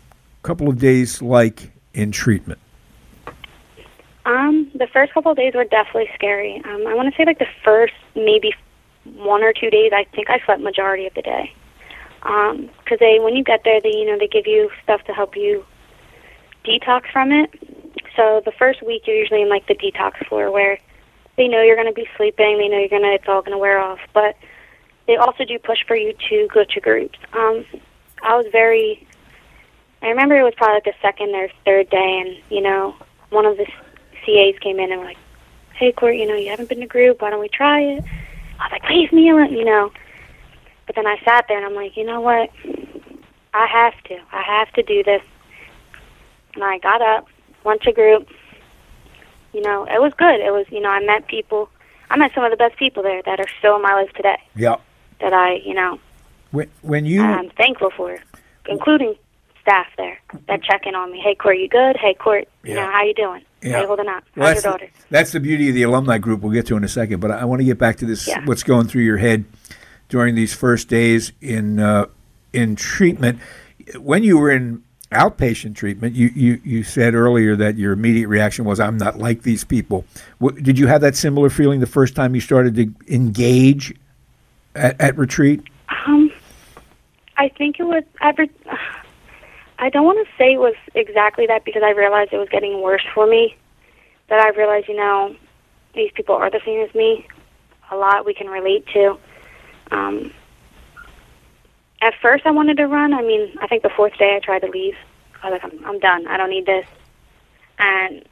couple 0.44 0.70
of 0.70 0.80
days 0.80 1.22
like 1.22 1.72
in 1.94 2.12
treatment? 2.12 2.60
Um, 4.26 4.70
the 4.76 4.88
first 4.88 5.14
couple 5.14 5.32
of 5.32 5.38
days 5.38 5.54
were 5.56 5.64
definitely 5.64 6.10
scary. 6.14 6.62
Um, 6.64 6.86
I 6.88 6.94
want 6.94 7.12
to 7.12 7.18
say 7.18 7.26
like 7.26 7.40
the 7.40 7.48
first 7.64 7.94
maybe 8.16 8.54
one 9.16 9.44
or 9.44 9.54
two 9.54 9.70
days, 9.70 9.92
I 9.94 10.06
think 10.16 10.30
I 10.30 10.40
slept 10.46 10.62
majority 10.62 11.08
of 11.08 11.14
the 11.16 11.24
day. 11.24 11.52
Um, 12.24 12.70
'cause 12.86 13.00
they, 13.00 13.20
when 13.20 13.36
you 13.36 13.44
get 13.44 13.64
there, 13.64 13.80
they, 13.82 13.96
you 13.96 14.06
know, 14.06 14.18
they 14.18 14.28
give 14.28 14.46
you 14.48 14.70
stuff 14.84 15.04
to 15.06 15.14
help 15.14 15.36
you 15.36 15.66
detox 16.66 17.10
from 17.12 17.32
it. 17.32 17.50
So 18.16 18.42
the 18.44 18.52
first 18.52 18.82
week, 18.82 19.08
you're 19.08 19.16
usually 19.16 19.42
in 19.42 19.50
like 19.50 19.68
the 19.68 19.76
detox 19.76 20.26
floor 20.28 20.52
where 20.52 20.78
they 21.38 21.48
know 21.48 21.62
you're 21.62 21.76
going 21.78 21.88
to 21.88 21.94
be 21.94 22.08
sleeping, 22.18 22.58
they 22.58 22.68
know 22.68 22.78
you're 22.80 22.90
going 22.90 23.04
to, 23.04 23.14
it's 23.14 23.28
all 23.28 23.42
going 23.42 23.54
to 23.54 23.58
wear 23.58 23.80
off. 23.80 24.00
But 24.14 24.36
they 25.08 25.16
also 25.16 25.46
do 25.46 25.58
push 25.58 25.80
for 25.88 25.96
you 25.96 26.14
to 26.30 26.48
go 26.54 26.64
to 26.66 26.80
groups. 26.82 27.18
Um, 27.34 27.66
I 28.22 28.36
was 28.36 28.46
very, 28.52 29.08
I 30.02 30.10
remember 30.10 30.36
it 30.38 30.44
was 30.44 30.54
probably 30.56 30.76
like 30.76 30.84
the 30.84 30.94
second 31.02 31.34
or 31.34 31.48
third 31.66 31.90
day, 31.90 32.24
and 32.26 32.38
you 32.52 32.62
know, 32.62 32.96
one 33.30 33.46
of 33.46 33.58
the 33.58 33.66
CAs 34.26 34.60
came 34.60 34.80
in 34.80 34.92
and 34.92 35.00
were 35.00 35.08
like, 35.08 35.18
"Hey, 35.76 35.92
Court, 35.94 36.16
you 36.16 36.28
know, 36.28 36.36
you 36.36 36.50
haven't 36.50 36.70
been 36.70 36.82
to 36.82 36.86
group. 36.86 37.22
Why 37.22 37.30
don't 37.30 37.40
we 37.40 37.48
try 37.50 37.82
it?" 37.82 38.04
I 38.60 38.64
was 38.66 38.72
like, 38.72 38.90
"Leave 38.90 39.12
me 39.14 39.30
alone," 39.30 39.54
you 39.54 39.64
know. 39.66 39.92
But 40.90 40.96
then 40.96 41.06
I 41.06 41.20
sat 41.24 41.46
there 41.48 41.56
and 41.56 41.68
I'm 41.68 41.76
like, 41.76 41.96
you 41.96 42.04
know 42.04 42.20
what? 42.20 42.50
I 43.54 43.68
have 43.68 43.94
to. 44.06 44.18
I 44.32 44.42
have 44.42 44.72
to 44.74 44.82
do 44.82 45.04
this. 45.04 45.22
And 46.56 46.64
I 46.64 46.80
got 46.80 47.00
up, 47.00 47.28
went 47.64 47.84
to 47.84 47.92
group. 47.92 48.28
You 49.54 49.62
know, 49.62 49.84
it 49.84 50.02
was 50.02 50.14
good. 50.18 50.40
It 50.40 50.52
was, 50.52 50.66
you 50.72 50.80
know, 50.80 50.90
I 50.90 51.00
met 51.06 51.28
people. 51.28 51.70
I 52.10 52.18
met 52.18 52.32
some 52.34 52.44
of 52.44 52.50
the 52.50 52.58
best 52.58 52.76
people 52.78 53.04
there 53.04 53.22
that 53.22 53.40
are 53.40 53.46
still 53.60 53.76
in 53.76 53.84
my 53.84 53.94
life 53.94 54.12
today. 54.14 54.40
Yeah. 54.56 54.78
That 55.22 55.32
I, 55.32 55.58
you 55.64 55.76
know, 55.76 56.00
When, 56.50 56.72
when 56.82 57.06
you 57.06 57.22
I'm 57.22 57.52
thankful 57.52 57.92
for, 57.96 58.18
including 58.68 59.14
staff 59.62 59.86
there 59.96 60.18
that 60.48 60.64
check 60.64 60.88
in 60.88 60.96
on 60.96 61.12
me. 61.12 61.20
Hey, 61.24 61.36
Court, 61.36 61.60
you 61.60 61.70
good? 61.70 61.98
Hey, 61.98 62.16
Court, 62.16 62.48
you 62.64 62.74
Yeah. 62.74 62.86
know, 62.88 62.92
how 62.92 63.04
you 63.04 63.14
doing? 63.14 63.44
Yeah. 63.62 63.82
You 63.82 63.86
holding 63.86 64.08
up? 64.08 64.24
Well, 64.36 64.48
How's 64.48 64.56
that's, 64.56 64.66
your 64.66 64.72
daughter? 64.74 64.88
The, 64.88 65.06
that's 65.12 65.32
the 65.34 65.40
beauty 65.40 65.70
of 65.70 65.76
the 65.76 65.84
alumni 65.84 66.18
group. 66.18 66.42
We'll 66.42 66.52
get 66.52 66.66
to 66.66 66.78
in 66.78 66.84
a 66.84 66.88
second, 66.88 67.20
but 67.20 67.30
I, 67.30 67.42
I 67.42 67.46
want 67.46 67.60
to 67.60 67.66
get 67.66 67.78
back 67.78 67.98
to 67.98 68.08
this. 68.08 68.28
Yeah. 68.28 68.44
What's 68.46 68.64
going 68.64 68.88
through 68.88 69.04
your 69.04 69.18
head 69.18 69.46
during 70.10 70.36
these 70.36 70.54
first 70.54 70.88
days 70.88 71.32
in 71.42 71.80
uh, 71.80 72.08
in 72.52 72.76
treatment? 72.76 73.40
When 73.98 74.24
you 74.24 74.38
were 74.38 74.52
in 74.52 74.84
outpatient 75.12 75.76
treatment, 75.76 76.16
you, 76.16 76.28
you, 76.36 76.62
you 76.64 76.84
said 76.84 77.16
earlier 77.16 77.56
that 77.56 77.78
your 77.78 77.94
immediate 77.94 78.28
reaction 78.28 78.66
was, 78.66 78.80
"I'm 78.80 78.98
not 78.98 79.18
like 79.18 79.44
these 79.44 79.64
people." 79.64 80.06
Did 80.62 80.78
you 80.78 80.88
have 80.88 81.02
that 81.02 81.16
similar 81.16 81.50
feeling 81.50 81.80
the 81.80 81.88
first 81.88 82.16
time 82.16 82.36
you 82.36 82.42
started 82.42 82.76
to 82.76 83.14
engage 83.14 83.96
at, 84.76 85.00
at 85.00 85.18
retreat? 85.18 85.62
Um, 86.06 86.32
I 87.38 87.50
think 87.50 87.80
it 87.80 87.84
was 87.84 88.04
every. 88.22 88.50
I 89.82 89.90
don't 89.90 90.06
want 90.06 90.28
to 90.28 90.34
say 90.38 90.54
it 90.54 90.60
was 90.60 90.76
exactly 90.94 91.48
that 91.48 91.64
because 91.64 91.84
I 91.84 91.92
realized 91.92 92.34
it 92.34 92.38
was 92.38 92.50
getting 92.50 92.82
worse 92.82 93.06
for 93.14 93.26
me. 93.26 93.56
That 94.28 94.40
I 94.40 94.50
realized, 94.50 94.88
you 94.88 94.98
know, 94.98 95.36
these 95.96 96.12
people 96.14 96.36
are 96.36 96.52
the 96.52 96.60
same 96.66 96.82
as 96.82 96.94
me. 96.94 97.26
A 97.90 97.96
lot 97.96 98.26
we 98.26 98.34
can 98.34 98.48
relate 98.48 98.86
to. 98.94 99.18
Um, 99.92 100.32
at 102.02 102.14
first, 102.22 102.46
I 102.46 102.52
wanted 102.52 102.78
to 102.78 102.88
run. 102.88 103.14
I 103.14 103.22
mean, 103.22 103.58
I 103.62 103.68
think 103.68 103.84
the 103.84 103.90
fourth 103.90 104.18
day 104.18 104.36
I 104.36 104.40
tried 104.40 104.60
to 104.60 104.68
leave. 104.70 104.96
I 105.44 105.50
was 105.50 105.62
like, 105.62 105.74
I'm, 105.74 105.86
I'm 105.86 106.00
done. 106.00 106.28
I 106.28 106.38
don't 106.38 106.50
need 106.50 106.66
this. 106.66 106.86
And 107.78 108.24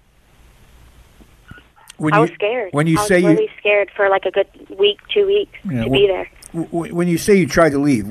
When 1.98 2.14
I 2.14 2.18
you, 2.18 2.22
was 2.22 2.32
scared. 2.32 2.70
When 2.74 2.88
you 2.88 2.98
I 2.98 3.02
was 3.02 3.08
say 3.08 3.24
really 3.24 3.44
you 3.44 3.50
scared 3.60 3.92
for 3.96 4.10
like 4.10 4.26
a 4.26 4.32
good 4.32 4.48
week, 4.78 5.00
two 5.10 5.26
weeks 5.26 5.58
Yeah, 5.66 5.84
to 5.84 5.90
well- 5.90 6.00
be 6.00 6.08
there. 6.08 6.30
when 6.54 7.08
you 7.08 7.18
say 7.18 7.36
you 7.36 7.48
tried 7.48 7.72
to 7.72 7.80
leave, 7.80 8.06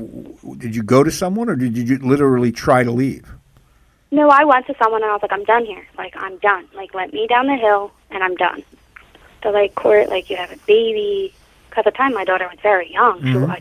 did 0.59 0.75
you 0.75 0.83
go 0.83 1.03
to 1.03 1.11
someone 1.11 1.49
or 1.49 1.55
did 1.55 1.75
you 1.77 1.97
literally 1.99 2.51
try 2.51 2.83
to 2.83 2.91
leave? 2.91 3.25
No, 4.11 4.29
I 4.29 4.45
went 4.45 4.67
to 4.67 4.75
someone 4.81 5.01
and 5.03 5.09
I 5.11 5.13
was 5.13 5.21
like, 5.21 5.33
I'm 5.33 5.43
done 5.43 5.65
here. 5.65 5.85
Like, 5.97 6.15
I'm 6.15 6.37
done. 6.37 6.67
Like, 6.75 6.93
let 6.93 7.11
me 7.13 7.27
down 7.27 7.47
the 7.47 7.55
hill 7.55 7.91
and 8.09 8.23
I'm 8.23 8.35
done. 8.35 8.63
They're 9.43 9.51
like, 9.51 9.75
Court, 9.75 10.09
like, 10.09 10.29
you 10.29 10.37
have 10.37 10.51
a 10.51 10.57
baby. 10.65 11.33
At 11.77 11.85
the 11.85 11.91
time, 11.91 12.13
my 12.13 12.23
daughter 12.23 12.47
was 12.47 12.59
very 12.61 12.91
young. 12.91 13.21
She 13.23 13.33
was 13.37 13.59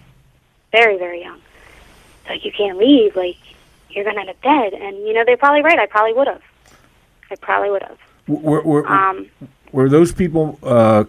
very, 0.72 0.98
very 0.98 1.22
young. 1.22 1.40
It's 2.20 2.30
like, 2.30 2.44
you 2.44 2.52
can't 2.52 2.78
leave. 2.78 3.14
Like, 3.16 3.36
you're 3.90 4.04
going 4.04 4.16
to 4.16 4.20
end 4.22 4.30
up 4.30 4.40
dead. 4.42 4.72
And, 4.74 4.96
you 5.06 5.12
know, 5.14 5.24
they're 5.24 5.36
probably 5.36 5.62
right. 5.62 5.78
I 5.78 5.86
probably 5.86 6.12
would 6.14 6.26
have. 6.26 6.42
I 7.30 7.36
probably 7.36 7.70
would 7.70 7.82
have. 7.82 7.98
Were, 8.28 8.62
were, 8.62 8.86
Um, 8.86 9.26
were 9.72 9.88
those 9.88 10.12
people 10.12 10.58
uh, 10.62 11.04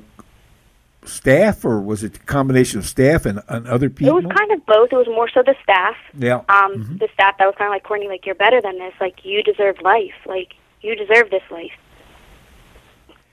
staff 1.05 1.63
or 1.65 1.79
was 1.81 2.03
it 2.03 2.17
a 2.17 2.19
combination 2.19 2.79
of 2.79 2.85
staff 2.85 3.25
and, 3.25 3.41
and 3.47 3.67
other 3.67 3.89
people? 3.89 4.17
it 4.17 4.23
was 4.23 4.33
kind 4.35 4.51
of 4.51 4.65
both. 4.65 4.91
It 4.91 4.95
was 4.95 5.07
more 5.07 5.29
so 5.29 5.41
the 5.43 5.55
staff. 5.63 5.95
yeah. 6.17 6.41
um, 6.49 6.97
the 6.99 7.07
staff 7.13 7.37
that 7.37 7.45
was 7.45 7.55
kind 7.57 7.67
of 7.69 7.73
like 7.73 7.83
Courtney, 7.83 8.07
like 8.07 8.25
you're 8.25 8.35
better 8.35 8.61
than 8.61 8.77
this. 8.77 8.93
Like 8.99 9.25
you 9.25 9.43
deserve 9.43 9.81
life. 9.81 10.13
Like 10.25 10.53
you 10.81 10.95
deserve 10.95 11.29
this 11.29 11.43
life. 11.49 11.71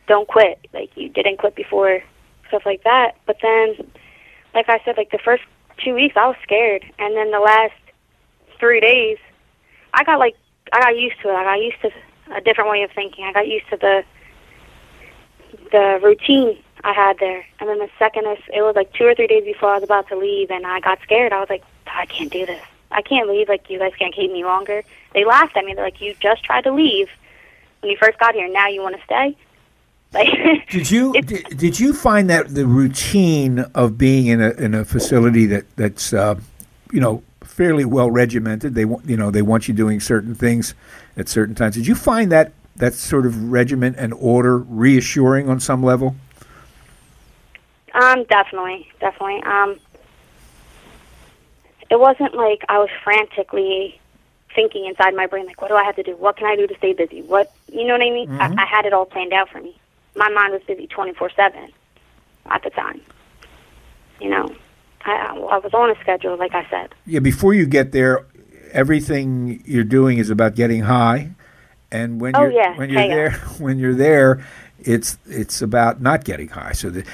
Don't 0.07 0.29
quit. 0.29 0.67
Like 0.73 0.97
you 0.97 1.09
didn't 1.09 1.39
quit 1.39 1.55
before, 1.55 2.03
stuff 2.49 2.63
like 2.67 2.85
that. 2.85 3.17
But 3.27 3.37
then, 3.43 3.77
like 4.55 4.69
I 4.69 4.81
said, 4.85 4.97
like 4.97 5.11
the 5.11 5.19
first 5.19 5.43
two 5.79 5.95
weeks 5.95 6.17
I 6.17 6.27
was 6.27 6.37
scared, 6.43 6.85
and 6.99 7.17
then 7.17 7.31
the 7.31 7.41
last 7.41 7.75
three 8.59 8.81
days, 8.81 9.19
I 9.93 10.05
got 10.05 10.19
like 10.19 10.37
I 10.73 10.81
got 10.81 10.97
used 10.97 11.21
to 11.23 11.29
it. 11.29 11.35
I 11.35 11.45
got 11.45 11.63
used 11.63 11.81
to 11.83 11.91
a 12.35 12.41
different 12.41 12.71
way 12.71 12.83
of 12.83 12.91
thinking. 12.93 13.25
I 13.25 13.33
got 13.33 13.49
used 13.49 13.69
to 13.71 13.77
the 13.77 14.05
the 15.71 16.01
routine 16.03 16.59
I 16.83 16.93
had 16.93 17.19
there. 17.19 17.45
And 17.61 17.69
then 17.69 17.79
the 17.79 17.89
second 17.99 18.27
it 18.27 18.63
was 18.63 18.77
like 18.77 18.93
two 18.93 19.05
or 19.05 19.15
three 19.15 19.27
days 19.27 19.45
before 19.45 19.71
I 19.71 19.75
was 19.75 19.85
about 19.85 20.09
to 20.09 20.17
leave, 20.17 20.51
and 20.51 20.67
I 20.67 20.81
got 20.81 21.01
scared. 21.03 21.33
I 21.33 21.41
was 21.41 21.51
like, 21.51 21.65
I 21.87 22.07
can't 22.07 22.31
do 22.31 22.47
this. 22.47 22.63
I 22.91 23.03
can't 23.03 23.29
leave. 23.29 23.49
Like 23.49 23.69
you 23.71 23.79
guys 23.79 23.93
can't 23.99 24.15
keep 24.15 24.31
me 24.31 24.45
longer. 24.45 24.83
They 25.15 25.25
laughed 25.25 25.57
at 25.57 25.65
me. 25.65 25.75
They're 25.75 25.85
like, 25.85 26.01
you 26.01 26.15
just 26.21 26.45
tried 26.45 26.65
to 26.65 26.73
leave 26.73 27.09
when 27.81 27.91
you 27.91 27.97
first 27.99 28.19
got 28.19 28.35
here. 28.35 28.49
Now 28.49 28.69
you 28.69 28.83
want 28.83 28.97
to 28.97 29.03
stay? 29.05 29.37
Like, 30.15 30.29
Did 30.71 30.91
you 30.91 31.13
did, 31.13 31.59
did 31.59 31.81
you 31.81 31.93
find 31.93 32.31
that 32.31 32.55
the 32.55 32.67
routine 32.67 33.61
of 33.75 33.99
being 33.99 34.27
in 34.27 34.41
a 34.41 34.51
in 34.51 34.75
a 34.75 34.85
facility 34.85 35.47
that 35.47 35.65
that's 35.77 36.13
uh, 36.13 36.37
you 36.93 37.01
know 37.01 37.23
fairly 37.43 37.85
well 37.85 38.11
regimented? 38.11 38.75
They 38.75 38.85
want 38.85 39.05
you 39.07 39.17
know 39.17 39.31
they 39.31 39.43
want 39.43 39.69
you 39.69 39.75
doing 39.75 40.01
certain 40.01 40.35
things 40.35 40.75
at 41.17 41.29
certain 41.29 41.55
times. 41.55 41.75
Did 41.75 41.87
you 41.87 41.95
find 41.95 42.33
that 42.33 42.53
that 42.77 42.95
sort 42.95 43.27
of 43.27 43.53
regiment 43.53 43.97
and 43.99 44.15
order 44.15 44.59
reassuring 44.59 45.49
on 45.49 45.61
some 45.61 45.83
level? 45.83 46.17
Um, 47.93 48.25
definitely, 48.25 48.89
definitely. 49.01 49.43
Um, 49.45 49.79
it 51.91 52.01
wasn't 52.01 52.35
like 52.35 52.65
I 52.69 52.79
was 52.79 52.89
frantically 53.05 54.01
thinking 54.55 54.87
inside 54.87 55.15
my 55.15 55.27
brain, 55.27 55.47
like, 55.47 55.61
what 55.61 55.69
do 55.69 55.75
I 55.75 55.85
have 55.85 55.97
to 55.97 56.03
do? 56.03 56.17
What 56.17 56.37
can 56.37 56.47
I 56.47 56.57
do 56.57 56.67
to 56.67 56.77
stay 56.77 56.93
busy? 56.93 57.23
What, 57.23 57.53
you 57.73 57.85
know 57.87 57.95
what 57.95 58.03
I 58.03 58.11
mean? 58.11 58.31
I, 58.31 58.55
I 58.57 58.67
had 58.67 58.87
it 58.87 58.93
all 58.93 59.05
planned 59.05 59.33
out 59.33 59.49
for 59.49 59.61
me. 59.61 59.77
My 60.17 60.29
mind 60.31 60.53
was 60.53 60.63
busy 60.67 60.87
24 60.87 61.31
7 61.31 61.69
at 62.47 62.63
the 62.63 62.71
time. 62.71 63.01
You 64.21 64.31
know, 64.31 64.55
I, 65.05 65.13
I 65.51 65.59
was 65.59 65.75
on 65.75 65.91
a 65.91 66.01
schedule, 66.01 66.37
like 66.37 66.55
I 66.55 66.67
said. 66.71 66.95
Yeah, 67.07 67.19
before 67.21 67.53
you 67.55 67.67
get 67.67 67.93
there, 67.93 68.27
everything 68.73 69.63
you're 69.67 69.85
doing 69.85 70.19
is 70.19 70.31
about 70.31 70.55
getting 70.55 70.83
high, 70.83 71.31
and 71.91 72.21
when 72.21 72.37
Oh, 72.37 72.43
you're 72.43 72.53
yeah, 72.53 72.77
when 72.77 72.91
you're 72.91 73.09
there, 73.09 73.31
when 73.59 73.79
you're 73.79 73.95
there, 73.95 74.45
it's 74.79 75.19
it's 75.27 75.61
about 75.63 76.01
not 76.01 76.25
getting 76.25 76.49
high. 76.49 76.73
So 76.73 76.91
the, 76.91 77.05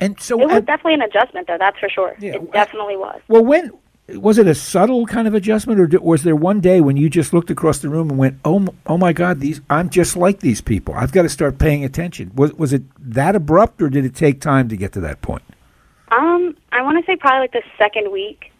and 0.00 0.20
so 0.20 0.40
It 0.40 0.46
was 0.48 0.62
definitely 0.64 0.94
an 0.94 1.02
adjustment, 1.02 1.46
though, 1.48 1.58
that's 1.58 1.78
for 1.78 1.88
sure. 1.88 2.14
Yeah, 2.20 2.34
it 2.36 2.52
definitely 2.52 2.96
was. 2.96 3.20
well, 3.28 3.44
when 3.44 3.72
was 4.14 4.38
it 4.38 4.46
a 4.46 4.54
subtle 4.54 5.06
kind 5.06 5.28
of 5.28 5.34
adjustment, 5.34 5.78
or 5.80 6.00
was 6.00 6.22
there 6.22 6.36
one 6.36 6.60
day 6.60 6.80
when 6.80 6.96
you 6.96 7.10
just 7.10 7.32
looked 7.34 7.50
across 7.50 7.80
the 7.80 7.88
room 7.88 8.08
and 8.08 8.18
went, 8.18 8.38
"Oh, 8.44 8.66
oh 8.86 8.96
my 8.96 9.12
God, 9.12 9.40
these 9.40 9.60
I'm 9.68 9.90
just 9.90 10.16
like 10.16 10.40
these 10.40 10.60
people. 10.60 10.94
I've 10.94 11.12
got 11.12 11.22
to 11.22 11.28
start 11.28 11.58
paying 11.58 11.84
attention." 11.84 12.32
Was 12.34 12.54
was 12.54 12.72
it 12.72 12.82
that 12.98 13.36
abrupt, 13.36 13.82
or 13.82 13.90
did 13.90 14.04
it 14.04 14.14
take 14.14 14.40
time 14.40 14.68
to 14.70 14.76
get 14.76 14.92
to 14.92 15.00
that 15.00 15.20
point? 15.20 15.42
Um, 16.10 16.56
I 16.72 16.82
want 16.82 16.98
to 16.98 17.10
say 17.10 17.16
probably 17.16 17.40
like 17.40 17.52
the 17.52 17.62
second 17.76 18.10
week. 18.10 18.50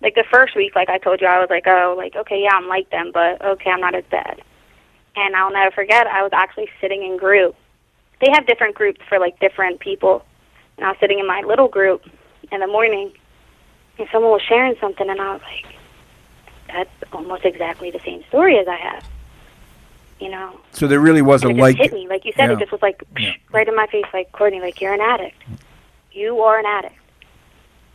Like 0.00 0.14
the 0.14 0.24
first 0.30 0.54
week, 0.56 0.74
like 0.74 0.88
I 0.88 0.98
told 0.98 1.20
you, 1.20 1.26
I 1.26 1.38
was 1.38 1.48
like, 1.50 1.66
oh, 1.66 1.94
like 1.96 2.16
okay, 2.16 2.42
yeah, 2.42 2.54
I'm 2.54 2.68
like 2.68 2.88
them, 2.90 3.10
but 3.12 3.44
okay, 3.44 3.70
I'm 3.70 3.80
not 3.80 3.94
as 3.94 4.04
bad. 4.10 4.40
And 5.16 5.36
I'll 5.36 5.52
never 5.52 5.70
forget, 5.70 6.06
I 6.06 6.22
was 6.22 6.32
actually 6.32 6.68
sitting 6.80 7.04
in 7.04 7.16
group. 7.16 7.54
They 8.20 8.30
have 8.32 8.46
different 8.46 8.74
groups 8.74 9.00
for 9.08 9.18
like 9.18 9.38
different 9.38 9.80
people, 9.80 10.24
and 10.76 10.86
I 10.86 10.90
was 10.90 10.96
sitting 10.98 11.18
in 11.18 11.26
my 11.26 11.42
little 11.46 11.68
group 11.68 12.04
in 12.50 12.60
the 12.60 12.66
morning, 12.66 13.12
and 13.98 14.08
someone 14.12 14.32
was 14.32 14.42
sharing 14.42 14.74
something, 14.80 15.08
and 15.08 15.20
I 15.20 15.32
was 15.34 15.42
like, 15.42 15.76
that's 16.68 17.12
almost 17.12 17.44
exactly 17.44 17.90
the 17.90 18.00
same 18.00 18.24
story 18.28 18.58
as 18.58 18.66
I 18.68 18.76
have. 18.76 19.04
You 20.20 20.30
know, 20.30 20.58
So 20.72 20.86
there 20.86 21.00
really 21.00 21.22
was 21.22 21.42
a 21.44 21.48
and 21.48 21.58
it 21.58 21.60
like. 21.60 21.76
just 21.76 21.90
hit 21.90 22.00
me, 22.00 22.08
like 22.08 22.24
you 22.24 22.32
said, 22.36 22.46
yeah. 22.46 22.52
it 22.56 22.58
just 22.60 22.72
was 22.72 22.80
like 22.82 23.02
Yeah. 23.18 23.32
right 23.52 23.66
in 23.68 23.74
my 23.76 23.86
face, 23.88 24.04
like 24.14 24.30
Courtney, 24.32 24.60
like 24.60 24.80
you're 24.80 24.94
an 24.94 25.00
addict. 25.00 25.42
You 26.12 26.40
are 26.40 26.58
an 26.58 26.66
addict, 26.66 26.94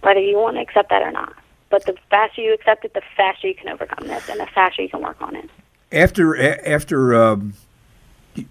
whether 0.01 0.19
you 0.19 0.37
want 0.37 0.57
to 0.57 0.61
accept 0.61 0.89
that 0.89 1.01
or 1.01 1.11
not. 1.11 1.33
But 1.69 1.85
the 1.85 1.95
faster 2.09 2.41
you 2.41 2.53
accept 2.53 2.83
it, 2.83 2.93
the 2.93 3.01
faster 3.15 3.47
you 3.47 3.55
can 3.55 3.69
overcome 3.69 4.07
this, 4.07 4.27
and 4.29 4.39
the 4.39 4.47
faster 4.47 4.81
you 4.81 4.89
can 4.89 5.01
work 5.01 5.21
on 5.21 5.35
it. 5.35 5.49
After 5.91 6.37
after 6.67 7.15
um, 7.15 7.53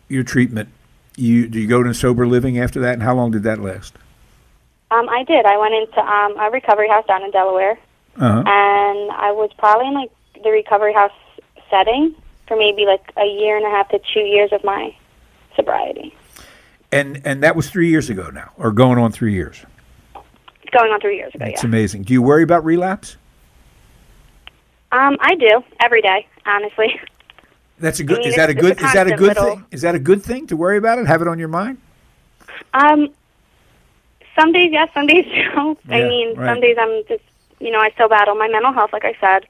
your 0.09 0.23
treatment, 0.25 0.71
you 1.17 1.47
do 1.49 1.61
you 1.61 1.69
go 1.69 1.83
to 1.83 1.93
sober 1.93 2.27
living 2.27 2.59
after 2.59 2.81
that, 2.81 2.95
and 2.95 3.03
how 3.03 3.15
long 3.15 3.31
did 3.31 3.43
that 3.43 3.61
last? 3.61 3.95
Um, 4.91 5.09
I 5.09 5.23
did. 5.25 5.45
I 5.45 5.57
went 5.59 5.75
into 5.75 6.01
um, 6.01 6.39
a 6.39 6.51
recovery 6.51 6.89
house 6.89 7.07
down 7.07 7.23
in 7.23 7.31
Delaware, 7.31 7.79
Uh-huh. 8.17 8.39
and 8.47 9.13
I 9.13 9.33
was 9.33 9.51
probably 9.59 9.89
in 9.89 9.95
like 9.95 10.11
the 10.43 10.51
recovery 10.51 10.95
house 10.95 11.13
setting 11.71 12.15
for 12.47 12.57
maybe 12.57 12.87
like 12.87 13.13
a 13.19 13.27
year 13.27 13.57
and 13.57 13.67
a 13.67 13.71
half 13.71 13.89
to 13.91 14.01
two 14.15 14.21
years 14.21 14.53
of 14.53 14.65
my 14.65 14.95
sobriety. 15.57 16.15
And 16.91 17.21
and 17.27 17.43
that 17.43 17.55
was 17.55 17.69
three 17.69 17.91
years 17.91 18.09
ago 18.09 18.31
now, 18.31 18.51
or 18.57 18.73
going 18.73 18.99
on 18.99 19.13
three 19.13 19.35
years. 19.35 19.63
Going 20.73 20.91
on 20.93 21.01
three 21.01 21.17
years 21.17 21.35
ago. 21.35 21.45
It's 21.45 21.63
Yeah. 21.63 21.69
amazing. 21.69 22.03
Do 22.05 22.15
you 22.15 22.23
worry 22.23 22.43
about 22.43 22.65
relapse? 22.65 23.17
Um, 24.93 25.19
I 25.21 25.35
do 25.35 25.63
every 25.81 26.01
day, 26.01 26.27
honestly. 26.47 26.99
That's 27.79 28.01
a 28.01 28.05
good. 28.05 28.19
mean, 28.21 28.29
is 28.29 28.37
that 28.37 28.49
a 28.49 28.55
good? 28.55 28.81
a 28.81 28.85
Is 28.87 28.93
that 28.95 29.07
a 29.07 29.11
good 29.11 29.21
little- 29.37 29.45
thing? 29.57 29.65
Is 29.71 29.83
that 29.83 29.95
a 29.95 29.99
good 29.99 30.23
thing 30.23 30.47
to 30.47 30.57
worry 30.57 30.79
about 30.79 30.99
it? 30.99 31.07
Have 31.07 31.21
it 31.21 31.29
on 31.29 31.39
your 31.39 31.49
mind? 31.49 31.77
Um, 32.73 33.09
some 34.39 34.53
days 34.53 34.71
yes, 34.73 34.89
some 34.95 35.07
days 35.07 35.27
no. 35.57 35.77
I 35.89 36.03
mean, 36.03 36.37
right. 36.37 36.55
some 36.55 36.61
days 36.61 36.77
I'm 36.79 37.03
just, 37.09 37.25
you 37.61 37.71
know, 37.71 37.81
I 37.81 37.91
still 37.91 38.09
battle 38.09 38.35
my 38.35 38.49
mental 38.49 38.73
health, 38.73 38.93
like 38.93 39.05
I 39.05 39.15
said. 39.21 39.47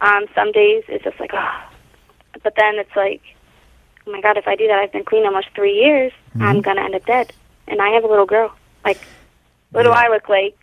Um, 0.00 0.26
some 0.34 0.52
days 0.52 0.84
it's 0.88 1.04
just 1.04 1.18
like, 1.20 1.30
oh. 1.32 1.62
But 2.42 2.54
then 2.56 2.76
it's 2.76 2.94
like, 2.96 3.22
oh 4.06 4.12
my 4.12 4.20
God, 4.20 4.36
if 4.36 4.48
I 4.48 4.56
do 4.56 4.66
that, 4.66 4.78
I've 4.78 4.92
been 4.92 5.04
clean 5.04 5.24
almost 5.26 5.48
three 5.54 5.74
years. 5.74 6.12
Mm-hmm. 6.30 6.42
I'm 6.42 6.60
gonna 6.60 6.82
end 6.82 6.94
up 6.94 7.04
dead, 7.06 7.32
and 7.66 7.80
I 7.82 7.90
have 7.90 8.04
a 8.04 8.08
little 8.08 8.26
girl. 8.26 8.52
Like, 8.84 9.00
what 9.70 9.82
do 9.84 9.90
I 9.90 10.08
look 10.08 10.28
like? 10.28 10.56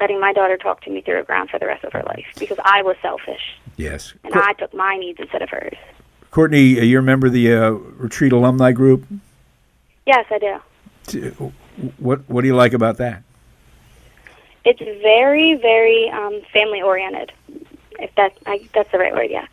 Letting 0.00 0.20
my 0.20 0.32
daughter 0.32 0.56
talk 0.56 0.80
to 0.82 0.90
me 0.90 1.00
through 1.00 1.20
a 1.20 1.22
ground 1.22 1.50
for 1.50 1.58
the 1.58 1.66
rest 1.66 1.84
of 1.84 1.92
her 1.92 2.02
life 2.02 2.26
because 2.38 2.58
I 2.64 2.82
was 2.82 2.96
selfish 3.02 3.60
Yes. 3.76 4.14
and 4.24 4.34
I 4.34 4.52
took 4.54 4.74
my 4.74 4.96
needs 4.96 5.20
instead 5.20 5.42
of 5.42 5.50
hers. 5.50 5.76
Courtney, 6.30 6.80
uh, 6.80 6.82
you 6.82 6.96
remember 6.96 7.28
the 7.28 7.52
uh, 7.52 7.70
retreat 7.70 8.32
alumni 8.32 8.72
group? 8.72 9.04
Yes, 10.06 10.26
I 10.30 10.38
do. 10.38 11.52
What 11.98 12.28
What 12.28 12.42
do 12.42 12.46
you 12.46 12.54
like 12.56 12.72
about 12.72 12.98
that? 12.98 13.22
It's 14.64 14.80
very, 15.02 15.54
very 15.54 16.08
um, 16.10 16.40
family 16.52 16.82
oriented. 16.82 17.32
If 17.98 18.14
that 18.14 18.36
I, 18.46 18.68
that's 18.74 18.90
the 18.92 18.98
right 18.98 19.12
word, 19.12 19.30
yeah. 19.30 19.46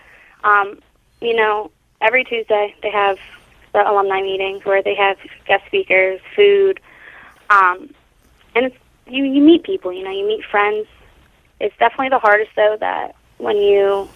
Um, 0.44 0.80
you 1.22 1.36
know, 1.36 1.72
every 2.02 2.24
Tuesday 2.24 2.76
they 2.82 2.92
have 2.92 3.18
the 3.74 3.90
alumni 3.90 4.22
meetings 4.22 4.66
where 4.66 4.82
they 4.82 4.96
have 4.96 5.18
guest 5.46 5.66
speakers, 5.68 6.20
food, 6.36 6.80
um, 7.50 7.90
and 8.56 8.66
it's, 8.66 8.76
you 9.08 9.24
you 9.24 9.42
meet 9.42 9.64
people. 9.64 9.92
You 9.92 10.04
know, 10.04 10.12
you 10.12 10.28
meet 10.28 10.44
friends. 10.46 10.88
It's 11.60 11.76
definitely 11.78 12.10
the 12.10 12.20
hardest 12.20 12.52
though 12.56 12.78
that 12.80 13.16
when 13.38 13.58
you 13.58 14.10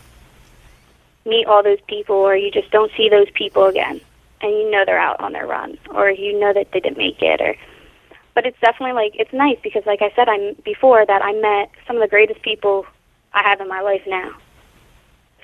meet 1.25 1.45
all 1.45 1.63
those 1.63 1.81
people 1.87 2.15
or 2.15 2.35
you 2.35 2.51
just 2.51 2.69
don't 2.71 2.91
see 2.95 3.09
those 3.09 3.29
people 3.31 3.65
again, 3.65 3.99
and 4.41 4.51
you 4.51 4.69
know 4.69 4.83
they're 4.85 4.99
out 4.99 5.19
on 5.19 5.33
their 5.33 5.47
run, 5.47 5.77
or 5.91 6.09
you 6.09 6.39
know 6.39 6.53
that 6.53 6.71
they 6.71 6.79
didn't 6.79 6.97
make 6.97 7.21
it, 7.21 7.41
or 7.41 7.55
but 8.35 8.45
it's 8.45 8.59
definitely 8.61 8.93
like 8.93 9.13
it's 9.15 9.33
nice 9.33 9.57
because 9.63 9.83
like 9.85 10.01
I 10.01 10.11
said 10.15 10.27
I'm 10.29 10.55
before 10.65 11.05
that 11.05 11.21
I 11.21 11.33
met 11.33 11.71
some 11.87 11.95
of 11.95 12.01
the 12.01 12.07
greatest 12.07 12.41
people 12.41 12.85
I 13.33 13.43
have 13.43 13.61
in 13.61 13.67
my 13.67 13.81
life 13.81 14.01
now 14.07 14.31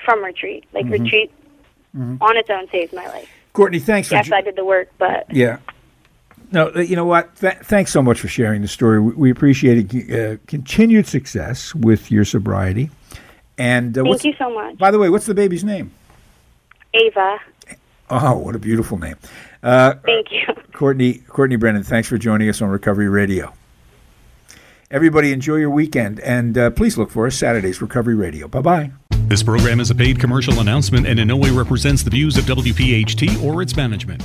from 0.05 0.23
retreat. 0.23 0.65
Like 0.73 0.85
retreat 0.85 1.31
on 1.95 2.37
its 2.37 2.49
own 2.49 2.67
saved 2.71 2.93
my 2.93 3.07
life. 3.07 3.29
Courtney, 3.53 3.79
thanks 3.79 4.07
for. 4.09 4.15
Yes, 4.15 4.31
I 4.31 4.41
did 4.41 4.55
the 4.55 4.65
work, 4.65 4.89
but 4.97 5.25
Yeah. 5.33 5.57
No, 6.51 6.71
uh, 6.75 6.79
you 6.79 6.95
know 6.95 7.05
what? 7.05 7.35
Th- 7.35 7.57
thanks 7.57 7.91
so 7.91 8.01
much 8.01 8.19
for 8.19 8.27
sharing 8.27 8.63
the 8.63 8.67
story. 8.67 8.99
We, 8.99 9.13
we 9.13 9.31
appreciate 9.31 9.93
it. 9.93 10.11
Uh, 10.11 10.37
continued 10.47 11.05
success 11.05 11.75
with 11.75 12.09
your 12.09 12.25
sobriety. 12.25 12.89
And 13.59 13.95
uh, 13.97 14.03
thank 14.03 14.23
you 14.23 14.33
so 14.39 14.51
much. 14.51 14.77
by 14.77 14.89
the 14.89 14.97
way, 14.97 15.09
what's 15.09 15.27
the 15.27 15.35
baby's 15.35 15.63
name? 15.63 15.91
Ava, 16.93 17.39
Oh, 18.09 18.37
what 18.37 18.55
a 18.55 18.59
beautiful 18.59 18.97
name. 18.97 19.17
Uh, 19.62 19.95
thank 20.05 20.32
you. 20.32 20.45
Courtney 20.74 21.16
Courtney 21.28 21.57
Brennan, 21.57 21.84
thanks 21.84 22.07
for 22.07 22.18
joining 22.18 22.49
us 22.49 22.62
on 22.62 22.70
Recovery 22.70 23.10
Radio. 23.10 23.53
Everybody, 24.91 25.32
enjoy 25.32 25.57
your 25.57 25.70
weekend, 25.70 26.20
and 26.22 26.57
uh, 26.57 26.72
please 26.72 26.97
look 26.97 27.12
for 27.12 27.28
us 27.28 27.36
Saturdays 27.36 27.82
Recovery 27.82 28.16
Radio. 28.16 28.47
Bye 28.47 28.62
bye. 28.62 28.91
This 29.28 29.43
program 29.43 29.80
is 29.80 29.91
a 29.91 29.95
paid 29.95 30.20
commercial 30.20 30.60
announcement 30.60 31.05
and 31.05 31.20
in 31.20 31.28
no 31.28 31.38
way 31.38 31.51
represents 31.51 32.01
the 32.01 32.10
views 32.10 32.36
of 32.38 32.45
WPHT 32.45 33.43
or 33.43 33.62
its 33.62 33.76
management. 33.76 34.24